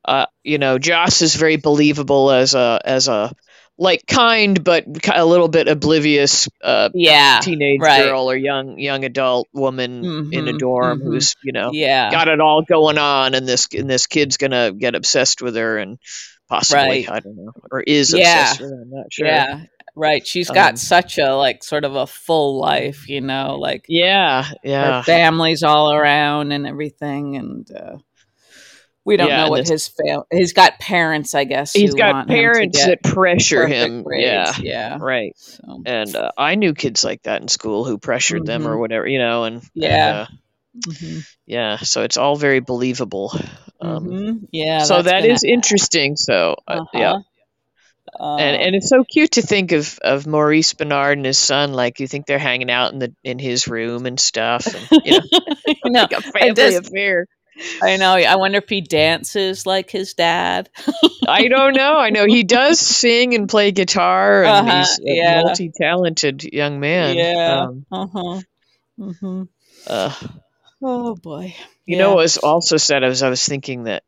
uh 0.05 0.27
you 0.45 0.59
know 0.59 0.79
joss 0.79 1.23
is 1.23 1.35
very 1.35 1.57
believable 1.57 2.31
as 2.31 2.55
a 2.55 2.81
as 2.85 3.09
a 3.09 3.33
like 3.79 4.07
kind 4.07 4.63
but 4.65 4.85
a 5.15 5.25
little 5.25 5.49
bit 5.49 5.69
oblivious 5.69 6.49
uh 6.63 6.89
yeah 6.95 7.39
teenage 7.41 7.81
right. 7.81 8.07
girl 8.07 8.31
or 8.31 8.37
young 8.37 8.79
young 8.79 9.05
adult 9.05 9.49
woman 9.53 10.11
in 10.31 10.49
a 10.49 10.53
Mhm, 10.53 10.59
dorm 10.59 11.01
mhm. 11.01 11.05
who's 11.05 11.35
you 11.43 11.53
know 11.53 11.71
yeah 11.73 12.11
got 12.11 12.29
it 12.29 12.41
all 12.41 12.63
going 12.63 12.99
on 12.99 13.35
and 13.35 13.47
this 13.47 13.69
and 13.77 13.89
this 13.91 14.07
kid's 14.07 14.37
gonna 14.37 14.73
get 14.73 14.95
obsessed 14.95 15.43
with 15.43 15.57
her 15.57 15.79
and 15.79 15.99
possibly 16.49 17.07
Right. 17.07 17.09
i 17.09 17.21
don't 17.21 17.37
know 17.37 17.53
or 17.71 17.81
is 17.81 18.13
Yeah. 18.15 18.51
obsessed 18.51 18.61
with 18.61 18.71
her 18.71 18.83
i'm 18.83 18.91
not 18.91 19.13
sure 19.13 19.27
yeah 19.27 19.65
right 19.97 20.27
she's 20.27 20.51
got 20.51 20.73
Um, 20.73 20.77
such 20.79 21.19
a 21.19 21.35
like 21.35 21.65
sort 21.65 21.85
of 21.85 21.95
a 21.97 22.07
full 22.07 22.61
life 22.61 23.09
you 23.09 23.21
know 23.21 23.57
like 23.59 23.85
yeah 23.89 24.47
yeah 24.63 25.03
family's 25.03 25.63
all 25.63 25.93
around 25.93 26.53
and 26.53 26.67
everything 26.67 27.37
and 27.37 27.71
uh 27.73 27.97
we 29.05 29.17
don't 29.17 29.29
Yeah, 29.29 29.45
know 29.45 29.51
what 29.51 29.67
his 29.67 29.89
fam- 29.89 30.25
he's 30.33 30.53
got 30.53 30.79
parents 30.81 31.35
i 31.35 31.45
guess 31.45 31.73
he's 31.73 31.95
got 31.95 32.27
parents 32.27 32.85
that 32.85 33.03
pressure 33.03 33.67
him 33.67 34.03
yeah 34.03 34.05
grades, 34.05 34.61
yeah 34.61 34.99
right 35.01 35.33
so 35.37 35.83
and 35.85 36.15
uh, 36.17 36.33
I 36.37 36.55
knew 36.57 36.75
kids 36.75 37.05
like 37.05 37.23
that 37.23 37.43
in 37.43 37.49
school 37.49 37.85
who 37.85 37.99
pressured 37.99 38.45
them 38.47 38.67
or 38.67 38.77
whatever, 38.77 39.07
you 39.07 39.19
know, 39.19 39.45
and 39.45 39.57
and, 39.57 39.65
Mm-hmm. 39.77 39.83
Yeah. 39.83 40.13
uh, 40.13 40.27
mhm, 40.77 41.25
yeah. 41.47 41.77
So 41.79 42.03
it's 42.03 42.17
all 42.17 42.37
very 42.37 42.61
believable. 42.61 43.33
Um, 43.81 44.07
mhm, 44.09 44.49
yeah 44.53 44.85
so 44.85 45.03
that 45.03 45.25
is 45.25 45.45
interesting. 45.45 46.17
So 46.17 46.57
uh, 46.67 46.85
yeah, 46.93 47.15
uh-huh. 48.19 48.37
and 48.39 48.63
and 48.63 48.75
it's 48.77 48.89
so 48.89 49.05
cute 49.05 49.33
to 49.33 49.43
think 49.43 49.73
of 49.73 49.99
of 50.03 50.27
Maurice 50.27 50.75
Benard 50.75 51.13
and 51.15 51.25
his 51.27 51.39
son. 51.39 51.73
Like 51.73 52.01
you 52.01 52.07
think 52.09 52.27
they're 52.27 52.39
hanging 52.39 52.71
out 52.71 52.93
in 52.93 52.99
the 52.99 53.15
in 53.25 53.39
his 53.39 53.69
room 53.69 54.07
and 54.07 54.19
stuff. 54.19 54.67
And, 54.67 54.89
you 55.05 55.13
know, 55.13 55.21
I 55.85 55.89
like 55.89 56.13
a 56.13 56.23
family 56.23 56.53
does- 56.55 56.77
affair. 56.77 57.27
I 57.83 57.97
know. 57.97 58.13
I 58.13 58.37
wonder 58.37 58.59
if 58.59 58.69
he 58.69 58.83
dances 58.83 59.65
like 59.67 59.91
his 59.91 60.13
dad. 60.15 60.69
I 61.27 61.49
don't 61.49 61.75
know. 61.75 61.97
I 61.97 62.11
know 62.11 62.27
he 62.27 62.43
does 62.45 62.79
sing 62.79 63.35
and 63.35 63.49
play 63.49 63.73
guitar, 63.73 64.45
and 64.45 64.69
Uh-huh, 64.69 64.79
he's 64.79 64.99
a 64.99 65.03
yeah. 65.05 65.43
multi-talented 65.43 66.45
young 66.45 66.81
man. 66.81 67.17
yeah. 67.17 67.63
Um, 67.69 67.87
uh 67.91 68.07
huh. 68.13 68.41
hmm 68.99 69.43
uh, 69.87 70.15
Oh 70.83 71.15
boy. 71.17 71.55
You 71.87 71.97
know 71.97 72.11
what 72.11 72.23
was 72.25 72.37
also 72.37 72.77
said 72.77 73.03
as 73.05 73.23
I 73.23 73.31
was 73.31 73.45
thinking 73.47 73.85
that 73.85 74.03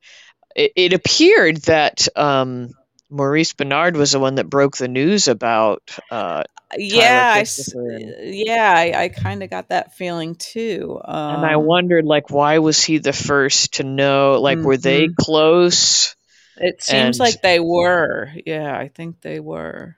it, 0.55 0.73
it 0.77 0.93
appeared 0.93 1.57
that 1.63 2.07
um, 2.17 2.71
Maurice 3.11 3.53
Benard 3.55 3.97
was 3.97 4.13
the 4.13 4.21
one 4.21 4.37
that 4.37 4.51
broke 4.51 4.77
the 4.77 4.89
news 4.89 5.29
about. 5.29 5.83
Uh, 6.11 6.45
yeah, 6.77 7.33
I, 7.37 7.41
s- 7.41 7.57
Christopher 7.57 7.91
and- 7.91 8.35
yeah, 8.35 8.73
I, 8.77 9.05
I 9.05 9.09
kind 9.09 9.43
of 9.43 9.51
got 9.51 9.69
that 9.71 9.95
feeling 9.95 10.35
too. 10.35 11.01
Um, 11.05 11.37
and 11.37 11.47
I 11.47 11.57
wondered, 11.57 12.05
like, 12.05 12.31
why 12.31 12.59
was 12.59 12.83
he 12.85 12.99
the 12.99 13.13
first 13.15 13.75
to 13.75 13.85
know? 13.85 14.39
Like, 14.41 14.59
were 14.59 14.77
they 14.77 15.07
Mhm. 15.09 15.17
close? 15.17 16.15
It 16.59 16.83
seems 16.83 17.19
and- 17.19 17.19
like 17.19 17.41
they 17.43 17.61
were. 17.61 18.31
Yeah, 18.45 18.77
I 18.77 18.89
think 18.89 19.21
they 19.21 19.41
were. 19.41 19.97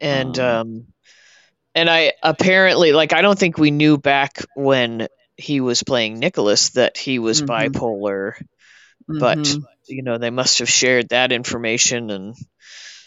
And 0.00 0.38
Um. 0.38 0.44
um, 0.44 0.86
and 1.74 1.88
I 1.90 2.14
apparently, 2.22 2.92
like, 2.92 3.12
I 3.12 3.20
don't 3.22 3.38
think 3.38 3.58
we 3.58 3.70
knew 3.70 3.98
back 3.98 4.38
when 4.56 5.08
he 5.36 5.60
was 5.60 5.82
playing 5.82 6.18
Nikolas 6.18 6.70
that 6.70 6.96
he 6.96 7.18
was 7.18 7.42
Mhm. 7.42 7.46
bipolar. 7.46 8.32
But 9.08 9.38
Mhm. 9.38 9.64
You 9.90 10.02
know, 10.02 10.18
they 10.18 10.30
must 10.30 10.60
have 10.60 10.70
shared 10.70 11.08
that 11.10 11.32
information 11.32 12.10
and. 12.10 12.34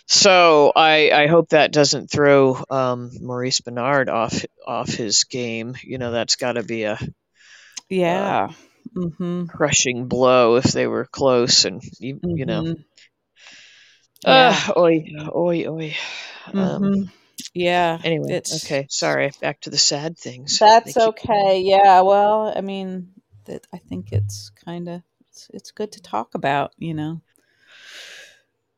So 0.06 0.74
I, 0.76 1.12
I 1.12 1.28
hope 1.28 1.50
that 1.50 1.72
doesn't 1.72 2.12
throw 2.12 2.62
um, 2.70 3.10
Maurice 3.22 3.62
Benard 3.62 4.10
off 4.10 4.44
off 4.68 4.90
his 4.90 5.24
game. 5.24 5.76
You 5.82 5.98
know 5.98 6.12
that's 6.12 6.36
got 6.36 6.54
to 6.54 6.64
be 6.64 6.84
a 6.84 7.00
yeah. 7.90 8.50
hmm 8.94 9.46
crushing 9.46 10.08
blow 10.08 10.56
if 10.58 10.66
they 10.66 10.88
were 10.88 11.06
close 11.06 11.64
and 11.64 11.82
you, 12.00 12.20
you 12.22 12.46
know. 12.46 12.64
Mhm. 12.64 12.84
Uh, 14.26 14.74
oi, 14.78 15.06
oi, 15.34 15.68
oi. 15.68 15.96
Um, 16.54 16.84
Mhm. 16.84 17.12
yeah. 17.54 18.00
anyway, 18.04 18.34
it's- 18.34 18.64
okay. 18.66 18.88
Sorry. 18.90 19.32
Back 19.42 19.62
to 19.62 19.70
the 19.70 19.78
sad 19.78 20.18
things. 20.18 20.60
That's 20.60 20.98
okay. 20.98 21.62
Yeah. 21.62 22.02
Well, 22.02 22.54
I 22.56 22.62
mean, 22.62 23.14
that 23.46 23.66
I 23.74 23.78
think 23.78 24.12
it's 24.12 24.52
kind 24.66 24.88
of 24.90 25.02
it's, 25.34 25.50
it's 25.54 25.72
good 25.72 25.92
to 25.94 26.02
talk 26.02 26.36
about. 26.36 26.74
You 26.78 26.94
know. 26.94 27.22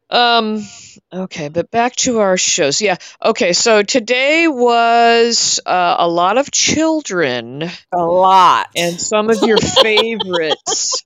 Um. 0.09 0.63
Okay, 1.11 1.49
but 1.49 1.69
back 1.71 1.95
to 1.97 2.19
our 2.19 2.37
shows. 2.37 2.79
Yeah. 2.81 2.95
Okay. 3.23 3.53
So 3.53 3.81
today 3.83 4.47
was 4.47 5.59
uh, 5.65 5.95
a 5.99 6.07
lot 6.07 6.37
of 6.37 6.51
children. 6.51 7.63
A 7.91 7.97
lot. 7.97 8.67
and 8.75 8.99
some 9.01 9.29
of 9.29 9.41
your 9.41 9.57
favorites 9.83 11.03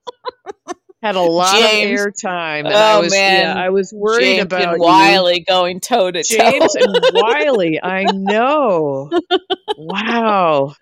had 1.02 1.16
a 1.16 1.20
lot 1.20 1.58
James. 1.58 1.98
of 2.00 2.06
airtime. 2.08 2.66
And 2.66 2.68
I 2.74 2.96
Oh, 2.96 3.00
was, 3.00 3.12
man. 3.12 3.42
Yeah, 3.56 3.64
I 3.64 3.70
was 3.70 3.90
worried 3.92 4.22
James 4.22 4.42
about 4.44 4.62
and 4.62 4.72
you. 4.72 4.82
Wiley 4.82 5.40
going 5.48 5.80
toe 5.80 6.10
to 6.10 6.22
toe. 6.22 6.36
James 6.36 6.74
and 6.76 6.94
Wiley. 7.14 7.80
I 7.82 8.04
know. 8.04 9.10
Wow. 9.78 10.74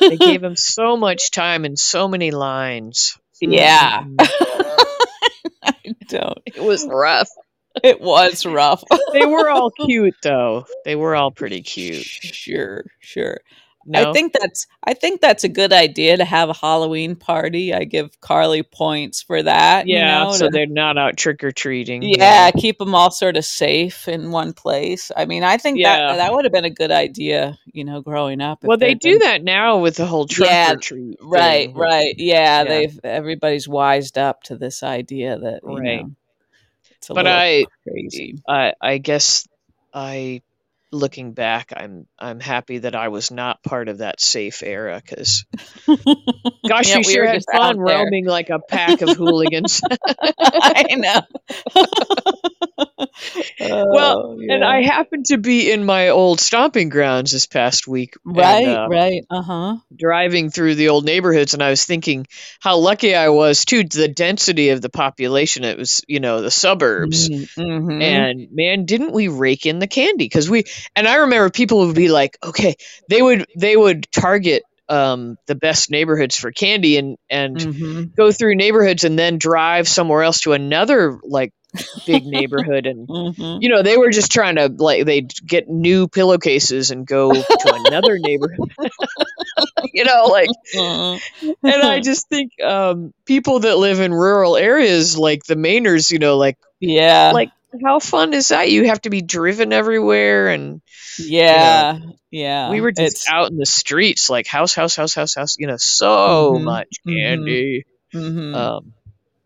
they 0.00 0.16
gave 0.16 0.42
him 0.48 0.56
so 0.56 0.96
much 0.96 1.30
time 1.30 1.66
and 1.66 1.78
so 1.78 2.08
many 2.08 2.30
lines. 2.30 3.18
Yeah. 3.40 4.04
I 5.62 5.74
don't. 6.08 6.38
It 6.46 6.62
was 6.62 6.86
rough. 6.86 7.28
It 7.84 8.00
was 8.00 8.44
rough. 8.44 8.82
They 9.12 9.26
were 9.26 9.48
all 9.50 9.70
cute 9.70 10.14
though. 10.22 10.66
They 10.84 10.96
were 10.96 11.14
all 11.14 11.30
pretty 11.30 11.62
cute. 11.62 12.04
Sure, 12.04 12.84
sure. 13.00 13.38
No? 13.90 14.10
I 14.10 14.12
think 14.12 14.34
that's 14.38 14.66
I 14.84 14.92
think 14.94 15.20
that's 15.22 15.44
a 15.44 15.48
good 15.48 15.72
idea 15.72 16.16
to 16.18 16.24
have 16.24 16.50
a 16.50 16.52
Halloween 16.54 17.16
party. 17.16 17.72
I 17.72 17.84
give 17.84 18.20
Carly 18.20 18.62
points 18.62 19.22
for 19.22 19.42
that. 19.42 19.86
you 19.88 19.96
yeah, 19.96 20.24
know, 20.24 20.32
so 20.32 20.46
to- 20.46 20.50
they're 20.50 20.66
not 20.66 20.98
out 20.98 21.16
trick 21.16 21.42
or 21.42 21.50
treating. 21.52 22.02
yeah, 22.02 22.50
keep 22.50 22.78
them 22.78 22.94
all 22.94 23.10
sort 23.10 23.36
of 23.38 23.44
safe 23.46 24.06
in 24.08 24.30
one 24.30 24.52
place. 24.52 25.10
I 25.16 25.24
mean, 25.24 25.42
I 25.42 25.56
think 25.56 25.78
Yeah. 25.78 25.98
that 26.08 26.16
that 26.16 26.32
would 26.34 26.44
have 26.44 26.52
been 26.52 26.66
a 26.66 26.70
good 26.70 26.90
idea. 26.90 27.58
You 27.72 27.84
know, 27.84 28.02
growing 28.02 28.40
up. 28.42 28.62
Well, 28.62 28.76
they 28.78 28.94
do 28.94 29.12
been- 29.18 29.20
that 29.20 29.42
now 29.42 29.78
with 29.78 29.96
the 29.96 30.06
whole 30.06 30.26
trick 30.26 30.50
yeah, 30.50 30.72
or 30.72 30.76
treat. 30.76 31.16
Right, 31.22 31.70
right. 31.74 32.14
Yeah, 32.18 32.62
Yeah. 32.62 32.64
they've 32.64 33.00
everybody's 33.04 33.66
wised 33.66 34.18
up 34.18 34.42
to 34.44 34.56
this 34.56 34.82
idea 34.82 35.38
that 35.38 35.60
you 35.64 35.78
Right. 35.78 36.02
know, 36.02 36.10
it's 36.96 37.08
a 37.10 37.14
But 37.14 37.24
little 37.24 37.38
I, 37.40 37.64
crazy. 37.88 38.38
I, 38.46 38.72
I 38.80 38.98
guess, 38.98 39.48
I, 39.94 40.42
looking 40.92 41.32
back, 41.32 41.72
I'm, 41.76 42.06
I'm 42.18 42.40
happy 42.40 42.78
that 42.78 42.94
I 42.94 43.08
was 43.08 43.30
not 43.30 43.62
part 43.62 43.88
of 43.88 43.98
that 43.98 44.20
safe 44.20 44.62
era 44.62 45.00
because, 45.04 45.44
gosh, 46.68 46.88
Yeah, 46.88 46.98
we 47.04 47.04
sure 47.04 47.26
had 47.26 47.42
fun 47.50 47.78
roaming 47.78 48.26
like 48.26 48.50
a 48.50 48.58
pack 48.58 49.00
of 49.02 49.16
hooligans. 49.16 49.80
I 50.40 50.84
know. 50.96 51.20
Well, 53.90 54.24
Oh, 54.24 54.36
And. 54.48 54.64
I 54.64 54.82
happened 54.82 55.26
to 55.26 55.38
be 55.38 55.70
in 55.70 55.84
my 55.84 56.08
old 56.08 56.40
stomping 56.40 56.88
grounds 56.88 57.32
this 57.32 57.46
past 57.46 57.86
week. 57.86 58.14
and, 58.36 58.36
right, 58.36 58.66
uh, 58.66 58.88
right, 58.88 59.24
uh 59.30 59.42
huh. 59.42 59.76
driving 59.94 60.50
through 60.50 60.74
the 60.74 60.88
old 60.88 61.04
neighborhoods 61.04 61.54
and 61.54 61.62
I 61.62 61.70
was 61.70 61.84
thinking 61.84 62.26
how 62.60 62.78
lucky 62.78 63.14
I 63.14 63.28
was 63.28 63.64
too 63.64 63.84
the 63.84 64.08
density 64.08 64.70
of 64.70 64.80
the 64.80 64.88
population 64.88 65.64
it 65.64 65.78
was 65.78 66.00
you 66.08 66.20
know 66.20 66.40
the 66.42 66.50
suburbs 66.50 67.28
Mm-hmm. 67.28 68.00
and 68.00 68.48
man 68.52 68.84
didn't 68.84 69.12
we 69.12 69.28
rake 69.28 69.66
in 69.66 69.78
the 69.78 69.86
candy 69.86 70.28
cuz 70.28 70.48
we 70.48 70.64
and 70.96 71.06
I 71.06 71.16
remember 71.16 71.50
people 71.50 71.86
would 71.86 71.96
be 71.96 72.08
like 72.08 72.38
okay 72.42 72.76
they 73.08 73.20
would 73.22 73.46
they 73.56 73.76
would 73.76 74.10
target 74.12 74.62
um 74.88 75.36
the 75.46 75.54
best 75.54 75.90
neighborhoods 75.90 76.36
for 76.36 76.50
candy 76.50 76.96
and 76.96 77.16
and 77.28 77.56
mm-hmm. 77.56 78.02
go 78.16 78.32
through 78.32 78.54
neighborhoods 78.54 79.04
and 79.04 79.18
then 79.18 79.38
drive 79.38 79.86
somewhere 79.88 80.22
else 80.22 80.40
to 80.40 80.52
another 80.52 81.18
like 81.22 81.52
big 82.06 82.24
neighborhood 82.24 82.86
and 82.86 83.06
Mm-hmm. 83.18 83.62
you 83.62 83.68
know 83.68 83.82
they 83.82 83.98
were 83.98 84.10
just 84.10 84.32
trying 84.32 84.56
to 84.56 84.68
like 84.68 85.04
they'd 85.04 85.32
get 85.46 85.68
new 85.68 86.08
pillowcases 86.08 86.90
and 86.90 87.06
go 87.06 87.32
to 87.32 87.82
another 87.86 88.18
neighborhood 88.18 88.72
you 89.92 90.04
know 90.04 90.24
like 90.24 90.48
Mm-hmm. 90.74 91.50
and 91.62 91.82
I 91.82 92.00
just 92.04 92.28
think 92.28 92.52
um, 92.62 93.12
people 93.24 93.60
that 93.60 93.78
live 93.78 94.00
in 94.00 94.12
rural 94.12 94.56
areas, 94.56 95.16
like 95.16 95.44
the 95.44 95.54
Mainers, 95.54 96.10
you 96.10 96.18
know, 96.18 96.36
like 96.36 96.58
yeah, 96.80 97.32
like 97.34 97.50
how 97.84 97.98
fun 97.98 98.32
is 98.34 98.48
that? 98.48 98.70
You 98.70 98.86
have 98.88 99.00
to 99.02 99.10
be 99.10 99.22
driven 99.22 99.72
everywhere, 99.72 100.48
and 100.48 100.80
yeah, 101.18 101.98
yeah. 102.30 102.70
we 102.70 102.80
were 102.80 102.92
just 102.92 103.24
It's- 103.26 103.28
out 103.28 103.50
in 103.50 103.56
the 103.56 103.66
streets, 103.66 104.30
like 104.30 104.46
house, 104.46 104.74
house, 104.74 104.96
house, 104.96 105.14
house, 105.14 105.34
house. 105.34 105.56
You 105.58 105.66
know, 105.66 105.76
so 105.76 106.54
Mhm, 106.54 106.62
much 106.64 106.88
candy. 107.06 107.84
mhm. 108.14 108.54
Um, 108.54 108.92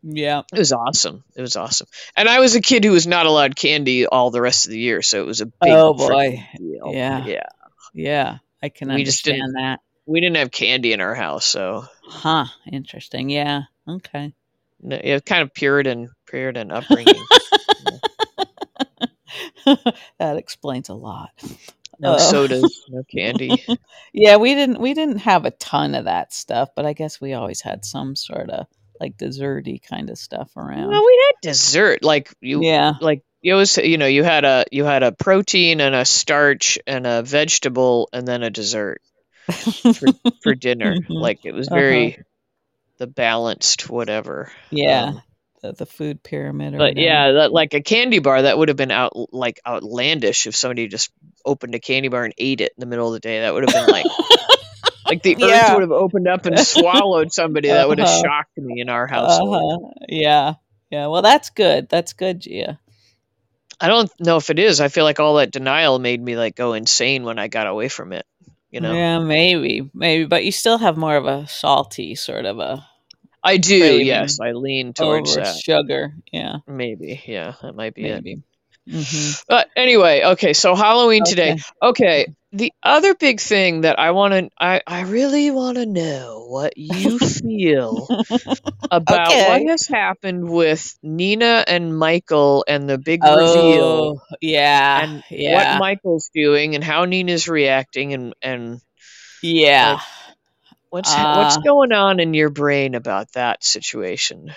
yeah, 0.03 0.43
it 0.53 0.59
was 0.59 0.73
awesome. 0.73 1.25
It 1.37 1.41
was 1.43 1.57
awesome. 1.57 1.87
And 2.17 2.29
I 2.29 2.41
was 2.41 2.55
a 2.55 2.61
kid 2.61 2.85
who 2.85 2.93
was 2.93 3.07
not 3.07 3.27
allowed 3.27 3.57
candy 3.57 4.07
all 4.07 4.31
the 4.31 4.41
rest 4.41 4.67
of 4.67 4.71
the 4.73 4.79
year, 4.79 5.03
so 5.03 5.21
it 5.21 5.27
was 5.27 5.41
a 5.41 5.47
big 5.47 5.55
Oh, 5.63 5.95
boy. 5.95 6.45
deal. 6.57 6.91
Yeah. 6.93 7.25
yeah. 7.27 7.47
yeah. 7.95 8.39
I 8.63 8.69
can 8.69 8.93
We 8.95 9.05
just 9.05 9.27
understand 9.27 9.53
didn't- 9.55 9.63
that. 9.63 9.81
We 10.07 10.21
didn't 10.21 10.37
have 10.37 10.51
candy 10.51 10.93
in 10.93 11.01
our 11.01 11.15
house, 11.15 11.45
so 11.45 11.87
Huh. 12.05 12.47
Interesting. 12.71 13.31
Yeah. 13.31 13.63
Okay. 13.89 14.33
no, 14.81 14.97
it 15.03 15.25
kind 15.25 15.43
of 15.43 15.55
Puritan, 15.55 16.11
Puritan 16.27 16.73
upbringing. 16.73 17.15
that 20.19 20.37
explains 20.37 20.89
a 20.89 20.95
lot. 20.95 21.31
no 21.99 22.15
Oh. 22.15 22.19
sodas, 22.19 22.83
no 22.89 23.03
candy. 23.05 23.65
Yeah, 24.13 24.37
we 24.37 24.55
didn't 24.55 24.81
we 24.81 24.95
didn't 24.95 25.19
have 25.19 25.45
a 25.45 25.51
ton 25.53 25.95
of 25.95 26.05
that 26.07 26.33
stuff, 26.33 26.71
but 26.75 26.85
I 26.87 26.93
guess 26.93 27.21
we 27.21 27.33
always 27.35 27.61
had 27.61 27.85
some 27.85 28.17
sort 28.17 28.51
of 28.51 28.67
like 29.01 29.17
desserty 29.17 29.81
kind 29.83 30.11
of 30.11 30.19
stuff 30.19 30.57
around. 30.57 30.89
Well, 30.89 31.05
we 31.05 31.25
had 31.27 31.49
dessert. 31.51 32.03
Like 32.05 32.33
you, 32.41 32.63
yeah. 32.63 32.93
like 33.01 33.23
you 33.41 33.53
always, 33.55 33.77
you 33.79 33.99
know, 33.99 34.07
you 34.07 34.23
had 34.25 34.45
a 34.45 34.65
you 34.71 34.85
had 34.85 35.03
a 35.03 35.13
protein 35.13 35.81
and 35.81 35.95
a 35.95 36.05
starch 36.05 36.79
and 36.87 37.07
a 37.07 37.23
vegetable 37.23 38.09
and 38.13 38.27
then 38.27 38.43
a 38.43 38.51
dessert 38.51 39.03
for 40.43 40.55
dinner. 40.55 40.97
Mhm. 40.97 41.07
Like 41.09 41.45
it 41.45 41.53
was 41.53 41.69
Uh-huh. 41.69 41.77
very 41.81 42.23
the 42.99 43.07
balanced 43.09 43.91
whatever. 43.91 44.53
yeah. 44.71 45.05
Um, 45.07 45.23
the, 45.63 45.73
the 45.73 45.87
food 45.87 46.23
pyramid 46.23 46.75
or 46.75 46.79
but 46.79 46.91
whatever. 46.91 47.01
yeah, 47.01 47.33
that, 47.33 47.53
like 47.53 47.75
a 47.75 47.81
candy 47.81 48.19
bar 48.19 48.43
that 48.43 48.59
would 48.59 48.69
have 48.69 48.77
been 48.77 48.91
out 48.91 49.13
like 49.33 49.61
outlandish 49.67 50.47
if 50.47 50.55
somebody 50.57 50.89
just 50.89 51.11
opened 51.45 51.75
a 51.75 51.81
candy 51.81 52.09
bar 52.09 52.25
and 52.25 52.35
ate 52.39 52.61
it 52.61 52.73
in 52.77 52.81
the 52.81 52.87
middle 52.87 53.07
of 53.07 53.13
the 53.15 53.21
day. 53.21 53.41
That 53.41 53.55
would 53.55 53.63
have 53.65 53.73
been 53.73 53.91
like 53.91 54.07
like 55.07 55.23
the 55.23 55.35
earth 55.43 55.75
would 55.75 55.83
have 55.83 55.91
opened 55.93 56.29
up 56.29 56.47
and 56.47 56.59
swallowed 56.59 57.33
somebody. 57.33 57.69
That 57.69 57.89
would 57.89 57.99
have 57.99 58.09
Uh-huh. 58.09 58.23
shocked 58.23 58.59
me 58.59 58.81
in 58.81 58.89
our 58.89 59.07
household. 59.07 59.83
uh-huh. 59.85 60.05
Yeah. 60.09 60.55
Yeah. 60.91 61.07
Well, 61.07 61.23
that's 61.23 61.51
good. 61.51 61.89
That's 61.89 62.13
good, 62.13 62.41
Gia. 62.41 62.79
I 63.81 63.89
don't 63.89 64.11
know 64.21 64.37
if 64.37 64.51
it 64.51 64.59
is. 64.59 64.81
I 64.81 64.89
feel 64.89 65.05
like 65.05 65.19
all 65.19 65.37
that 65.37 65.51
denial 65.51 65.99
made 65.99 66.23
me 66.23 66.37
like 66.37 66.55
go 66.55 66.73
insane 66.75 67.25
when 67.25 67.39
I 67.39 67.49
got 67.49 67.67
away 67.67 67.89
from 67.89 68.13
it. 68.13 68.25
You 68.71 68.81
know, 68.81 68.95
Yeah, 68.95 69.19
maybe, 69.19 69.91
maybe, 69.93 70.25
but 70.25 70.45
you 70.45 70.53
still 70.53 70.79
have 70.79 70.97
more 70.97 71.17
of 71.17 71.27
a 71.27 71.47
salty 71.47 72.15
sort 72.15 72.47
of 72.47 72.59
a 72.59 72.87
I 73.43 73.57
do. 73.59 73.99
craving 73.99 74.01
Yes, 74.01 74.41
I 74.41 74.53
lean 74.53 74.93
towards 74.95 75.35
over 75.35 75.35
that. 75.35 75.63
sugar. 75.65 76.15
Yeah, 76.33 76.59
Maybe, 76.67 77.23
yeah, 77.27 77.55
that 77.63 77.75
might 77.75 77.95
be 77.95 78.07
it. 78.07 78.25
maybe. 78.25 78.43
hmm 78.89 79.33
But 79.49 79.69
anyway, 79.77 80.23
okay. 80.25 80.53
So 80.53 80.75
Halloween 80.75 81.25
today. 81.25 81.55
Okay. 81.55 81.63
Okay, 81.83 82.29
the 82.53 82.73
other 82.83 83.15
big 83.15 83.41
thing 83.41 83.83
that 83.83 83.99
I 83.99 84.11
want 84.13 84.33
to, 84.35 84.51
I, 84.59 84.81
I 84.87 85.03
really 85.03 85.51
want 85.51 85.77
to 85.79 85.87
know 85.87 86.47
what 86.49 86.77
you 86.77 87.19
feel 87.19 88.13
about 88.91 89.41
Okay. 89.41 89.43
what 89.43 89.63
has 89.69 89.87
happened 89.87 90.49
with 90.49 90.97
Nina 91.03 91.65
and 91.67 91.97
Michael 91.97 92.65
and 92.69 92.89
the 92.89 92.99
big 92.99 93.25
reveal. 93.25 94.11
Oh, 94.11 94.21
yeah, 94.41 95.03
And 95.03 95.23
yeah, 95.31 95.43
What 95.45 95.71
Michael's 95.71 96.31
doing 96.35 96.75
and 96.75 96.85
how 96.85 97.05
Nina's 97.05 97.49
reacting 97.49 98.13
and 98.15 98.35
and 98.43 98.81
yeah. 99.43 100.01
what's 100.01 100.05
what's 100.93 101.17
Uh, 101.17 101.59
going 101.59 101.93
on 101.93 102.21
in 102.21 102.35
your 102.35 102.51
brain 102.51 102.95
about 102.95 103.33
that 103.33 103.65
situation? 103.65 104.55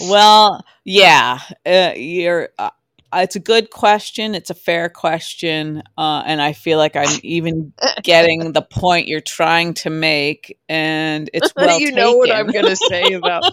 Well, 0.00 0.64
yeah, 0.84 1.40
uh, 1.66 1.92
you're. 1.96 2.50
Uh, 2.58 2.70
it's 3.14 3.36
a 3.36 3.40
good 3.40 3.70
question. 3.70 4.34
It's 4.34 4.50
a 4.50 4.54
fair 4.54 4.88
question, 4.90 5.82
uh, 5.98 6.22
and 6.26 6.42
I 6.42 6.52
feel 6.52 6.78
like 6.78 6.96
I'm 6.96 7.20
even 7.22 7.72
getting 8.02 8.52
the 8.52 8.62
point 8.62 9.08
you're 9.08 9.20
trying 9.20 9.74
to 9.74 9.90
make, 9.90 10.58
and 10.68 11.30
it's 11.34 11.54
well 11.56 11.70
you 11.70 11.92
know 11.92 12.16
what 12.16 12.30
I'm 12.32 12.48
going 12.48 12.66
to 12.66 12.76
say 12.76 13.14
about 13.14 13.44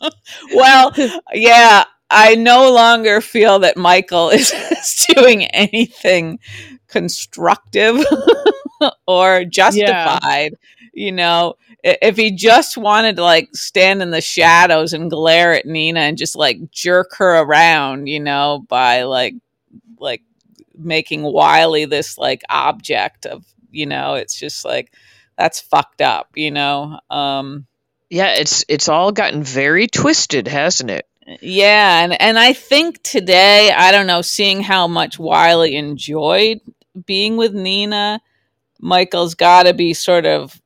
well, 0.54 0.92
yeah, 1.32 1.84
I 2.10 2.36
no 2.36 2.72
longer 2.72 3.20
feel 3.20 3.60
that 3.60 3.76
Michael 3.76 4.30
is, 4.30 4.52
is 4.72 5.06
doing 5.14 5.44
anything 5.46 6.38
constructive 6.88 8.04
or 9.06 9.44
justified. 9.44 10.54
You 10.92 11.12
know, 11.12 11.54
if 11.82 12.16
he 12.16 12.32
just 12.32 12.76
wanted 12.76 13.16
to 13.16 13.22
like 13.22 13.50
stand 13.54 14.02
in 14.02 14.10
the 14.10 14.20
shadows 14.20 14.92
and 14.92 15.10
glare 15.10 15.54
at 15.54 15.66
Nina 15.66 16.00
and 16.00 16.18
just 16.18 16.36
like 16.36 16.70
jerk 16.70 17.14
her 17.16 17.40
around, 17.40 18.08
you 18.08 18.20
know, 18.20 18.64
by 18.68 19.04
like 19.04 19.34
like 19.98 20.22
making 20.76 21.22
Wiley 21.22 21.84
this 21.84 22.18
like 22.18 22.42
object 22.48 23.26
of, 23.26 23.44
you 23.70 23.86
know, 23.86 24.14
it's 24.14 24.38
just 24.38 24.64
like 24.64 24.92
that's 25.36 25.60
fucked 25.60 26.00
up, 26.00 26.30
you 26.34 26.50
know. 26.50 26.98
Um 27.10 27.66
Yeah, 28.10 28.34
it's 28.34 28.64
it's 28.68 28.88
all 28.88 29.12
gotten 29.12 29.42
very 29.42 29.86
twisted, 29.86 30.48
hasn't 30.48 30.90
it? 30.90 31.06
Yeah, 31.40 32.02
and 32.02 32.20
and 32.20 32.38
I 32.38 32.52
think 32.52 33.02
today, 33.02 33.70
I 33.70 33.92
don't 33.92 34.08
know, 34.08 34.22
seeing 34.22 34.62
how 34.62 34.88
much 34.88 35.18
Wiley 35.18 35.76
enjoyed 35.76 36.60
being 37.06 37.36
with 37.36 37.54
Nina, 37.54 38.20
Michael's 38.80 39.34
got 39.34 39.64
to 39.64 39.74
be 39.74 39.94
sort 39.94 40.26
of 40.26 40.59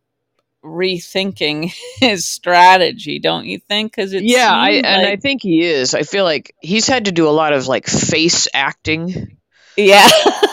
rethinking 0.65 1.73
his 2.01 2.27
strategy, 2.27 3.19
don't 3.19 3.47
you 3.47 3.59
think? 3.59 3.93
Because 3.93 4.13
it 4.13 4.25
yeah, 4.25 4.53
I 4.53 4.73
seemed 4.73 4.87
and 4.87 5.07
I 5.07 5.17
think 5.17 5.43
he 5.43 5.63
is. 5.63 5.95
I 5.95 6.03
feel 6.03 6.25
like 6.25 6.55
he's 6.61 6.87
had 6.89 7.05
to 7.07 7.13
do 7.13 7.29
a 7.29 7.31
lot 7.31 7.53
of 7.53 7.67
like 7.67 7.87
face 7.87 8.49
acting, 8.55 9.39
yeah, 9.77 10.09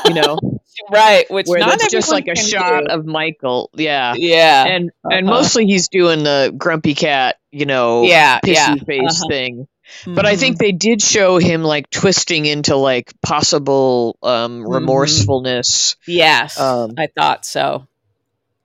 you 0.06 0.14
know, 0.14 0.38
right. 0.92 1.30
Which 1.30 1.48
where 1.48 1.60
not 1.60 1.80
that's 1.80 1.92
just 1.92 2.12
like 2.12 2.28
a 2.28 2.36
shot 2.36 2.86
do. 2.88 2.94
of 2.94 3.06
Michael. 3.06 3.70
Yeah. 3.74 4.14
yeah, 4.16 4.66
And 4.66 4.92
and 5.04 5.28
uh-huh. 5.28 5.38
mostly 5.38 5.66
he's 5.66 5.88
doing 5.90 6.24
the 6.24 6.54
grumpy 6.56 6.96
cat, 6.96 7.38
you 7.52 7.66
know, 7.66 8.04
yeah, 8.04 8.40
pissy 8.40 8.54
yeah. 8.54 8.76
face 8.76 9.22
uh-huh. 9.22 9.30
thing. 9.30 9.68
But 10.06 10.26
I 10.26 10.38
think 10.38 10.58
they 10.58 10.72
did 10.72 11.02
show 11.02 11.38
him 11.38 11.64
like 11.64 11.90
twisting 11.90 12.46
into 12.46 12.78
like 12.78 13.14
possible 13.22 14.18
um 14.24 14.64
Mhm. 14.64 14.70
remorsefulness. 14.70 15.96
yes, 16.08 16.60
um, 16.60 16.94
I 16.98 17.08
thought 17.08 17.46
so. 17.46 17.88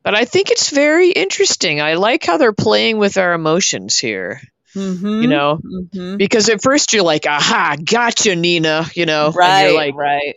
But 0.07 0.15
I 0.15 0.25
think 0.25 0.51
it's 0.53 0.71
very 0.71 1.11
interesting. 1.11 1.81
I 1.83 1.95
like 1.95 2.25
how 2.25 2.39
they're 2.39 2.53
playing 2.53 2.99
with 2.99 3.19
our 3.19 3.35
emotions 3.35 3.99
here. 3.99 4.41
Mhm. 4.77 5.23
You 5.23 5.27
know, 5.29 5.59
Mhm. 5.65 6.17
because 6.17 6.49
at 6.49 6.63
first 6.63 6.93
you're 6.93 7.03
like, 7.03 7.27
"Aha, 7.27 7.77
gotcha, 7.85 8.37
Nina," 8.37 8.87
you 8.95 9.05
know, 9.05 9.27
and 9.27 9.35
Right, 9.35 9.63
you're 9.67 9.75
like, 9.77 9.95
right. 9.97 10.37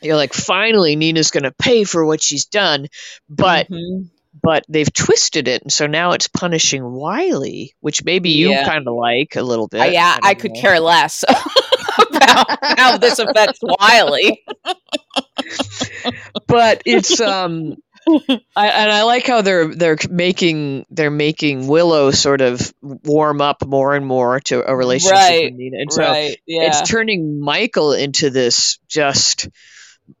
you're 0.00 0.16
like, 0.16 0.32
finally, 0.32 0.94
Nina's 0.96 1.30
going 1.32 1.42
to 1.44 1.50
pay 1.52 1.84
for 1.84 2.04
what 2.04 2.22
she's 2.22 2.44
done, 2.46 2.86
but 3.28 3.68
Mhm. 3.68 4.10
but 4.42 4.64
they've 4.68 4.92
twisted 4.92 5.48
it, 5.48 5.62
and 5.62 5.72
so 5.72 5.86
now 5.86 6.12
it's 6.12 6.28
punishing 6.28 6.84
Wiley, 6.92 7.74
which 7.80 8.04
maybe 8.04 8.30
you 8.30 8.50
Yeah. 8.50 8.64
kind 8.64 8.86
of 8.86 8.94
like 8.94 9.34
a 9.36 9.42
little 9.42 9.66
bit. 9.68 9.80
Uh, 9.80 9.84
yeah, 9.86 10.14
don't 10.14 10.26
I 10.26 10.34
could 10.34 10.52
know. 10.52 10.60
care 10.60 10.78
less 10.80 11.24
about 11.98 12.46
how 12.78 12.96
this 12.98 13.18
affects 13.18 13.58
Wiley. 13.62 14.44
but 16.46 16.82
it's 16.86 17.20
um 17.20 17.76
I, 18.56 18.68
and 18.68 18.90
I 18.90 19.02
like 19.04 19.26
how 19.26 19.42
they're 19.42 19.74
they're 19.74 19.96
making 20.10 20.86
they're 20.90 21.10
making 21.10 21.68
Willow 21.68 22.10
sort 22.10 22.40
of 22.40 22.72
warm 22.82 23.40
up 23.40 23.64
more 23.66 23.94
and 23.94 24.06
more 24.06 24.40
to 24.40 24.68
a 24.68 24.74
relationship 24.74 25.14
Right, 25.16 25.44
with 25.44 25.54
Nina, 25.54 25.78
and 25.80 25.92
so 25.92 26.02
right. 26.02 26.36
Yeah. 26.46 26.62
it's 26.68 26.88
turning 26.88 27.40
Michael 27.40 27.92
into 27.92 28.30
this 28.30 28.78
just 28.88 29.48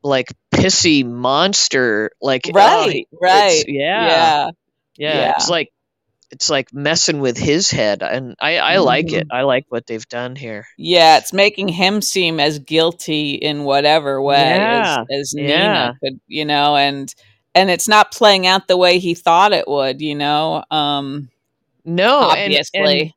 like 0.02 0.32
pissy 0.52 1.04
monster. 1.04 2.12
Like 2.20 2.48
oh, 2.48 2.52
right. 2.54 2.92
he- 2.92 3.08
right. 3.20 3.64
yeah, 3.66 4.06
Yeah. 4.06 4.50
yeah, 4.96 5.14
yeah. 5.16 5.32
It's 5.36 5.48
like 5.48 5.70
it's 6.30 6.48
like 6.48 6.72
messing 6.72 7.20
with 7.20 7.36
his 7.36 7.70
head, 7.70 8.02
and 8.02 8.36
I 8.40 8.56
I 8.58 8.78
like 8.78 9.06
Mm-hmm. 9.06 9.16
it. 9.20 9.26
I 9.30 9.42
like 9.42 9.66
what 9.68 9.86
they've 9.86 10.08
done 10.08 10.34
here. 10.36 10.66
Yeah, 10.78 11.18
it's 11.18 11.32
making 11.32 11.68
him 11.68 12.00
seem 12.00 12.40
as 12.40 12.58
guilty 12.58 13.34
in 13.34 13.64
whatever 13.64 14.22
way 14.22 14.36
Yeah, 14.36 15.04
as, 15.10 15.20
as 15.20 15.34
yeah. 15.36 15.44
Nina 15.44 15.98
could, 16.02 16.20
you 16.28 16.44
know, 16.46 16.74
and 16.76 17.12
and 17.54 17.70
it's 17.70 17.88
not 17.88 18.12
playing 18.12 18.46
out 18.46 18.68
the 18.68 18.76
way 18.76 18.98
he 18.98 19.14
thought 19.14 19.52
it 19.52 19.68
would, 19.68 20.00
you 20.00 20.14
know. 20.14 20.64
Um 20.70 21.28
No, 21.84 22.30
and- 22.30 22.52
and 22.52 22.60
obviously. 22.74 23.14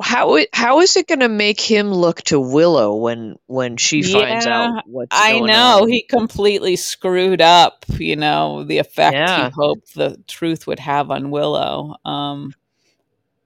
how 0.00 0.38
how 0.52 0.80
is 0.80 0.96
it 0.96 1.08
going 1.08 1.20
to 1.20 1.28
make 1.28 1.60
him 1.60 1.92
look 1.92 2.22
to 2.22 2.38
Willow 2.38 2.94
when 2.96 3.36
when 3.46 3.76
she 3.76 4.02
finds 4.02 4.46
Yeah, 4.46 4.66
out 4.76 4.82
what's 4.86 5.08
I 5.16 5.32
going 5.32 5.46
know 5.48 5.80
on? 5.82 5.88
he 5.88 6.02
completely 6.02 6.76
screwed 6.76 7.40
up, 7.40 7.84
you 7.98 8.14
know, 8.16 8.62
the 8.64 8.78
effect 8.78 9.14
Yeah. 9.14 9.46
he 9.46 9.50
hoped 9.54 9.94
the 9.94 10.16
truth 10.28 10.66
would 10.68 10.78
have 10.78 11.10
on 11.10 11.30
Willow. 11.30 11.96
Um 12.04 12.52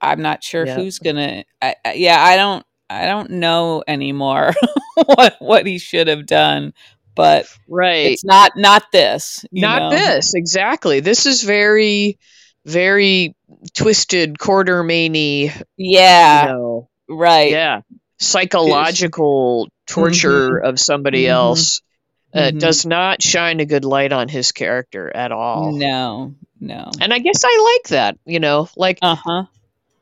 I'm 0.01 0.21
not 0.21 0.43
sure 0.43 0.65
Yeah. 0.65 0.75
who's 0.75 0.99
gonna. 0.99 1.45
I, 1.61 1.75
I, 1.85 1.93
yeah, 1.93 2.21
I 2.21 2.35
don't. 2.35 2.65
I 2.89 3.05
don't 3.05 3.31
know 3.31 3.83
anymore 3.87 4.53
what 5.05 5.35
what 5.39 5.65
he 5.65 5.79
should 5.79 6.07
have 6.07 6.25
done, 6.27 6.73
but 7.15 7.47
right. 7.67 8.11
it's 8.13 8.23
not 8.23 8.53
not 8.55 8.91
this. 8.91 9.45
you 9.51 9.61
Not 9.61 9.79
know? 9.79 9.89
this 9.89 10.33
exactly. 10.33 10.99
This 10.99 11.25
is 11.25 11.43
very 11.43 12.17
very 12.65 13.35
twisted 13.75 14.39
quarter 14.39 14.83
maney. 14.83 15.51
Yeah, 15.77 16.45
you 16.45 16.49
know, 16.49 16.89
right. 17.09 17.51
yeah, 17.51 17.81
psychological 18.19 19.69
torture 19.87 20.57
of 20.57 20.79
somebody 20.79 21.23
Mhm. 21.23 21.29
else. 21.29 21.81
Uh, 22.33 22.51
Mhm. 22.51 22.59
Does 22.59 22.85
not 22.85 23.21
shine 23.21 23.59
a 23.59 23.65
good 23.65 23.85
light 23.85 24.11
on 24.11 24.27
his 24.27 24.51
character 24.51 25.11
at 25.15 25.31
all. 25.31 25.71
No, 25.73 26.35
no. 26.59 26.91
And 26.99 27.13
I 27.13 27.19
guess 27.19 27.43
I 27.45 27.73
like 27.75 27.89
that. 27.89 28.17
You 28.25 28.39
know, 28.39 28.69
like 28.75 28.99
Uh 29.01 29.15
huh. 29.15 29.43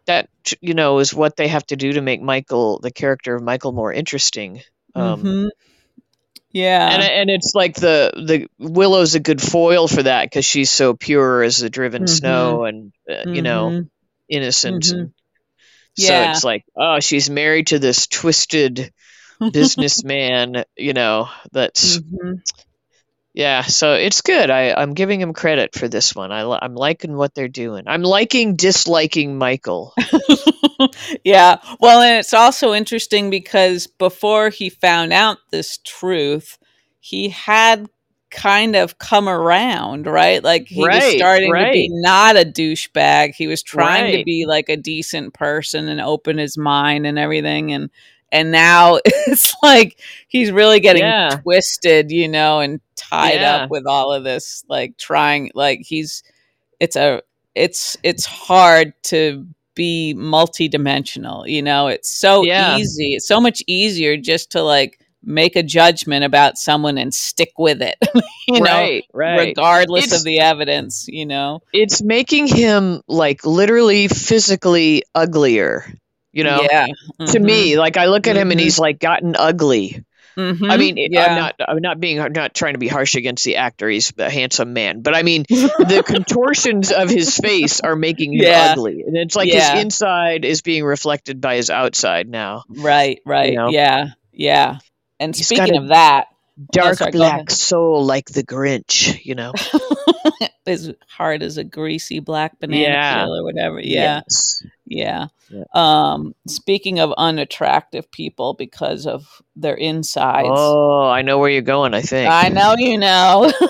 that. 0.05 0.29
You 0.61 0.73
know, 0.73 0.99
is 0.99 1.13
what 1.13 1.35
they 1.35 1.47
have 1.47 1.65
to 1.67 1.75
do 1.75 1.93
to 1.93 2.01
make 2.01 2.21
Michael 2.21 2.79
the 2.79 2.91
character 2.91 3.35
of 3.35 3.43
Michael 3.43 3.71
more 3.73 3.93
interesting. 3.93 4.61
Um, 4.95 5.21
hmm 5.21 5.47
Yeah. 6.53 6.87
and 6.89 7.03
and 7.03 7.29
it's 7.29 7.53
like 7.55 7.75
the 7.75 8.11
the 8.15 8.47
Willow's 8.59 9.15
a 9.15 9.19
good 9.19 9.41
foil 9.41 9.87
for 9.87 10.03
that 10.03 10.25
because 10.25 10.45
she's 10.45 10.69
so 10.69 10.93
pure 10.93 11.43
as 11.43 11.57
the 11.57 11.69
driven 11.69 12.03
Mhm. 12.03 12.09
snow 12.09 12.65
and 12.65 12.93
uh, 13.09 13.25
you 13.31 13.41
know 13.41 13.69
Mhm. 13.71 13.89
innocent. 14.29 14.83
Mhm. 14.85 14.99
And 14.99 15.13
so 15.95 16.21
it's 16.23 16.43
like 16.43 16.63
oh 16.75 16.99
she's 16.99 17.29
married 17.29 17.67
to 17.67 17.79
this 17.79 18.07
twisted 18.07 18.91
businessman. 19.51 20.65
you 20.77 20.93
know 20.93 21.29
that's 21.51 21.97
Mhm. 21.99 22.41
Yeah. 23.33 23.63
So 23.63 23.93
it's 23.93 24.21
good. 24.21 24.49
I 24.49 24.73
I'm 24.73 24.93
giving 24.93 25.21
him 25.21 25.33
credit 25.33 25.75
for 25.75 25.87
this 25.87 26.15
one. 26.15 26.31
I, 26.31 26.41
I'm 26.43 26.75
liking 26.75 27.15
what 27.15 27.33
they're 27.35 27.47
doing. 27.47 27.85
I'm 27.87 28.03
liking 28.03 28.55
disliking 28.55 29.37
Michael. 29.37 29.93
yeah. 31.23 31.57
Well, 31.79 32.01
and 32.01 32.17
it's 32.19 32.33
also 32.33 32.73
interesting 32.73 33.29
because 33.29 33.87
before 33.87 34.49
he 34.49 34.69
found 34.69 35.13
out 35.13 35.37
this 35.51 35.77
truth, 35.79 36.57
he 36.99 37.29
had 37.29 37.87
kind 38.31 38.75
of 38.75 38.97
come 38.97 39.27
around, 39.27 40.07
right? 40.07 40.43
Like 40.43 40.67
he 40.67 40.89
was 40.89 41.05
Right, 41.05 41.05
starting 41.05 41.57
to 41.59 41.65
be 41.67 41.89
not 41.91 42.37
a 42.37 42.45
douchebag. 42.45 43.35
He 43.35 43.47
was 43.47 43.63
trying 43.63 44.11
to 44.11 44.19
be 44.19 44.45
like 44.47 44.69
a 44.69 44.77
decent 44.77 45.33
person 45.33 45.87
and 45.87 46.01
open 46.01 46.37
his 46.37 46.57
mind 46.57 47.05
and 47.05 47.19
everything 47.19 47.73
and 47.73 47.89
and 48.31 48.51
now 48.51 48.99
it's 49.05 49.53
like 49.61 49.99
he's 50.27 50.51
really 50.51 50.79
getting 50.79 51.03
Yeah. 51.03 51.29
twisted, 51.43 52.11
you 52.11 52.27
know, 52.29 52.59
and 52.61 52.79
tied 53.11 53.35
Yeah. 53.41 53.55
up 53.63 53.69
with 53.69 53.85
all 53.85 54.13
of 54.13 54.23
this 54.23 54.63
like 54.69 54.97
trying 54.97 55.51
like 55.53 55.81
he's 55.83 56.23
it's 56.79 56.95
a 56.95 57.21
it's 57.55 57.97
it's 58.03 58.25
hard 58.25 58.93
to 59.03 59.45
be 59.75 60.13
multidimensional 60.17 61.47
you 61.49 61.61
know 61.61 61.87
it's 61.87 62.09
so 62.09 62.43
Yeah. 62.43 62.77
easy 62.77 63.13
it's 63.15 63.27
so 63.27 63.39
much 63.41 63.63
easier 63.67 64.17
just 64.17 64.51
to 64.51 64.63
like 64.63 64.99
make 65.23 65.55
a 65.55 65.63
judgment 65.63 66.23
about 66.25 66.57
someone 66.57 66.97
and 66.97 67.13
stick 67.13 67.51
with 67.57 67.81
it 67.81 67.95
you 68.47 68.59
know 68.59 68.65
right, 68.71 69.05
right. 69.13 69.47
regardless 69.49 70.05
It's- 70.05 70.19
of 70.19 70.25
the 70.25 70.39
evidence 70.39 71.05
you 71.07 71.25
know 71.25 71.61
it's 71.73 72.01
making 72.01 72.47
him 72.47 73.01
like 73.07 73.45
literally 73.45 74.07
physically 74.07 75.03
uglier. 75.13 75.85
You 76.33 76.45
know, 76.45 76.61
yeah 76.71 76.87
to 77.19 77.39
Mhm. 77.39 77.43
me 77.43 77.77
like 77.77 77.97
i 77.97 78.05
look 78.05 78.25
at 78.25 78.37
him 78.37 78.51
and 78.51 78.59
Mhm. 78.59 78.63
he's 78.63 78.79
like 78.79 78.99
gotten 78.99 79.35
ugly 79.37 80.03
Mhm. 80.37 80.71
i 80.71 80.77
mean 80.77 80.95
yeah 80.97 81.25
i'm 81.25 81.35
not 81.37 81.55
i'm 81.67 81.81
not 81.81 81.99
being 81.99 82.19
i'm 82.19 82.31
not 82.31 82.53
trying 82.53 82.73
to 82.73 82.79
be 82.79 82.87
harsh 82.87 83.15
against 83.15 83.43
the 83.43 83.57
actor 83.57 83.89
he's 83.89 84.13
a 84.17 84.29
handsome 84.29 84.73
man 84.73 85.01
but 85.01 85.15
i 85.15 85.23
mean 85.23 85.43
the 85.49 86.03
contortions 86.07 86.91
of 86.91 87.09
his 87.09 87.37
face 87.37 87.79
are 87.81 87.95
making 87.95 88.33
him 88.33 88.43
Yeah. 88.43 88.71
ugly 88.73 89.03
and 89.05 89.17
it's 89.17 89.35
like 89.35 89.51
Yeah. 89.51 89.73
his 89.75 89.83
inside 89.83 90.45
is 90.45 90.61
being 90.61 90.83
reflected 90.85 91.41
by 91.41 91.55
his 91.57 91.69
outside 91.69 92.29
now 92.29 92.63
right 92.69 93.19
right 93.25 93.53
know? 93.53 93.69
yeah 93.69 94.07
yeah 94.31 94.77
and 95.19 95.35
He's 95.35 95.45
speaking 95.47 95.77
of 95.77 95.89
that 95.89 96.27
dark 96.71 96.97
sorry, 96.97 97.11
black 97.11 97.49
soul 97.49 98.03
like 98.05 98.29
the 98.29 98.43
grinch 98.43 99.23
you 99.25 99.35
know 99.35 99.53
as 100.67 100.91
hard 101.07 101.41
as 101.43 101.57
a 101.57 101.63
greasy 101.63 102.19
black 102.19 102.59
banana 102.59 102.83
Yeah. 102.83 103.23
peel 103.23 103.35
or 103.35 103.43
whatever 103.43 103.79
yeah 103.79 104.21
Yes. 104.27 104.63
Yeah. 104.85 105.27
Yeah. 105.49 105.63
Um, 105.73 106.35
speaking 106.47 106.99
of 106.99 107.13
unattractive 107.17 108.11
people 108.11 108.53
because 108.53 109.05
of 109.07 109.41
their 109.55 109.75
insides. 109.75 110.47
oh 110.51 111.07
i 111.07 111.21
know 111.21 111.37
where 111.39 111.49
you're 111.49 111.61
going 111.61 111.93
i 111.93 112.01
think 112.01 112.29
I 112.31 112.49
know 112.49 112.75
you 112.77 112.97
know. 112.97 113.51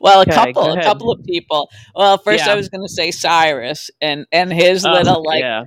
well, 0.00 0.20
a 0.22 0.26
couple, 0.26 0.72
a 0.72 0.82
couple 0.82 1.10
of 1.12 1.24
people. 1.24 1.70
Well, 1.94 2.18
first 2.18 2.44
Yeah. 2.46 2.52
I 2.52 2.56
was 2.56 2.68
going 2.68 2.82
to 2.82 2.92
say 2.92 3.10
Cyrus 3.10 3.90
and 4.00 4.26
and 4.32 4.52
his 4.52 4.84
Oh, 4.84 4.92
little 4.92 5.22
like 5.24 5.40
yeah. 5.40 5.64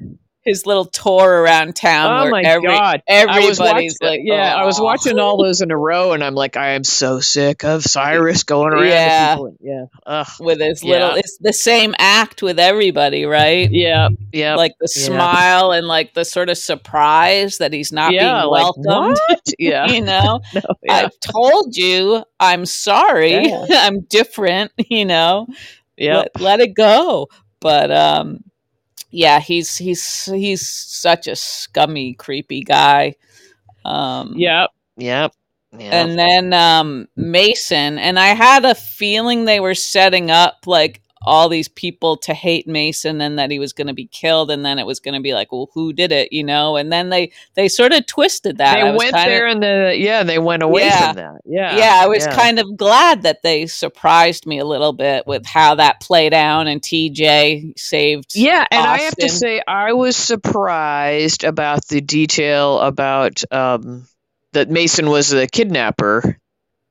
His 0.47 0.65
little 0.65 0.85
tour 0.85 1.43
around 1.43 1.75
town. 1.75 2.27
oh 2.27 2.31
my 2.31 2.41
every, 2.41 2.67
god 2.67 3.03
Everybody's 3.07 3.59
watching, 3.59 3.91
like, 4.01 4.21
yeah, 4.23 4.55
I 4.55 4.65
was 4.65 4.79
watching 4.79 5.19
all 5.19 5.41
those 5.43 5.61
in 5.61 5.69
a 5.71 5.77
row, 5.77 6.13
and 6.13 6.23
I'm 6.23 6.33
like, 6.35 6.57
I 6.57 6.69
am 6.71 6.83
so 6.83 7.19
sick 7.19 7.63
of 7.63 7.83
Cyrus 7.83 8.43
going 8.43 8.73
around. 8.73 8.83
to 8.83 8.87
Yeah. 8.89 9.33
people. 9.35 9.55
yeah, 9.61 9.85
Ugh. 10.05 10.27
with 10.39 10.59
his 10.61 10.83
Yeah. 10.83 10.91
little. 10.91 11.15
It's 11.17 11.37
the 11.39 11.53
same 11.53 11.93
act 11.99 12.41
with 12.41 12.57
everybody, 12.59 13.25
right? 13.25 13.69
yeah, 13.71 14.09
yeah, 14.31 14.55
Like 14.55 14.73
the 14.79 14.89
Yeah. 14.95 15.05
smile 15.05 15.71
and 15.71 15.87
like 15.87 16.13
the 16.13 16.25
sort 16.25 16.49
of 16.49 16.57
surprise 16.57 17.57
that 17.59 17.73
he's 17.73 17.91
not 17.91 18.13
yeah. 18.13 18.39
being 18.41 18.51
welcomed. 18.51 18.85
what? 18.87 19.19
Yeah, 19.59 19.87
You 19.87 20.01
know, 20.01 20.39
no, 20.53 20.61
I've 20.89 21.19
told 21.19 21.75
you 21.75 22.23
I'm 22.39 22.65
sorry. 22.65 23.51
I'm 23.71 24.01
different, 24.01 24.71
you 24.77 25.05
know. 25.05 25.47
yeah. 25.97 26.17
Let, 26.17 26.41
let 26.41 26.59
it 26.59 26.73
go. 26.75 27.27
But 27.59 27.91
um 27.91 28.43
yeah, 29.09 29.39
he's 29.39 29.77
he's 29.77 30.25
he's 30.25 30.67
such 30.67 31.27
a 31.27 31.35
scummy, 31.35 32.13
creepy 32.13 32.61
guy. 32.61 33.15
Um 33.85 34.33
Yep, 34.35 34.69
yep, 34.97 35.33
yeah. 35.77 36.03
and 36.03 36.17
then 36.19 36.53
um 36.53 37.07
Mason 37.15 37.97
and 37.97 38.19
I 38.19 38.27
had 38.27 38.65
a 38.65 38.75
feeling 38.75 39.45
they 39.45 39.59
were 39.59 39.75
setting 39.75 40.31
up 40.31 40.65
like 40.65 41.01
all 41.25 41.49
these 41.49 41.67
people 41.67 42.17
to 42.17 42.33
hate 42.33 42.67
Mason 42.67 43.21
and 43.21 43.37
that 43.39 43.51
he 43.51 43.59
was 43.59 43.73
going 43.73 43.87
to 43.87 43.93
be 43.93 44.07
killed 44.07 44.51
and 44.51 44.65
then 44.65 44.79
it 44.79 44.85
was 44.85 44.99
going 44.99 45.15
to 45.15 45.21
be 45.21 45.33
like 45.33 45.51
well 45.51 45.69
who 45.73 45.91
did 45.93 46.11
it 46.11 46.31
you 46.31 46.43
know 46.43 46.75
and 46.77 46.91
then 46.91 47.09
they 47.09 47.31
they 47.55 47.67
sort 47.67 47.91
of 47.93 48.05
twisted 48.05 48.57
that 48.57 48.75
they 48.75 48.83
went 48.91 49.13
kinda- 49.15 49.29
there, 49.29 49.47
and 49.47 49.63
the 49.63 49.95
yeah, 49.97 50.23
they 50.23 50.39
went 50.39 50.63
away 50.63 50.85
Yeah. 50.85 51.07
from 51.07 51.15
that. 51.17 51.41
Yeah, 51.45 51.77
yeah, 51.77 51.99
I 52.03 52.07
was 52.07 52.25
yeah. 52.25 52.35
kind 52.35 52.59
of 52.59 52.77
glad 52.77 53.23
that 53.23 53.41
they 53.43 53.65
surprised 53.67 54.45
me 54.45 54.59
a 54.59 54.65
little 54.65 54.93
bit 54.93 55.25
with 55.25 55.45
how 55.45 55.75
that 55.75 55.99
played 56.01 56.33
out 56.33 56.67
and 56.67 56.81
TJ 56.81 57.73
saved. 57.77 58.35
Yeah, 58.35 58.65
and 58.71 58.81
I 58.85 58.99
have 58.99 59.15
to 59.15 59.29
say, 59.29 59.61
I 59.67 59.93
was 59.93 60.15
surprised 60.15 61.43
about 61.43 61.87
the 61.87 62.01
detail 62.01 62.79
about 62.79 63.41
um, 63.51 64.05
that 64.53 64.69
Mason 64.69 65.09
was 65.09 65.29
the 65.29 65.47
kidnapper. 65.47 66.37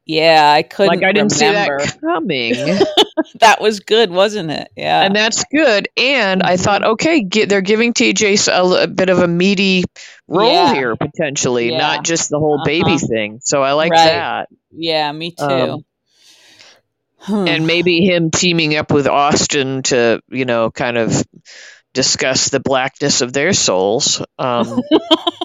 Yeah, 0.06 0.52
I 0.52 0.62
couldn't. 0.62 1.00
Like 1.00 1.04
I 1.04 1.12
didn't 1.12 1.32
remember. 1.32 1.80
see 1.80 1.86
that 1.86 2.00
coming. 2.00 2.54
that 3.40 3.60
was 3.60 3.80
good, 3.80 4.10
wasn't 4.10 4.50
it? 4.52 4.68
Yeah. 4.76 5.02
and 5.02 5.14
that's 5.16 5.44
good. 5.52 5.88
And 5.96 6.42
I 6.42 6.56
thought, 6.56 6.82
Mhm. 6.82 6.92
okay, 6.92 7.22
get, 7.22 7.48
they're 7.48 7.60
giving 7.60 7.92
TJ 7.92 8.46
a 8.82 8.86
bit 8.86 9.08
of 9.08 9.18
a 9.18 9.26
meaty 9.26 9.84
role 10.28 10.52
Yeah. 10.52 10.74
here 10.74 10.94
potentially, 10.96 11.70
Yeah. 11.72 11.78
not 11.78 12.04
just 12.04 12.30
the 12.30 12.38
whole 12.38 12.62
baby 12.64 12.92
Uh-huh. 12.92 13.06
thing. 13.08 13.40
So 13.42 13.62
I 13.62 13.72
like 13.72 13.90
Right. 13.92 14.04
that. 14.04 14.48
yeah, 14.70 15.10
me 15.12 15.32
too. 15.32 15.44
Um, 15.44 15.84
Hmm. 17.18 17.48
And 17.48 17.66
maybe 17.66 18.02
him 18.04 18.30
teaming 18.30 18.76
up 18.76 18.92
with 18.92 19.08
Austin 19.08 19.82
to, 19.84 20.20
you 20.30 20.44
know, 20.44 20.70
kind 20.70 20.96
of 20.96 21.24
discuss 21.92 22.50
the 22.50 22.60
blackness 22.60 23.20
of 23.20 23.32
their 23.32 23.52
souls. 23.52 24.22
Um, 24.38 24.80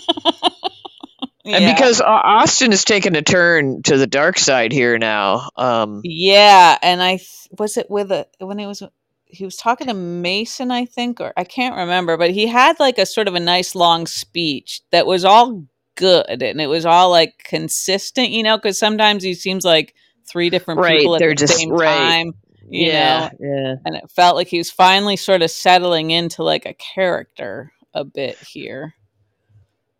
And 1.46 1.76
because 1.76 2.02
uh, 2.02 2.06
Austin 2.06 2.72
has 2.72 2.84
taken 2.86 3.16
a 3.16 3.22
turn 3.22 3.82
to 3.84 3.98
the 3.98 4.08
dark 4.08 4.38
side 4.38 4.72
here 4.72 4.98
now. 4.98 5.50
Um, 5.56 6.02
Yeah, 6.04 6.78
and 6.82 7.02
I 7.02 7.18
th- 7.18 7.48
was 7.58 7.78
it 7.78 7.90
with 7.90 8.12
a 8.12 8.28
when 8.40 8.60
it 8.60 8.68
was 8.68 8.84
he 9.26 9.46
was 9.46 9.56
talking 9.58 9.88
to 9.88 9.94
Mason, 9.94 10.72
I 10.72 10.86
think, 10.86 11.22
or 11.22 11.34
I 11.38 11.44
can't 11.46 11.76
remember, 11.78 12.18
but 12.18 12.32
he 12.32 12.48
had 12.48 12.80
like 12.80 12.98
a 12.98 13.06
sort 13.06 13.28
of 13.28 13.36
a 13.36 13.40
nice 13.40 13.76
long 13.76 14.06
speech 14.06 14.82
that 14.92 15.06
was 15.08 15.24
all 15.26 15.66
good 15.96 16.44
and 16.44 16.60
it 16.62 16.68
was 16.68 16.86
all 16.86 17.10
like 17.10 17.42
consistent, 17.46 18.30
you 18.30 18.44
know, 18.44 18.58
because 18.58 18.78
sometimes 18.78 19.24
he 19.24 19.34
seems 19.34 19.64
like 19.66 19.96
three 20.28 20.50
different 20.50 20.80
Right, 20.82 21.00
people 21.00 21.16
at 21.16 21.20
the 21.22 21.34
just- 21.36 21.58
same 21.58 21.70
right. 21.70 21.98
time, 21.98 22.34
you 22.70 22.88
yeah, 22.92 23.30
know, 23.40 23.48
yeah. 23.48 23.76
and 23.86 23.96
it 23.96 24.12
felt 24.12 24.36
like 24.36 24.48
he 24.48 24.58
was 24.58 24.70
finally 24.70 25.16
sort 25.18 25.42
of 25.42 25.50
settling 25.52 26.12
into 26.12 26.44
like 26.44 26.66
a 26.66 26.74
character 26.74 27.72
a 27.94 28.04
bit 28.04 28.38
here. 28.38 28.94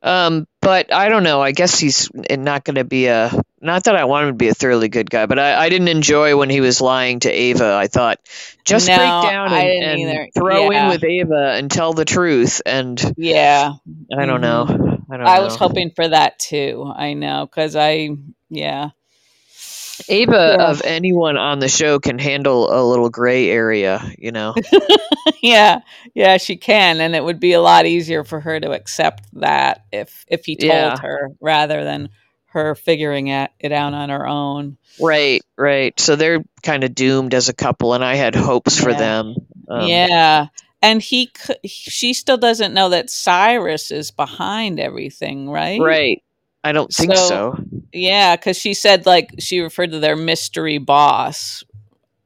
Um, 0.04 0.48
but 0.62 0.94
I 0.94 1.10
don't 1.10 1.24
know. 1.24 1.42
I 1.42 1.52
guess 1.52 1.80
he's 1.80 2.10
not 2.14 2.64
going 2.64 2.76
to 2.76 2.84
be 2.84 3.08
a. 3.08 3.32
Not 3.64 3.84
that 3.84 3.96
I 3.96 4.06
want 4.06 4.26
him 4.28 4.34
to 4.34 4.38
be 4.38 4.48
a 4.48 4.56
thoroughly 4.56 4.90
good 4.90 5.10
guy, 5.10 5.28
but 5.28 5.38
I, 5.38 5.66
I 5.66 5.70
didn't 5.70 5.90
enjoy 5.90 6.36
when 6.36 6.50
he 6.50 6.62
was 6.62 6.82
lying 6.82 7.20
to 7.22 7.30
Ava. 7.30 7.76
I 7.76 7.88
thought 7.88 8.20
just 8.66 8.88
No, 8.88 8.96
break 8.96 9.32
down 9.32 9.54
and, 9.54 10.02
and 10.02 10.34
throw 10.34 10.72
Yeah. 10.72 10.86
in 10.86 10.90
with 10.90 11.04
Ava 11.04 11.52
and 11.54 11.70
tell 11.70 11.94
the 11.94 12.06
truth. 12.06 12.62
And 12.66 13.00
Yeah, 13.18 13.74
I 14.16 14.26
don't 14.26 14.42
mm-hmm. 14.42 14.74
know. 14.74 14.98
I 15.12 15.18
don't 15.18 15.28
I 15.28 15.40
was 15.42 15.56
hoping 15.56 15.92
for 15.96 16.08
that 16.08 16.40
too. 16.40 16.92
I 16.96 17.14
know 17.14 17.46
because 17.46 17.76
I, 17.76 18.10
yeah, 18.50 18.90
Ava 20.10 20.56
Yeah. 20.60 20.70
of 20.70 20.82
anyone 20.84 21.38
on 21.38 21.60
the 21.60 21.68
show 21.68 22.00
can 22.00 22.20
handle 22.20 22.72
a 22.72 22.82
little 22.88 23.10
gray 23.10 23.50
area. 23.50 24.02
You 24.18 24.32
know. 24.32 24.56
yeah, 25.42 25.82
yeah, 26.14 26.38
she 26.38 26.58
can, 26.58 27.00
and 27.02 27.16
it 27.16 27.24
would 27.24 27.40
be 27.40 27.54
a 27.54 27.62
lot 27.62 27.86
easier 27.86 28.24
for 28.24 28.40
her 28.40 28.60
to 28.60 28.72
accept 28.72 29.24
that 29.40 29.86
if 29.92 30.26
if 30.28 30.46
he 30.46 30.56
told 30.56 30.72
Yeah. 30.72 30.98
her 31.02 31.30
rather 31.40 31.84
than 31.84 32.10
her 32.46 32.76
figuring 32.76 33.28
it, 33.28 33.50
out 33.64 33.94
on 33.94 34.10
her 34.10 34.28
own. 34.28 34.78
right. 35.00 35.42
Right. 35.58 35.98
So 36.00 36.16
they're 36.18 36.44
kind 36.64 36.84
of 36.84 36.94
doomed 36.94 37.34
as 37.34 37.48
a 37.48 37.54
couple, 37.54 37.94
and 37.94 38.04
I 38.04 38.16
had 38.16 38.36
hopes 38.36 38.78
for 38.78 38.92
them. 38.94 39.36
Um, 39.70 39.88
yeah, 39.88 40.48
and 40.82 41.02
he, 41.02 41.32
she 41.66 42.14
still 42.14 42.36
doesn't 42.38 42.74
know 42.74 42.90
that 42.90 43.10
Cyrus 43.10 43.90
is 43.92 44.12
behind 44.12 44.82
everything, 44.82 45.50
right? 45.50 45.80
Right. 45.80 46.24
I 46.64 46.72
don't 46.72 46.92
think 46.94 47.16
So- 47.16 47.28
so. 47.28 47.58
Yeah, 47.94 48.36
because 48.36 48.58
she 48.58 48.74
said 48.74 49.06
like 49.06 49.32
she 49.40 49.60
referred 49.60 49.92
to 49.92 50.00
their 50.00 50.16
mystery 50.16 50.78
boss. 50.78 51.64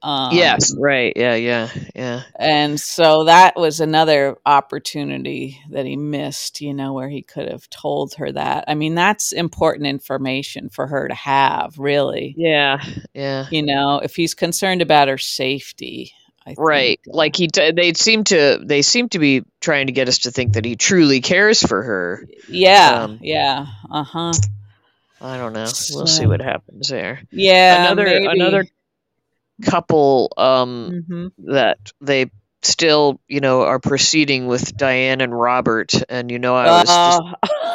Um, 0.03 0.35
yes. 0.35 0.71
Right. 0.77 1.13
Yeah. 1.15 1.33
Yeah. 1.33 1.69
Yeah. 1.95 2.21
And 2.37 2.79
so 2.79 3.23
that 3.23 3.55
was 3.55 3.79
another 3.79 4.37
opportunity 4.45 5.59
that 5.71 5.87
he 5.87 5.95
missed, 5.95 6.61
you 6.61 6.75
know, 6.75 6.93
where 6.93 7.09
he 7.09 7.23
could 7.23 7.49
have 7.49 7.67
told 7.71 8.13
her 8.15 8.31
that. 8.31 8.65
I 8.67 8.75
mean, 8.75 8.93
that's 8.93 9.31
important 9.31 9.87
information 9.87 10.69
for 10.69 10.85
her 10.85 11.07
to 11.07 11.15
have, 11.15 11.79
really. 11.79 12.35
Yeah. 12.37 12.83
Yeah. 13.15 13.47
You 13.49 13.63
know, 13.63 13.99
if 14.03 14.15
he's 14.15 14.35
concerned 14.35 14.83
about 14.83 15.07
her 15.07 15.17
safety. 15.17 16.13
Right. 16.57 16.99
Like 17.07 17.35
he, 17.35 17.47
t- 17.47 17.71
they 17.71 17.93
seem 17.93 18.23
to, 18.25 18.59
they 18.63 18.81
seem 18.83 19.09
to 19.09 19.19
be 19.19 19.43
trying 19.61 19.87
to 19.87 19.93
get 19.93 20.07
us 20.07 20.19
to 20.19 20.31
think 20.31 20.53
that 20.53 20.65
he 20.65 20.75
truly 20.75 21.21
cares 21.21 21.61
for 21.63 21.81
her. 21.81 22.27
Yeah. 22.47 23.03
um, 23.03 23.19
yeah. 23.21 23.65
Uh 23.89 24.03
huh. 24.03 24.33
I 25.21 25.37
don't 25.37 25.53
know. 25.53 25.61
We'll 25.61 25.67
So- 25.67 26.05
see 26.05 26.27
what 26.27 26.41
happens 26.41 26.89
there. 26.89 27.21
Yeah. 27.31 27.85
another, 27.85 28.05
maybe. 28.05 28.25
another 28.27 28.65
couple, 29.63 30.31
um, 30.37 31.05
Mhm. 31.09 31.31
that 31.53 31.77
they 32.01 32.29
still, 32.61 33.19
you 33.27 33.39
know, 33.39 33.61
are 33.61 33.79
proceeding 33.79 34.47
with 34.47 34.75
Diane 34.75 35.21
and 35.21 35.37
Robert, 35.37 35.93
and 36.09 36.29
you 36.31 36.39
know, 36.39 36.55
I 36.55 36.65
was 36.65 36.87
just 36.87 37.21
Uh, 37.21 37.57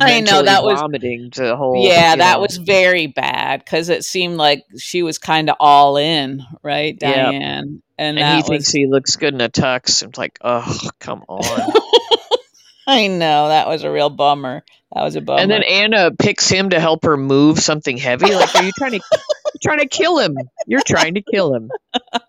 I 0.00 0.20
know 0.20 0.42
that 0.42 0.62
was 0.64 0.80
vomiting 0.80 1.30
the 1.34 1.56
whole. 1.56 1.84
yeah 1.86 2.16
that 2.16 2.34
know. 2.34 2.40
was 2.40 2.56
very 2.56 3.06
bad 3.06 3.64
because 3.64 3.88
it 3.88 4.04
seemed 4.04 4.36
like 4.36 4.64
she 4.78 5.02
was 5.02 5.18
kind 5.18 5.50
of 5.50 5.56
all 5.60 5.96
in 5.96 6.42
right 6.62 6.96
Yep. 7.00 7.14
diane 7.14 7.82
And 7.98 8.18
and, 8.18 8.18
he 8.18 8.42
that 8.42 8.46
thinks 8.46 8.70
he 8.72 8.86
looks 8.86 9.16
good 9.16 9.34
in 9.34 9.40
a 9.40 9.48
tux. 9.48 10.02
I'm 10.02 10.10
like, 10.16 10.38
oh, 10.42 10.78
come 11.00 11.22
on. 11.28 11.72
i 12.86 13.06
know 13.06 13.48
that 13.48 13.68
was 13.68 13.84
a 13.84 13.90
real 13.92 14.10
bummer 14.10 14.64
that 14.92 15.02
was 15.04 15.14
a 15.14 15.20
bummer 15.20 15.40
and 15.40 15.50
then 15.50 15.62
Anna 15.62 16.10
picks 16.10 16.48
him 16.48 16.70
to 16.70 16.80
help 16.80 17.04
her 17.04 17.16
move 17.16 17.58
something 17.60 17.96
heavy. 17.96 18.34
Like, 18.34 18.54
are 18.56 18.62
you 18.64 18.72
trying 18.76 18.92
to 18.92 19.00
trying 19.62 19.78
to 19.78 19.88
kill 19.88 20.18
him? 20.18 20.36
You're 20.66 20.82
trying 20.86 21.14
to 21.14 21.22
kill 21.22 21.54
him. 21.54 21.70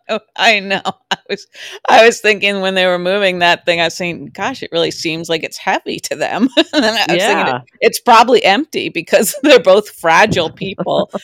i 0.38 0.60
know 0.62 0.82
was 1.30 1.48
i 1.90 2.06
was 2.06 2.20
thinking 2.20 2.62
when 2.62 2.76
they 2.76 2.86
were 2.86 3.00
moving 3.00 3.40
that 3.40 3.66
thing 3.66 3.82
i 3.82 3.86
was 3.86 3.96
saying 3.96 4.28
gosh 4.28 4.64
it 4.64 4.72
really 4.72 4.92
seems 4.92 5.30
like 5.30 5.44
it's 5.44 5.58
heavy 5.58 6.00
to 6.00 6.16
them 6.16 6.48
and 6.58 6.84
then 6.84 6.96
i 6.96 7.14
was 7.14 7.24
thinking 7.24 7.48
Yeah. 7.48 7.62
it's 7.82 8.00
probably 8.00 8.44
empty 8.44 8.90
because 8.90 9.36
they're 9.44 9.60
both 9.60 9.90
fragile 9.90 10.50
people 10.50 11.10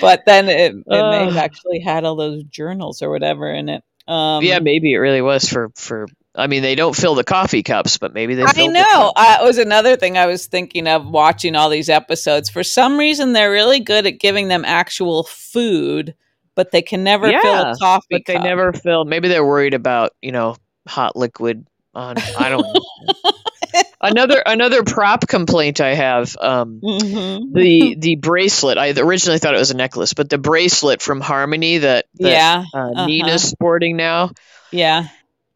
but 0.00 0.24
then 0.26 0.48
it, 0.48 0.74
it 0.74 0.84
may 0.86 1.24
have 1.24 1.36
actually 1.36 1.80
had 1.80 2.04
all 2.04 2.16
those 2.16 2.42
journals 2.44 3.02
or 3.02 3.10
whatever 3.10 3.52
in 3.52 3.68
it 3.68 3.82
um 4.08 4.42
yeah, 4.42 4.58
maybe 4.58 4.94
it 4.94 4.98
really 4.98 5.20
was 5.20 5.48
for 5.48 5.70
for. 5.74 6.06
I 6.34 6.46
mean, 6.46 6.62
they 6.62 6.76
don't 6.76 6.96
fill 6.96 7.14
the 7.14 7.24
coffee 7.24 7.62
cups, 7.62 7.98
but 7.98 8.14
maybe 8.14 8.34
they. 8.34 8.44
I 8.44 8.66
know. 8.68 9.12
Uh, 9.14 9.38
it 9.42 9.44
was 9.44 9.58
another 9.58 9.96
thing 9.96 10.16
I 10.16 10.24
was 10.24 10.46
thinking 10.46 10.88
of 10.88 11.06
watching 11.06 11.54
all 11.54 11.68
these 11.68 11.90
episodes. 11.90 12.48
For 12.48 12.62
some 12.62 12.96
reason, 12.96 13.34
they're 13.34 13.50
really 13.50 13.80
good 13.80 14.06
at 14.06 14.18
giving 14.18 14.48
them 14.48 14.64
actual 14.64 15.24
food, 15.24 16.14
but 16.58 16.72
they 16.72 16.82
can 16.82 17.04
never 17.04 17.28
fill 17.30 17.54
a 17.54 17.76
coffee 17.78 18.06
but 18.10 18.22
they 18.26 18.36
never 18.36 18.72
fill. 18.72 19.04
Maybe 19.04 19.28
they're 19.28 19.46
worried 19.46 19.74
about 19.74 20.12
you 20.20 20.32
know 20.32 20.56
hot 20.88 21.14
liquid 21.14 21.64
on. 21.94 22.16
I 22.18 22.48
don't. 22.48 22.62
know. 22.62 23.32
another 24.00 24.42
another 24.44 24.82
prop 24.82 25.28
complaint 25.28 25.80
I 25.80 25.94
have. 25.94 26.36
Um, 26.40 26.80
Mhm. 26.82 27.52
the 27.54 27.94
the 27.98 28.16
bracelet. 28.16 28.76
I 28.76 28.90
originally 28.90 29.38
thought 29.38 29.54
it 29.54 29.58
was 29.58 29.70
a 29.70 29.76
necklace, 29.76 30.14
but 30.14 30.28
the 30.28 30.38
bracelet 30.38 31.00
from 31.00 31.20
Harmony 31.20 31.78
that, 31.78 32.06
that 32.14 32.28
yeah, 32.28 32.64
uh, 32.74 32.90
uh-huh. 32.90 33.06
Nina's 33.06 33.44
sporting 33.44 33.96
now. 33.96 34.32
yeah, 34.72 35.06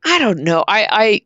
I 0.04 0.20
don't 0.20 0.44
know. 0.44 0.62
I 0.66 0.86
I 0.88 1.20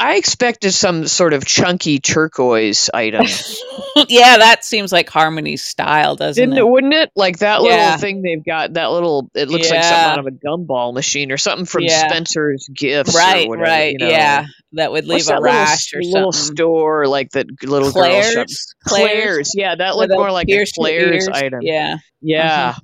I 0.00 0.16
expected 0.16 0.70
some 0.72 1.08
sort 1.08 1.32
of 1.32 1.44
chunky 1.44 1.98
turquoise 1.98 2.88
item. 2.94 3.26
yeah. 4.08 4.38
That 4.38 4.64
seems 4.64 4.92
like 4.92 5.08
Harmony's 5.10 5.64
style, 5.64 6.14
doesn't 6.14 6.40
Didn't 6.40 6.56
it? 6.56 6.60
it? 6.60 6.68
Wouldn't 6.68 6.94
it? 6.94 7.10
Like 7.16 7.38
that 7.38 7.62
little 7.62 7.76
Yeah. 7.76 7.96
thing 7.96 8.22
they've 8.22 8.44
got. 8.44 8.74
That 8.74 8.92
little. 8.92 9.28
It 9.34 9.48
looks 9.48 9.68
like 9.70 9.82
something 9.82 9.98
Yeah. 9.98 10.12
out 10.12 10.18
of 10.20 10.26
a 10.26 10.30
gumball 10.30 10.94
machine 10.94 11.32
or 11.32 11.36
something 11.36 11.66
from 11.66 11.82
Yeah. 11.82 12.06
Spencer's 12.08 12.68
Gifts. 12.72 13.12
or 13.14 13.18
Right, 13.18 13.48
whatever, 13.48 13.68
right, 13.68 13.92
you 13.92 13.98
know. 13.98 14.08
yeah. 14.08 14.44
That 14.74 14.92
would 14.92 15.08
What's 15.08 15.26
leave 15.26 15.34
a 15.36 15.40
that 15.40 15.42
little, 15.42 15.56
rash 15.56 15.92
or 15.94 15.98
s- 16.00 16.06
little 16.06 16.32
store 16.32 17.08
like 17.08 17.30
that 17.30 17.46
little 17.64 17.90
girl 17.90 18.04
shop? 18.22 18.46
Claire's, 18.46 18.74
Claire's. 18.86 19.52
Yeah, 19.56 19.74
that 19.74 19.96
looked 19.96 20.12
more 20.12 20.30
like 20.30 20.48
a 20.48 20.64
Claire's 20.76 21.26
item. 21.28 21.60
Yeah. 21.62 21.96
Yeah. 22.22 22.74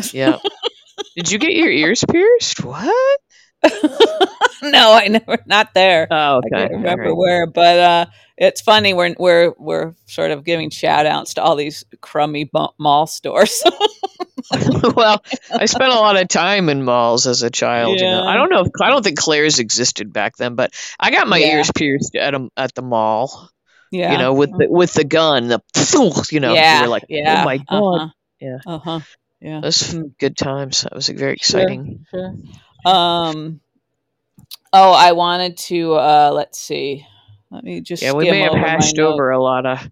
Mm-hmm. 0.00 0.16
Yeah. 0.16 0.38
Did 1.16 1.32
you 1.32 1.38
get 1.38 1.54
your 1.54 1.70
ears 1.70 2.04
pierced? 2.08 2.62
What? 2.64 3.20
no, 4.62 4.92
I 4.92 5.08
never. 5.08 5.38
Not 5.46 5.74
there. 5.74 6.06
Oh, 6.10 6.16
I 6.16 6.36
okay. 6.38 6.48
can't 6.52 6.72
remember 6.72 7.04
right. 7.04 7.16
where, 7.16 7.46
but 7.46 7.78
uh, 7.78 8.06
it's 8.36 8.60
funny. 8.60 8.94
We're 8.94 9.14
we're 9.18 9.54
we're 9.58 9.94
sort 10.06 10.30
of 10.30 10.44
giving 10.44 10.70
shout 10.70 11.06
outs 11.06 11.34
to 11.34 11.42
all 11.42 11.56
these 11.56 11.84
crummy 12.00 12.50
mall 12.78 13.06
stores. 13.06 13.62
well, 14.96 15.22
I 15.54 15.66
spent 15.66 15.92
a 15.92 15.96
lot 15.96 16.20
of 16.20 16.28
time 16.28 16.68
in 16.68 16.84
malls 16.84 17.26
as 17.26 17.42
a 17.42 17.50
child. 17.50 18.00
You 18.00 18.06
know, 18.06 18.22
Yeah. 18.22 18.28
I 18.28 18.34
don't 18.34 18.50
know. 18.50 18.60
If, 18.62 18.68
I 18.80 18.88
don't 18.90 19.02
think 19.02 19.18
Claire's 19.18 19.58
existed 19.58 20.12
back 20.12 20.36
then, 20.36 20.54
but 20.54 20.72
I 20.98 21.10
got 21.10 21.28
my 21.28 21.38
Yeah. 21.38 21.56
ears 21.56 21.70
pierced 21.74 22.16
at 22.16 22.34
a, 22.34 22.48
at 22.56 22.74
the 22.74 22.82
mall. 22.82 23.48
yeah, 23.90 24.12
You 24.12 24.18
know, 24.18 24.34
with 24.34 24.50
the 24.50 24.66
with 24.70 24.92
the 24.94 25.04
gun, 25.04 25.48
the 25.48 25.60
you 26.30 26.40
know, 26.40 26.54
yeah, 26.54 26.78
you 26.78 26.82
were 26.84 26.88
like, 26.90 27.04
yeah, 27.08 27.40
oh 27.40 27.44
my 27.44 27.58
god, 27.58 27.66
uh-huh. 27.96 28.08
Yeah. 28.40 28.58
uh 28.66 28.78
huh, 28.78 29.00
yeah. 29.40 29.60
those 29.60 29.82
Mm. 29.94 30.18
good 30.18 30.36
times. 30.36 30.82
That 30.82 30.94
was 30.94 31.08
very 31.08 31.34
exciting. 31.34 32.06
Sure. 32.10 32.34
Um. 32.84 33.60
Oh, 34.72 34.92
I 34.92 35.12
wanted 35.12 35.56
to. 35.58 35.94
uh 35.94 36.30
Let's 36.34 36.58
see. 36.58 37.06
Let 37.50 37.64
me 37.64 37.80
just. 37.80 38.02
Yeah, 38.02 38.12
we 38.12 38.30
may 38.30 38.40
have 38.40 38.52
over 38.52 38.60
hashed 38.60 38.98
over 38.98 39.30
a 39.30 39.42
lot 39.42 39.66
of 39.66 39.78
a 39.78 39.90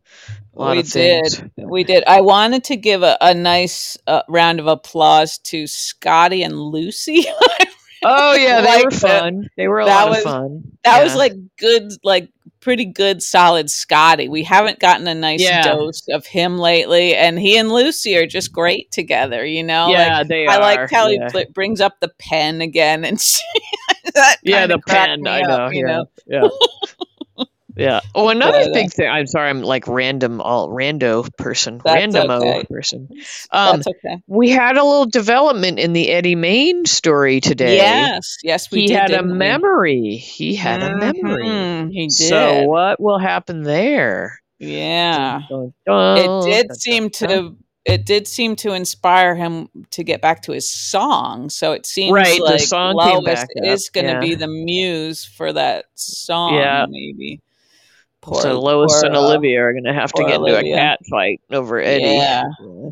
lot 0.59 0.72
we 0.72 0.80
of 0.80 0.88
things. 0.88 1.38
did. 1.38 1.53
We 1.59 1.84
did. 1.84 2.05
I 2.07 2.22
wanted 2.22 2.64
to 2.64 2.76
give 2.76 3.03
a, 3.03 3.16
a 3.20 3.34
nice 3.34 3.97
uh, 4.07 4.22
round 4.28 4.61
of 4.61 4.66
applause 4.66 5.38
to 5.38 5.66
Scotty 5.66 6.43
and 6.43 6.59
Lucy. 6.59 7.24
Oh 8.03 8.32
yeah, 8.34 8.62
they 8.62 8.78
were 8.78 8.91
Liked 8.91 8.95
it. 8.95 8.99
fun. 8.99 9.49
They 9.59 9.68
were 9.68 9.80
a 9.80 9.84
That 9.84 10.05
lot 10.05 10.09
was- 10.09 10.18
of 10.20 10.24
fun. 10.24 10.62
that 10.84 10.97
Yeah. 10.97 11.05
was 11.05 11.14
like 11.16 11.34
good, 11.59 11.93
like 12.03 12.30
pretty 12.61 12.84
good, 12.84 13.22
solid 13.22 13.70
Scotty. 13.70 14.28
We 14.28 14.42
haven't 14.42 14.78
gotten 14.78 15.08
a 15.08 15.14
nice 15.14 15.42
Yeah. 15.42 15.62
dose 15.62 16.06
of 16.08 16.26
him 16.26 16.58
lately, 16.58 17.14
and 17.14 17.38
he 17.38 17.56
and 17.56 17.70
Lucy 17.70 18.16
are 18.16 18.26
just 18.26 18.52
great 18.52 18.90
together. 18.90 19.44
You 19.44 19.62
know, 19.64 19.88
yeah, 19.88 20.18
like, 20.18 20.28
they 20.28 20.46
I 20.46 20.56
are. 20.56 20.61
like 20.61 20.90
how 20.90 21.08
yeah. 21.08 21.28
he 21.32 21.44
brings 21.46 21.80
up 21.80 22.00
the 22.00 22.12
pen 22.18 22.61
again, 22.61 23.04
and 23.04 23.20
she, 23.20 23.42
that 24.14 24.36
yeah, 24.42 24.66
the 24.66 24.78
pen. 24.78 25.26
I 25.26 25.42
up, 25.42 25.48
know. 25.48 25.70
you 25.70 25.86
yeah, 25.86 25.92
know? 25.92 26.06
yeah. 26.26 26.48
Yeah. 27.80 28.00
Oh, 28.14 28.28
another 28.28 28.64
But, 28.64 28.72
big 28.74 28.92
thing. 28.92 29.08
I'm 29.08 29.26
sorry. 29.26 29.48
I'm 29.50 29.62
like 29.62 29.88
random, 29.88 30.40
all 30.40 30.68
rando 30.68 31.28
person, 31.36 31.80
randomo 31.80 32.40
okay. 32.40 32.66
person. 32.70 33.08
Um, 33.50 33.76
That's 33.78 33.86
okay. 33.88 34.22
we 34.26 34.50
had 34.50 34.76
a 34.76 34.84
little 34.84 35.06
development 35.06 35.78
in 35.78 35.92
the 35.92 36.10
Eddie 36.10 36.34
Main 36.34 36.84
story 36.84 37.40
today. 37.40 37.76
Yes, 37.76 38.36
yes, 38.42 38.70
we 38.70 38.82
he 38.82 38.86
did. 38.88 38.96
had 38.96 39.12
a 39.12 39.22
we? 39.22 39.32
memory. 39.32 40.16
He 40.16 40.54
had 40.54 40.82
a 40.82 40.96
memory. 40.96 41.92
He 41.92 42.06
did. 42.08 42.12
So 42.12 42.64
what 42.64 43.00
will 43.00 43.18
happen 43.18 43.62
there? 43.62 44.40
yeah. 44.58 45.40
Dun, 45.48 45.72
dun, 45.86 46.18
it 46.18 46.44
did 46.44 46.68
dun, 46.68 46.76
seem 46.76 47.08
dun. 47.08 47.28
to 47.28 47.56
it 47.86 48.04
did 48.04 48.28
seem 48.28 48.56
to 48.56 48.72
inspire 48.74 49.34
him 49.34 49.68
to 49.92 50.04
get 50.04 50.20
back 50.20 50.42
to 50.42 50.52
his 50.52 50.70
song 50.70 51.48
so 51.48 51.72
it 51.72 51.86
seems 51.86 52.12
Right, 52.12 52.36
the 52.38 52.44
like 52.44 52.60
song 52.60 52.94
Lois 52.94 53.44
is 53.56 53.88
going 53.88 54.04
to 54.04 54.12
yeah. 54.12 54.20
be 54.20 54.34
the 54.34 54.48
muse 54.48 55.24
for 55.24 55.50
that 55.54 55.86
song 55.94 56.54
Yeah. 56.54 56.84
maybe 56.90 57.40
poor, 58.20 58.40
so 58.42 58.60
Lois 58.60 58.92
poor, 58.92 59.06
and 59.06 59.16
uh, 59.16 59.20
Olivia 59.24 59.62
are 59.62 59.72
going 59.72 59.84
to 59.84 59.92
have 59.94 60.12
to 60.12 60.24
get 60.24 60.34
into 60.36 60.58
a 60.58 60.62
cat 60.62 61.00
fight 61.08 61.40
over 61.50 61.80
Eddie. 61.80 62.04
Yeah. 62.04 62.44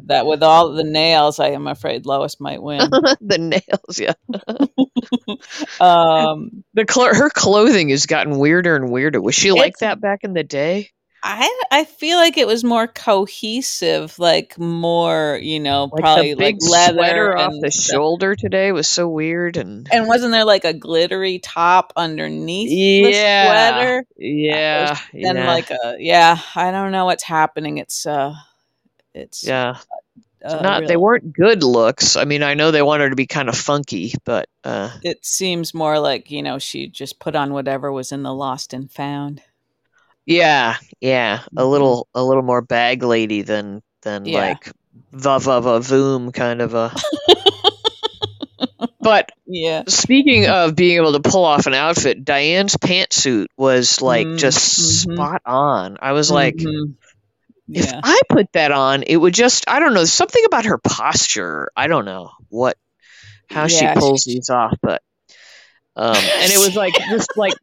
that 0.07 0.27
with 0.27 0.43
all 0.43 0.73
the 0.73 0.85
nails 0.85 1.39
i 1.39 1.49
am 1.49 1.67
afraid 1.67 2.07
lois 2.07 2.41
might 2.41 2.63
win 2.63 2.79
the 3.21 3.39
nails, 3.39 3.99
yeah. 3.99 4.15
um 5.81 6.65
The 6.75 6.87
cl- 6.89 7.15
her 7.15 7.31
clothing 7.31 7.89
has 7.91 8.07
gotten 8.07 8.39
weirder 8.39 8.77
and 8.77 8.91
weirder. 8.91 9.21
Was 9.21 9.35
she 9.35 9.53
like 9.53 9.79
that 9.79 10.01
back 10.01 10.25
in 10.25 10.33
the 10.33 10.45
day? 10.45 10.91
I 11.23 11.63
i 11.71 11.85
feel 11.85 12.17
like 12.17 12.37
it 12.37 12.47
was 12.47 12.63
more 12.65 12.87
cohesive 12.87 14.19
like 14.19 14.59
more 14.59 15.39
you 15.43 15.61
know 15.61 15.89
Like 15.93 16.01
probably 16.01 16.35
like 16.35 16.57
leather 16.69 16.95
sweater 16.95 17.37
off 17.37 17.53
the 17.61 17.71
stuff. 17.71 17.95
shoulder 17.95 18.35
today 18.37 18.73
was 18.73 18.89
so 18.89 19.09
weird 19.09 19.57
and 19.57 19.89
and 19.93 20.07
wasn't 20.07 20.33
there 20.33 20.45
like 20.45 20.65
a 20.65 20.73
glittery 20.75 21.39
top 21.39 21.93
underneath 21.97 22.71
Yeah. 22.71 23.03
the 23.05 23.13
sweater 23.73 24.07
yeah, 24.17 24.99
then 25.13 25.37
yeah, 25.37 25.47
like 25.47 25.71
a 25.71 25.97
yeah 25.99 26.39
i 26.55 26.71
don't 26.71 26.93
know 26.93 27.05
what's 27.07 27.25
happening 27.25 27.79
it's 27.79 28.07
uh 28.07 28.35
it's 29.15 29.45
yeah. 29.45 29.79
uh, 30.45 30.61
Not 30.63 30.87
they 30.87 30.97
weren't 30.97 31.33
good 31.33 31.65
looks. 31.65 32.17
I 32.17 32.25
mean, 32.25 32.43
I 32.45 32.55
know 32.55 32.71
they 32.71 32.83
wanted 32.83 33.09
to 33.11 33.17
be 33.17 33.27
kind 33.27 33.49
of 33.49 33.57
funky, 33.57 34.13
but 34.25 34.49
uh, 34.63 34.91
it 35.03 35.25
seems 35.25 35.75
more 35.75 35.99
like 35.99 36.31
you 36.31 36.43
know 36.43 36.59
she 36.61 36.87
just 36.87 37.19
put 37.19 37.35
on 37.35 37.53
whatever 37.53 37.91
was 37.91 38.13
in 38.13 38.23
the 38.23 38.33
lost 38.33 38.73
and 38.73 38.91
found 38.91 39.43
yeah, 40.29 40.77
yeah, 41.01 41.41
a 41.57 41.63
Mhm. 41.63 41.71
little 41.71 42.09
a 42.15 42.23
little 42.23 42.43
more 42.43 42.61
bag 42.61 43.03
lady 43.03 43.43
than 43.43 43.83
than 44.03 44.27
Yeah. 44.27 44.51
like 44.51 44.71
va 45.13 45.39
va 45.41 45.61
va 45.61 45.81
voom 45.81 46.33
kind 46.33 46.61
of 46.63 46.75
a. 46.75 46.95
but 49.01 49.31
yeah 49.47 49.85
Speaking 49.89 50.47
of 50.47 50.77
being 50.77 50.97
able 50.99 51.13
to 51.19 51.21
pull 51.21 51.45
off 51.45 51.67
an 51.67 51.75
outfit, 51.75 52.25
Diane's 52.25 52.77
pantsuit 52.77 53.47
was 53.57 54.03
like 54.03 54.27
Mm, 54.27 54.39
just 54.39 55.01
spot 55.03 55.43
on. 55.47 55.97
I 56.01 56.13
was 56.13 56.31
like, 56.31 56.57
Mhm. 56.57 56.95
if 57.73 57.87
yeah 57.93 58.01
I 58.03 58.21
put 58.29 58.53
that 58.53 58.73
on, 58.73 59.03
it 59.05 59.17
would 59.17 59.35
just, 59.35 59.65
I 59.69 59.81
don't 59.81 59.95
know, 59.95 60.05
something 60.05 60.45
about 60.45 60.67
her 60.67 60.79
posture. 60.79 61.71
I 61.77 61.87
don't 61.87 62.05
know 62.05 62.31
what, 62.49 62.77
how 63.49 63.63
Yeah, 63.67 63.95
she 63.95 64.01
pulls 64.01 64.23
she- 64.25 64.35
these 64.35 64.51
off, 64.51 64.77
but, 64.83 65.03
um, 65.99 66.33
and 66.41 66.53
it 66.53 66.59
was 66.59 66.77
like 66.77 66.95
just 67.11 67.31
like 67.37 67.55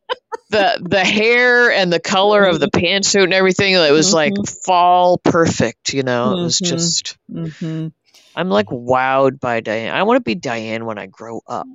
the, 0.50 0.80
the 0.82 1.04
hair 1.06 1.72
and 1.72 1.92
the 1.94 2.00
color 2.00 2.46
of 2.46 2.60
the 2.60 2.70
pantsuit 2.70 3.24
and 3.24 3.34
everything. 3.34 3.74
It 3.74 3.92
was 3.92 4.14
like 4.14 4.34
fall 4.66 5.18
perfect, 5.20 5.94
you 5.94 6.04
know, 6.04 6.34
it 6.34 6.42
was 6.42 6.60
Mhm. 6.62 6.66
just, 6.68 7.18
hmm 7.30 7.88
I'm 8.36 8.50
like 8.50 8.68
wowed 8.68 9.40
by 9.40 9.62
Diane. 9.62 9.94
I 9.94 10.04
want 10.04 10.18
to 10.18 10.22
be 10.24 10.36
Diane 10.36 10.86
when 10.86 10.98
I 11.00 11.08
grow 11.08 11.42
up, 11.48 11.70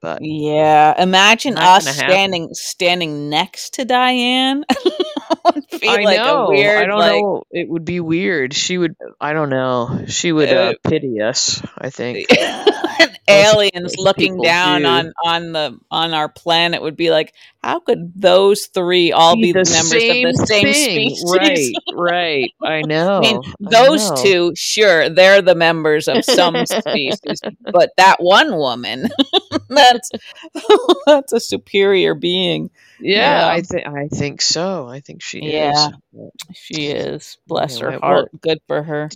but 0.00 0.22
yeah 0.22 1.00
imagine 1.02 1.58
us 1.58 1.86
standing 1.88 2.48
standing 2.54 3.28
next 3.28 3.74
to 3.74 3.84
diane 3.84 4.64
feel 5.70 5.92
I 5.92 6.04
like 6.04 6.18
know. 6.18 6.24
a 6.26 6.48
weird 6.48 6.78
I 6.78 6.86
don't 6.86 6.98
like 6.98 7.22
know. 7.22 7.42
It 7.50 7.68
would 7.68 7.84
be 7.84 8.00
weird. 8.00 8.54
She 8.54 8.78
would. 8.78 8.96
I 9.20 9.32
don't 9.32 9.50
know. 9.50 10.04
She 10.08 10.32
would 10.32 10.52
Uh, 10.52 10.74
pity 10.84 11.20
us. 11.20 11.62
I 11.78 11.90
think. 11.90 12.26
aliens 13.28 13.94
looking 13.98 14.40
down 14.40 14.82
do. 14.82 14.88
on 14.88 15.12
on 15.24 15.52
the 15.52 15.78
on 15.90 16.14
our 16.14 16.28
planet 16.28 16.82
would 16.82 16.96
be 16.96 17.10
like 17.10 17.34
how 17.62 17.80
could 17.80 18.12
those 18.14 18.66
three 18.66 19.10
all 19.12 19.34
be, 19.34 19.52
the 19.52 19.58
members 19.58 19.92
of 19.92 20.40
the 20.40 20.46
same 20.46 20.64
thing. 20.72 21.14
species 21.16 21.24
Right. 21.28 21.72
Right. 21.92 22.52
I 22.62 22.82
know. 22.82 23.18
I 23.18 23.20
mean, 23.20 23.40
I 23.44 23.52
those 23.70 24.10
know. 24.10 24.16
two, 24.22 24.52
sure, 24.54 25.08
they're 25.08 25.42
the 25.42 25.54
members 25.56 26.06
of 26.08 26.24
some 26.24 26.64
species, 26.66 27.20
but 27.72 27.90
that 27.96 28.16
one 28.20 28.56
woman, 28.56 29.08
that's 29.68 30.10
that's 31.06 31.32
a 31.32 31.40
superior 31.40 32.14
being. 32.14 32.70
Yeah, 33.00 33.40
Yeah. 33.40 33.48
I 33.52 33.60
think. 33.62 33.86
I 33.86 34.08
think 34.08 34.40
so. 34.42 34.86
I 34.86 35.00
think 35.00 35.22
she 35.22 35.40
Yeah. 35.40 35.88
is. 36.14 36.30
She 36.54 36.86
is. 36.86 37.38
Bless 37.46 37.78
Yeah, 37.78 37.84
her 37.86 37.90
well- 37.90 38.00
heart. 38.00 38.30
Good 38.40 38.58
for 38.68 38.82
her. 38.82 39.08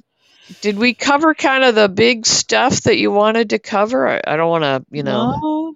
Did 0.61 0.79
we 0.79 0.95
cover 0.95 1.35
kind 1.35 1.65
of 1.65 1.75
the 1.75 1.89
big 1.89 2.27
stuff 2.27 2.83
that 2.83 2.97
you 2.99 3.11
wanted 3.11 3.51
to 3.51 3.59
cover? 3.59 4.09
I, 4.09 4.21
I 4.27 4.37
don't 4.37 4.51
want 4.51 4.65
to. 4.65 4.85
You 4.91 5.03
know. 5.03 5.35
No. 5.35 5.75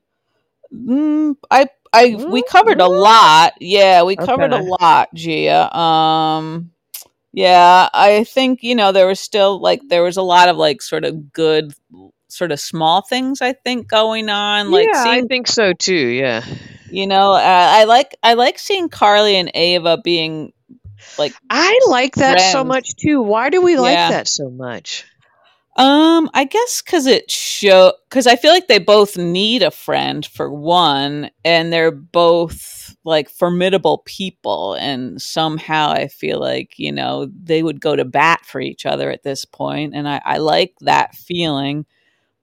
Mm, 0.73 1.37
I 1.51 1.69
I 1.93 2.17
we 2.27 2.43
Mm, 2.43 2.43
covered 2.43 2.81
a 2.81 2.89
lot. 2.89 3.55
Yeah, 3.61 4.03
we 4.03 4.17
covered 4.17 4.53
a 4.53 4.59
lot, 4.59 5.15
Gia. 5.15 5.77
Um 5.77 6.71
yeah, 7.33 7.89
I 7.93 8.25
think, 8.25 8.63
you 8.63 8.75
know, 8.75 8.93
there 8.93 9.07
was 9.07 9.21
still 9.21 9.61
like 9.61 9.81
there 9.89 10.03
was 10.03 10.17
a 10.17 10.23
lot 10.23 10.49
of 10.49 10.57
like 10.57 10.83
sort 10.83 11.05
of 11.05 11.33
good 11.33 11.75
sort 12.29 12.53
of 12.53 12.61
small 12.61 13.03
things 13.03 13.41
I 13.43 13.53
think 13.53 13.89
going 13.89 14.29
on 14.29 14.71
like 14.71 14.95
yeah, 14.95 15.05
I 15.07 15.23
think 15.29 15.47
so 15.47 15.73
too. 15.73 15.95
Yeah. 15.95 16.45
you 16.89 17.07
know, 17.07 17.33
uh, 17.33 17.39
I 17.43 17.85
like 17.85 18.17
I 18.23 18.35
like 18.35 18.59
seeing 18.59 18.89
Carly 18.89 19.37
and 19.37 19.51
Ava 19.55 19.99
being 20.03 20.53
like 21.19 21.35
I 21.51 21.81
like 21.89 22.17
that 22.17 22.41
so 22.41 22.65
much 22.65 22.97
too. 22.97 23.23
Why 23.23 23.51
do 23.51 23.63
we 23.63 23.77
like 23.77 23.99
Yeah. 24.01 24.09
that 24.09 24.29
so 24.29 24.51
much? 24.51 25.05
Um, 25.77 26.31
I 26.35 26.45
guess 26.45 26.83
because 26.83 27.07
it 27.07 27.31
show 27.31 27.95
because 28.09 28.29
I 28.29 28.37
feel 28.37 28.53
like 28.53 28.69
they 28.69 28.79
both 28.79 29.17
need 29.17 29.63
a 29.63 29.73
friend 29.73 30.25
for 30.25 30.53
one, 30.53 31.31
and 31.45 31.73
they're 31.73 31.91
both 31.91 32.95
like 33.05 33.29
formidable 33.29 33.99
people, 34.07 34.75
and 34.75 35.21
somehow 35.21 35.91
I 35.91 36.07
feel 36.07 36.39
like 36.39 36.79
you 36.79 36.93
know 36.93 37.29
they 37.43 37.63
would 37.65 37.81
go 37.81 37.97
to 37.97 38.05
bat 38.05 38.47
for 38.47 38.61
each 38.61 38.87
other 38.87 39.11
at 39.11 39.25
this 39.25 39.45
point, 39.45 39.95
and 39.97 40.09
I, 40.09 40.23
I 40.25 40.39
like 40.39 40.75
that 40.83 41.17
feeling. 41.17 41.87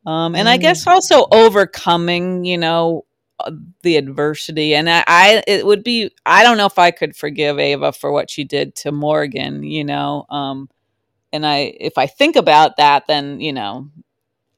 Um, 0.06 0.36
and 0.36 0.50
I 0.50 0.58
Mm. 0.58 0.62
guess 0.62 0.88
also 0.88 1.28
overcoming, 1.32 2.44
you 2.44 2.58
know, 2.58 3.06
the 3.84 3.98
adversity, 3.98 4.74
and 4.76 4.90
I, 4.90 5.04
I 5.08 5.44
it 5.48 5.66
would 5.66 5.84
be 5.84 6.12
I 6.26 6.44
don't 6.44 6.58
know 6.58 6.66
if 6.66 6.78
I 6.80 6.92
could 6.92 7.16
forgive 7.16 7.60
Ava 7.60 7.92
for 7.94 8.12
what 8.12 8.30
she 8.30 8.44
did 8.44 8.76
to 8.78 8.92
Morgan, 8.92 9.64
you 9.64 9.84
know, 9.84 10.26
um 10.30 10.70
and 11.34 11.46
I 11.46 11.74
if 11.80 11.98
I 11.98 12.08
think 12.08 12.36
about 12.36 12.78
that, 12.78 13.08
then 13.08 13.40
you 13.42 13.54
know 13.54 13.90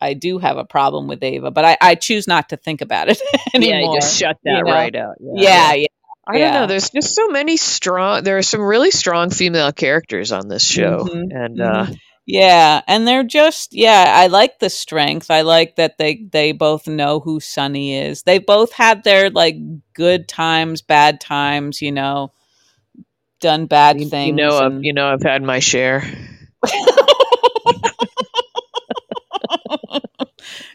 I 0.01 0.13
do 0.13 0.37
have 0.37 0.57
a 0.57 0.65
problem 0.65 1.07
with 1.07 1.23
Ava, 1.23 1.51
but 1.51 1.63
I, 1.65 1.77
I 1.81 1.95
choose 1.95 2.27
not 2.27 2.49
to 2.49 2.57
think 2.57 2.81
about 2.81 3.09
it 3.09 3.21
anymore. 3.53 3.79
Yeah, 3.79 3.95
you 3.95 4.01
just 4.01 4.17
shut 4.19 4.37
that 4.43 4.57
you 4.57 4.63
know? 4.63 4.71
right 4.71 4.95
out. 4.95 5.15
yeah, 5.21 5.73
yeah, 5.73 5.85
I 6.27 6.39
don't 6.39 6.53
know. 6.53 6.67
There's 6.67 6.89
just 6.89 7.15
so 7.15 7.27
many 7.29 7.57
strong. 7.57 8.23
There 8.23 8.37
are 8.37 8.43
some 8.43 8.61
really 8.61 8.91
strong 8.91 9.29
female 9.29 9.71
characters 9.71 10.31
on 10.31 10.47
this 10.47 10.65
show, 10.65 11.07
Mhm, 11.09 11.23
and 11.31 11.61
uh, 11.61 11.85
yeah, 12.25 12.81
and 12.87 13.07
they're 13.07 13.23
just 13.23 13.73
yeah. 13.73 14.05
I 14.15 14.27
like 14.27 14.59
the 14.59 14.69
strength. 14.69 15.29
I 15.29 15.41
like 15.41 15.75
that 15.75 15.97
they 15.97 16.25
they 16.31 16.53
both 16.53 16.87
know 16.87 17.19
who 17.19 17.39
Sonny 17.39 17.97
is. 17.97 18.23
They 18.23 18.39
both 18.39 18.71
had 18.71 19.03
their 19.03 19.29
like 19.29 19.55
good 19.93 20.27
times, 20.27 20.81
bad 20.81 21.19
times. 21.19 21.81
You 21.81 21.91
know, 21.91 22.31
done 23.41 23.65
bad 23.65 23.99
you, 23.99 24.07
things. 24.07 24.29
you 24.39 24.45
know, 24.45 24.57
I've, 24.57 24.83
you 24.83 24.93
know, 24.93 25.07
I've 25.07 25.21
had 25.21 25.43
my 25.43 25.59
share. 25.59 26.03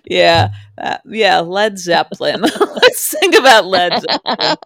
yeah, 0.09 0.49
uh, 0.81 0.99
yeah. 1.07 1.41
Led 1.41 1.79
Zeppelin. 1.79 2.41
Let's 2.61 3.09
think 3.19 3.35
about 3.35 3.67
Led 3.67 3.93
Zeppelin. 4.01 4.57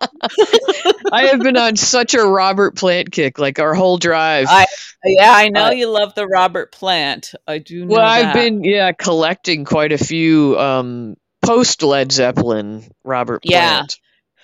I 1.13 1.27
have 1.27 1.41
been 1.41 1.57
on 1.57 1.77
such 1.77 2.15
a 2.15 2.23
Robert 2.23 2.77
Plant 2.77 3.11
kick, 3.13 3.39
like 3.39 3.59
our 3.59 3.75
whole 3.75 3.99
drive. 3.99 4.47
I- 4.49 4.67
Yeah, 5.05 5.33
I 5.35 5.49
know 5.49 5.67
Uh, 5.67 5.71
you 5.73 5.89
love 5.89 6.15
the 6.15 6.27
Robert 6.27 6.73
Plant. 6.73 7.35
I 7.47 7.59
do 7.59 7.85
know 7.85 7.97
well, 7.97 8.07
I've 8.07 8.35
been 8.35 8.63
yeah 8.65 8.93
collecting 8.93 9.65
quite 9.65 9.93
a 9.93 9.99
few 9.99 10.57
um, 10.59 11.17
post 11.45 11.83
Led 11.83 12.13
Zeppelin 12.13 12.85
Robert 13.05 13.41
Yeah. 13.45 13.79
Plant. 13.79 13.99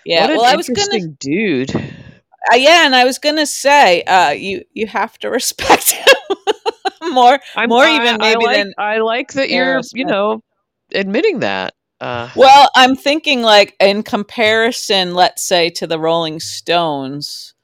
yeah. 0.04 0.20
what 0.22 0.30
an 0.30 0.36
well, 0.38 0.46
I 0.46 0.56
was 0.56 0.68
gonna 0.68 0.80
interesting 0.94 1.16
dude. 1.20 1.74
Uh, 2.52 2.56
yeah, 2.56 2.86
and 2.86 2.94
I 2.96 3.04
was 3.04 3.18
gonna 3.18 3.46
say, 3.46 4.02
uh, 4.02 4.30
you 4.30 4.64
you 4.72 4.86
have 4.86 5.16
to 5.18 5.30
respect 5.38 5.90
him 5.92 7.12
more. 7.12 7.38
I'm, 7.56 7.68
More 7.68 7.84
I- 7.84 7.96
even 7.96 8.14
I 8.20 8.32
maybe 8.34 8.44
like, 8.44 8.56
than 8.56 8.74
I 8.78 8.98
like 8.98 9.32
that 9.34 9.50
you're 9.50 9.80
you 9.94 10.04
know 10.04 10.42
admitting 10.94 11.40
that. 11.40 11.74
Uh, 12.00 12.30
Well, 12.36 12.68
I'm 12.76 12.94
thinking 12.96 13.42
like 13.42 13.74
in 13.80 14.02
comparison, 14.02 15.14
let's 15.14 15.42
say 15.42 15.70
to 15.70 15.86
the 15.86 15.98
Rolling 15.98 16.40
Stones, 16.40 17.54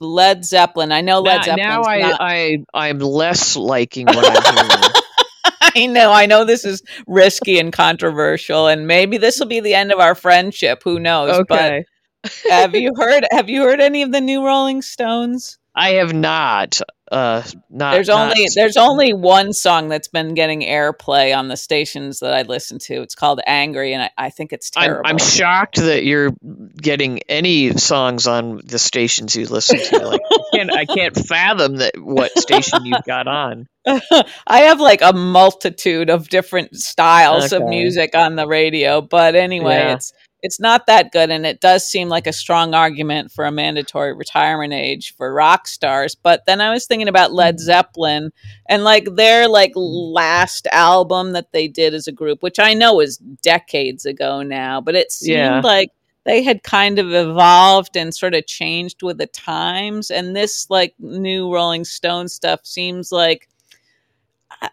Led 0.00 0.44
Zeppelin. 0.44 0.92
I 0.92 1.00
know 1.00 1.20
Led 1.20 1.44
Zeppelin. 1.44 1.68
now 1.68 1.82
I, 1.84 2.00
not, 2.00 2.20
I 2.20 2.58
I'm 2.74 2.98
less 2.98 3.56
liking 3.56 4.06
what 4.06 4.24
I'm 4.24 4.68
hearing. 4.68 4.92
I 5.76 5.86
know. 5.86 6.12
I 6.12 6.26
know 6.26 6.44
this 6.44 6.64
is 6.64 6.82
risky 7.06 7.58
and 7.58 7.72
controversial, 7.72 8.66
and 8.66 8.86
maybe 8.86 9.18
this 9.18 9.38
will 9.38 9.46
be 9.46 9.60
the 9.60 9.74
end 9.74 9.92
of 9.92 9.98
our 9.98 10.14
friendship. 10.14 10.82
Who 10.84 10.98
knows? 10.98 11.30
okay. 11.40 11.84
But 12.22 12.42
have 12.50 12.74
you 12.74 12.92
heard? 12.96 13.26
Have 13.30 13.48
you 13.48 13.62
heard 13.62 13.80
any 13.80 14.02
of 14.02 14.12
the 14.12 14.20
new 14.20 14.44
Rolling 14.44 14.82
Stones? 14.82 15.58
I 15.74 15.90
have 15.94 16.14
not. 16.14 16.80
Uh, 17.10 17.42
not. 17.70 17.92
There's 17.92 18.08
not- 18.08 18.30
only 18.30 18.48
there's 18.54 18.76
only 18.76 19.12
one 19.12 19.52
song 19.52 19.88
that's 19.88 20.08
been 20.08 20.34
getting 20.34 20.62
airplay 20.62 21.36
on 21.36 21.48
the 21.48 21.56
stations 21.56 22.18
that 22.20 22.34
I 22.34 22.42
listen 22.42 22.78
to. 22.80 23.02
It's 23.02 23.14
called 23.14 23.40
"Angry," 23.46 23.92
and 23.92 24.02
I, 24.02 24.10
I 24.18 24.30
think 24.30 24.52
it's 24.52 24.70
I'm, 24.76 24.84
terrible. 24.88 25.10
I'm 25.10 25.18
shocked 25.18 25.76
that 25.76 26.04
you're 26.04 26.32
getting 26.80 27.20
any 27.28 27.70
songs 27.76 28.26
on 28.26 28.60
the 28.64 28.78
stations 28.78 29.36
you 29.36 29.46
listen 29.46 29.78
to. 29.78 30.06
Like, 30.06 30.20
I 30.30 30.56
can't, 30.56 30.72
I 30.72 30.84
can't 30.84 31.16
fathom 31.16 31.76
that 31.76 31.92
what 31.96 32.36
station 32.38 32.84
you've 32.84 33.04
got 33.04 33.28
on. 33.28 33.68
I 33.86 34.58
have 34.62 34.80
like 34.80 35.00
a 35.02 35.12
multitude 35.12 36.10
of 36.10 36.28
different 36.28 36.74
styles 36.74 37.52
of 37.52 37.62
music 37.64 38.16
on 38.16 38.34
the 38.34 38.46
radio, 38.48 39.00
but 39.00 39.36
anyway, 39.36 39.76
Yeah. 39.76 39.94
it's 39.94 40.12
it's 40.46 40.60
not 40.60 40.86
that 40.86 41.12
good 41.12 41.30
and 41.30 41.44
it 41.44 41.60
does 41.60 41.86
seem 41.86 42.08
like 42.08 42.26
a 42.26 42.32
strong 42.32 42.72
argument 42.72 43.30
for 43.30 43.44
a 43.44 43.52
mandatory 43.52 44.14
retirement 44.14 44.72
age 44.72 45.14
for 45.16 45.34
rock 45.34 45.68
stars. 45.68 46.14
But 46.14 46.46
then 46.46 46.60
I 46.60 46.70
was 46.70 46.86
thinking 46.86 47.08
about. 47.08 47.26
Led 47.32 47.56
mm-hmm. 47.56 47.64
Zeppelin 47.64 48.32
and 48.68 48.84
like 48.84 49.14
their 49.16 49.48
like 49.48 49.72
mm-hmm. 49.72 50.14
last 50.14 50.66
album 50.72 51.32
that 51.32 51.52
they 51.52 51.68
did 51.68 51.92
as 51.92 52.06
a 52.06 52.12
group, 52.12 52.42
which 52.42 52.58
I 52.58 52.74
know 52.74 53.00
is 53.00 53.18
decades 53.42 54.06
ago 54.06 54.42
now, 54.42 54.80
but 54.80 54.94
it 54.94 55.12
seemed 55.12 55.36
Yeah. 55.36 55.60
like 55.60 55.90
they 56.24 56.42
had 56.42 56.62
kind 56.62 56.98
of 56.98 57.12
evolved 57.12 57.96
and 57.96 58.14
sort 58.14 58.34
of 58.34 58.46
changed 58.46 59.02
with 59.02 59.18
the 59.18 59.26
times 59.26 60.10
and 60.10 60.34
this 60.34 60.68
like 60.70 60.94
new 60.98 61.52
rolling 61.52 61.84
stone 61.84 62.28
stuff 62.28 62.60
seems 62.64 63.12
like 63.12 63.48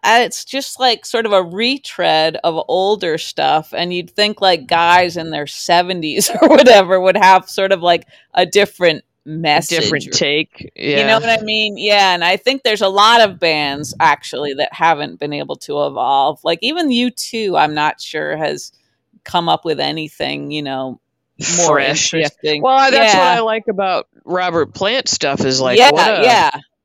it's 0.03 0.45
just 0.45 0.79
like 0.79 1.05
sort 1.05 1.25
of 1.25 1.33
a 1.33 1.43
retread 1.43 2.37
of 2.43 2.63
older 2.67 3.17
stuff 3.17 3.73
and 3.73 3.93
you'd 3.93 4.09
think 4.09 4.41
like 4.41 4.67
guys 4.67 5.17
in 5.17 5.29
their 5.29 5.45
70s 5.45 6.29
or 6.41 6.49
whatever 6.49 6.99
would 6.99 7.17
have 7.17 7.49
sort 7.49 7.71
of 7.71 7.81
like 7.81 8.07
a 8.33 8.45
different 8.45 9.03
message 9.25 9.79
Different 9.79 10.11
take. 10.11 10.71
Yeah. 10.75 10.99
you 10.99 11.05
know 11.05 11.19
what 11.19 11.39
I 11.39 11.41
mean? 11.43 11.77
Yeah, 11.77 12.13
and 12.13 12.23
I 12.23 12.37
think 12.37 12.63
there's 12.63 12.81
a 12.81 12.89
lot 12.89 13.21
of 13.21 13.39
bands 13.39 13.93
actually 13.99 14.53
that 14.55 14.73
haven't 14.73 15.19
been 15.19 15.33
able 15.33 15.55
to 15.57 15.85
evolve. 15.85 16.43
Like 16.43 16.59
even 16.61 16.89
U2 16.89 17.57
I'm 17.59 17.73
not 17.73 18.01
sure 18.01 18.35
has 18.35 18.71
come 19.23 19.47
up 19.47 19.63
with 19.63 19.79
anything, 19.79 20.51
you 20.51 20.61
know, 20.61 20.99
more 21.57 21.75
Fresh. 21.75 22.13
Yeah. 22.13 22.19
interesting. 22.19 22.61
Well, 22.61 22.91
that's 22.91 23.13
what 23.13 23.23
I 23.23 23.39
like 23.39 23.67
about 23.69 24.07
Robert 24.25 24.73
Plant 24.73 25.07
stuff. 25.07 25.41
Is 25.45 25.59
like, 25.59 25.79
yeah, 25.79 25.91
what 25.91 26.19
a, 26.19 26.23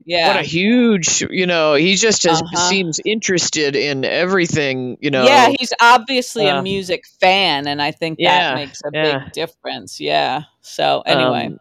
yeah, 0.08 0.28
what 0.28 0.36
a 0.38 0.42
huge, 0.42 1.22
you 1.30 1.46
know, 1.46 1.74
he 1.74 1.94
just 1.96 2.22
has, 2.24 2.40
Uh-huh. 2.42 2.68
seems 2.68 2.98
interested 3.04 3.76
in 3.76 4.04
everything, 4.04 4.96
you 5.00 5.10
know. 5.10 5.24
yeah, 5.24 5.50
he's 5.56 5.72
obviously 5.80 6.48
uh, 6.48 6.58
a 6.60 6.62
music 6.62 7.04
fan, 7.20 7.66
and 7.68 7.80
I 7.82 7.90
think 7.92 8.18
Yeah, 8.18 8.50
that 8.50 8.54
makes 8.56 8.80
a 8.84 8.90
yeah. 8.92 9.18
big 9.24 9.32
difference. 9.32 10.00
Yeah. 10.00 10.42
So 10.62 11.02
anyway, 11.04 11.46
Um, 11.46 11.58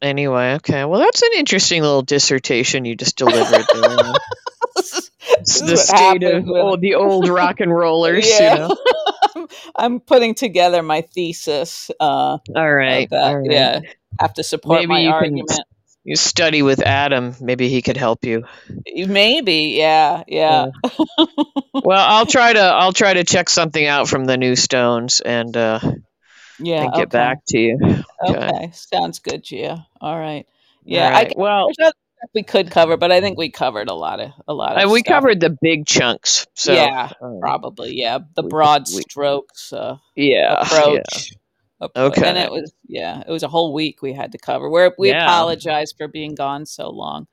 anyway, 0.00 0.54
okay. 0.54 0.84
Well, 0.84 1.00
that's 1.00 1.22
an 1.22 1.30
interesting 1.36 1.82
little 1.82 2.02
dissertation 2.02 2.84
you 2.84 2.94
just 2.96 3.16
delivered. 3.16 3.66
there. 3.72 4.12
the 5.44 5.76
state 5.76 6.22
of 6.22 6.48
old, 6.48 6.80
the 6.80 6.94
old 6.94 7.28
rock 7.28 7.60
and 7.60 7.72
rollers. 7.74 8.28
Yeah. 8.28 8.54
You 8.54 8.58
know? 8.68 9.48
I'm 9.76 10.00
putting 10.00 10.34
together 10.34 10.82
my 10.82 11.02
thesis. 11.02 11.90
Uh, 12.00 12.38
all, 12.54 12.74
right. 12.74 13.08
all 13.12 13.38
right. 13.38 13.50
Yeah, 13.50 13.80
have 14.20 14.34
to 14.34 14.42
support 14.42 14.80
Maybe 14.80 14.86
my 14.88 15.00
you 15.00 15.06
can- 15.08 15.14
argument. 15.14 15.60
You 16.08 16.16
study 16.16 16.62
with 16.62 16.80
Adam. 16.80 17.34
Maybe 17.40 17.68
he 17.68 17.82
could 17.82 17.98
help 17.98 18.24
you. 18.24 18.44
Maybe, 18.94 19.74
yeah, 19.76 20.22
yeah. 20.26 20.68
Well, 21.74 22.04
I'll 22.06 22.26
try 22.26 22.52
to 22.54 22.60
I'll 22.60 22.92
try 22.94 23.12
to 23.14 23.24
check 23.24 23.48
something 23.50 23.84
out 23.84 24.08
from 24.08 24.24
the 24.24 24.36
new 24.38 24.56
Stones 24.56 25.20
and 25.20 25.54
uh, 25.56 25.80
Yeah, 26.58 26.84
and 26.84 26.92
get 26.94 27.02
okay. 27.08 27.10
back 27.10 27.38
to 27.48 27.58
you. 27.58 27.78
Okay. 28.26 28.70
sounds 28.72 29.18
good, 29.18 29.44
Gia. 29.44 29.86
All 30.00 30.18
right. 30.18 30.46
Yeah, 30.84 31.08
All 31.08 31.10
I 31.10 31.22
right. 31.24 31.32
well, 31.36 31.64
other 31.66 31.72
stuff 32.18 32.30
we 32.34 32.42
could 32.42 32.70
cover, 32.70 32.96
but 32.96 33.12
I 33.12 33.20
think 33.20 33.38
we 33.38 33.50
covered 33.50 33.88
a 33.88 33.94
lot 33.94 34.20
of 34.20 34.30
a 34.48 34.54
lot 34.54 34.76
uh, 34.78 34.84
of. 34.84 34.90
we 34.90 35.00
stuff. 35.00 35.14
covered 35.16 35.40
the 35.40 35.56
big 35.60 35.86
chunks. 35.86 36.46
So 36.54 36.72
yeah, 36.72 37.12
um, 37.20 37.38
probably. 37.40 37.94
Yeah, 37.94 38.18
the 38.34 38.42
broad 38.44 38.84
we- 38.94 39.02
strokes 39.02 39.72
uh, 39.72 39.98
yeah, 40.16 40.60
approach. 40.62 41.32
Ap- 41.32 41.37
Okay. 41.80 42.26
and 42.28 42.36
it 42.38 42.50
was 42.50 42.72
yeah, 42.88 43.22
it 43.26 43.30
was 43.30 43.42
a 43.42 43.48
whole 43.48 43.72
week 43.72 44.02
we 44.02 44.12
had 44.12 44.32
to 44.32 44.38
cover. 44.38 44.68
Where 44.68 44.92
we 44.98 45.10
Yeah. 45.10 45.24
apologize 45.24 45.92
for 45.96 46.08
being 46.08 46.34
gone 46.34 46.66
so 46.66 46.90
long. 46.90 47.26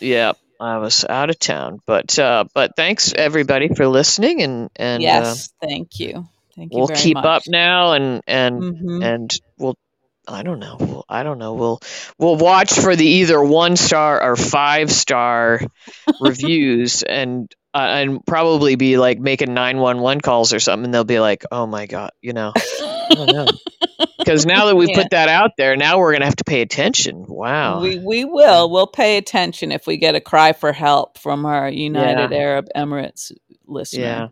yeah. 0.00 0.32
I 0.58 0.78
was 0.78 1.04
out 1.04 1.28
of 1.28 1.38
town, 1.38 1.80
but 1.86 2.18
uh, 2.18 2.44
but 2.54 2.72
thanks 2.76 3.12
everybody 3.12 3.68
for 3.68 3.86
listening, 3.88 4.40
and 4.42 4.70
and 4.76 5.02
uh, 5.02 5.04
yes, 5.04 5.50
thank 5.60 6.00
you, 6.00 6.26
thank 6.56 6.72
you. 6.72 6.78
we'll 6.78 6.86
very 6.86 6.98
keep 6.98 7.14
much. 7.16 7.26
up 7.26 7.42
now, 7.46 7.92
and 7.92 8.22
and 8.26 8.62
Mhm. 8.62 9.04
and 9.04 9.40
we'll 9.58 9.76
I 10.26 10.42
don't 10.42 10.58
know. 10.58 10.76
We'll, 10.80 11.04
I 11.10 11.24
don't 11.24 11.36
know. 11.38 11.52
We'll 11.52 11.80
we'll 12.18 12.36
watch 12.36 12.72
for 12.72 12.96
the 12.96 13.06
either 13.06 13.42
one 13.44 13.76
star 13.76 14.22
or 14.22 14.34
five 14.34 14.90
star 14.90 15.60
reviews 16.22 17.02
and 17.02 17.54
uh, 17.74 17.78
and 17.78 18.24
probably 18.24 18.76
be 18.76 18.96
like 18.96 19.18
making 19.18 19.52
911 19.52 20.22
calls 20.22 20.54
or 20.54 20.58
something 20.60 20.86
and 20.86 20.94
they'll 20.94 21.04
be 21.04 21.20
like, 21.20 21.44
"Oh 21.52 21.66
my 21.66 21.84
god, 21.84 22.12
you 22.22 22.32
know." 22.32 22.54
I 23.10 23.14
don't 23.14 23.32
know. 23.32 23.46
Cuz 24.26 24.44
now 24.46 24.66
that 24.66 24.76
we 24.76 24.88
Yeah. 24.88 24.96
put 24.96 25.10
that 25.10 25.28
out 25.28 25.52
there, 25.56 25.76
now 25.76 25.98
we're 25.98 26.12
going 26.12 26.20
to 26.20 26.26
have 26.26 26.36
to 26.36 26.44
pay 26.44 26.60
attention. 26.60 27.24
Wow. 27.28 27.80
We 27.80 27.98
we 27.98 28.24
will. 28.24 28.70
We'll 28.70 28.86
pay 28.86 29.16
attention 29.18 29.72
if 29.72 29.86
we 29.86 29.96
get 29.96 30.14
a 30.14 30.20
cry 30.20 30.52
for 30.52 30.72
help 30.72 31.18
from 31.18 31.46
our 31.46 31.68
United 31.68 32.30
Yeah. 32.32 32.38
Arab 32.38 32.66
Emirates 32.76 33.32
listener. 33.66 34.02
yeah. 34.02 34.28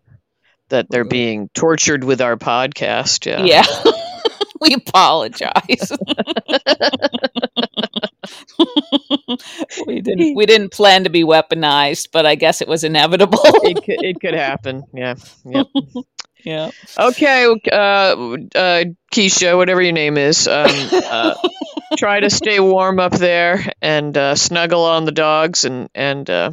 That 0.70 0.86
they're 0.90 1.04
mm-hmm. 1.04 1.08
being 1.10 1.48
tortured 1.54 2.04
with 2.04 2.20
our 2.20 2.36
podcast. 2.36 3.26
Yeah. 3.26 3.44
Yeah. 3.44 3.64
we 4.60 4.74
apologize. 4.74 5.92
we 9.86 10.00
didn't 10.00 10.34
we 10.34 10.46
didn't 10.46 10.72
plan 10.72 11.04
to 11.04 11.10
be 11.10 11.22
weaponized, 11.24 12.08
but 12.12 12.24
I 12.26 12.34
guess 12.34 12.60
it 12.60 12.68
was 12.68 12.84
inevitable. 12.84 13.40
It 13.44 13.84
could, 13.84 14.02
it 14.02 14.20
could 14.20 14.34
happen. 14.34 14.84
Yeah. 14.94 15.14
Yep. 15.44 15.66
yeah. 16.44 16.70
Okay, 16.98 17.46
uh, 17.72 17.76
uh, 17.76 18.84
Keisha, 19.12 19.56
whatever 19.56 19.82
your 19.82 19.92
name 19.92 20.16
is, 20.18 20.46
um, 20.48 20.70
uh, 20.92 21.34
try 21.96 22.20
to 22.20 22.30
stay 22.30 22.60
warm 22.60 23.00
up 23.00 23.12
there 23.12 23.64
and 23.82 24.16
uh, 24.16 24.34
snuggle 24.36 24.84
on 24.84 25.04
the 25.04 25.12
dogs 25.12 25.64
and 25.64 25.88
and 25.94 26.28
uh, 26.30 26.52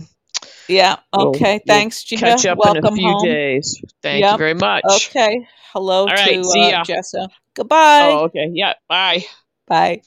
Yeah. 0.67 0.97
Okay. 1.13 1.59
we'll 1.65 1.65
Thanks, 1.67 2.03
Gina. 2.03 2.21
catch 2.21 2.45
up 2.45 2.57
Welcome 2.57 2.77
in 2.77 2.85
a 2.93 2.95
few 2.95 3.09
home. 3.09 3.23
days. 3.25 3.81
Thank 4.01 4.23
you 4.31 4.37
very 4.37 4.53
much. 4.55 5.09
Okay. 5.09 5.47
Hello 5.73 6.01
All 6.01 6.07
right, 6.07 6.35
to 6.35 6.43
see 6.43 6.63
uh, 6.65 6.69
ya. 6.69 6.83
Jessa. 6.83 7.29
Goodbye. 7.55 8.09
Oh, 8.11 8.23
okay. 8.25 8.49
Yeah. 8.53 8.73
Bye. 8.87 9.25
Bye. 9.67 10.01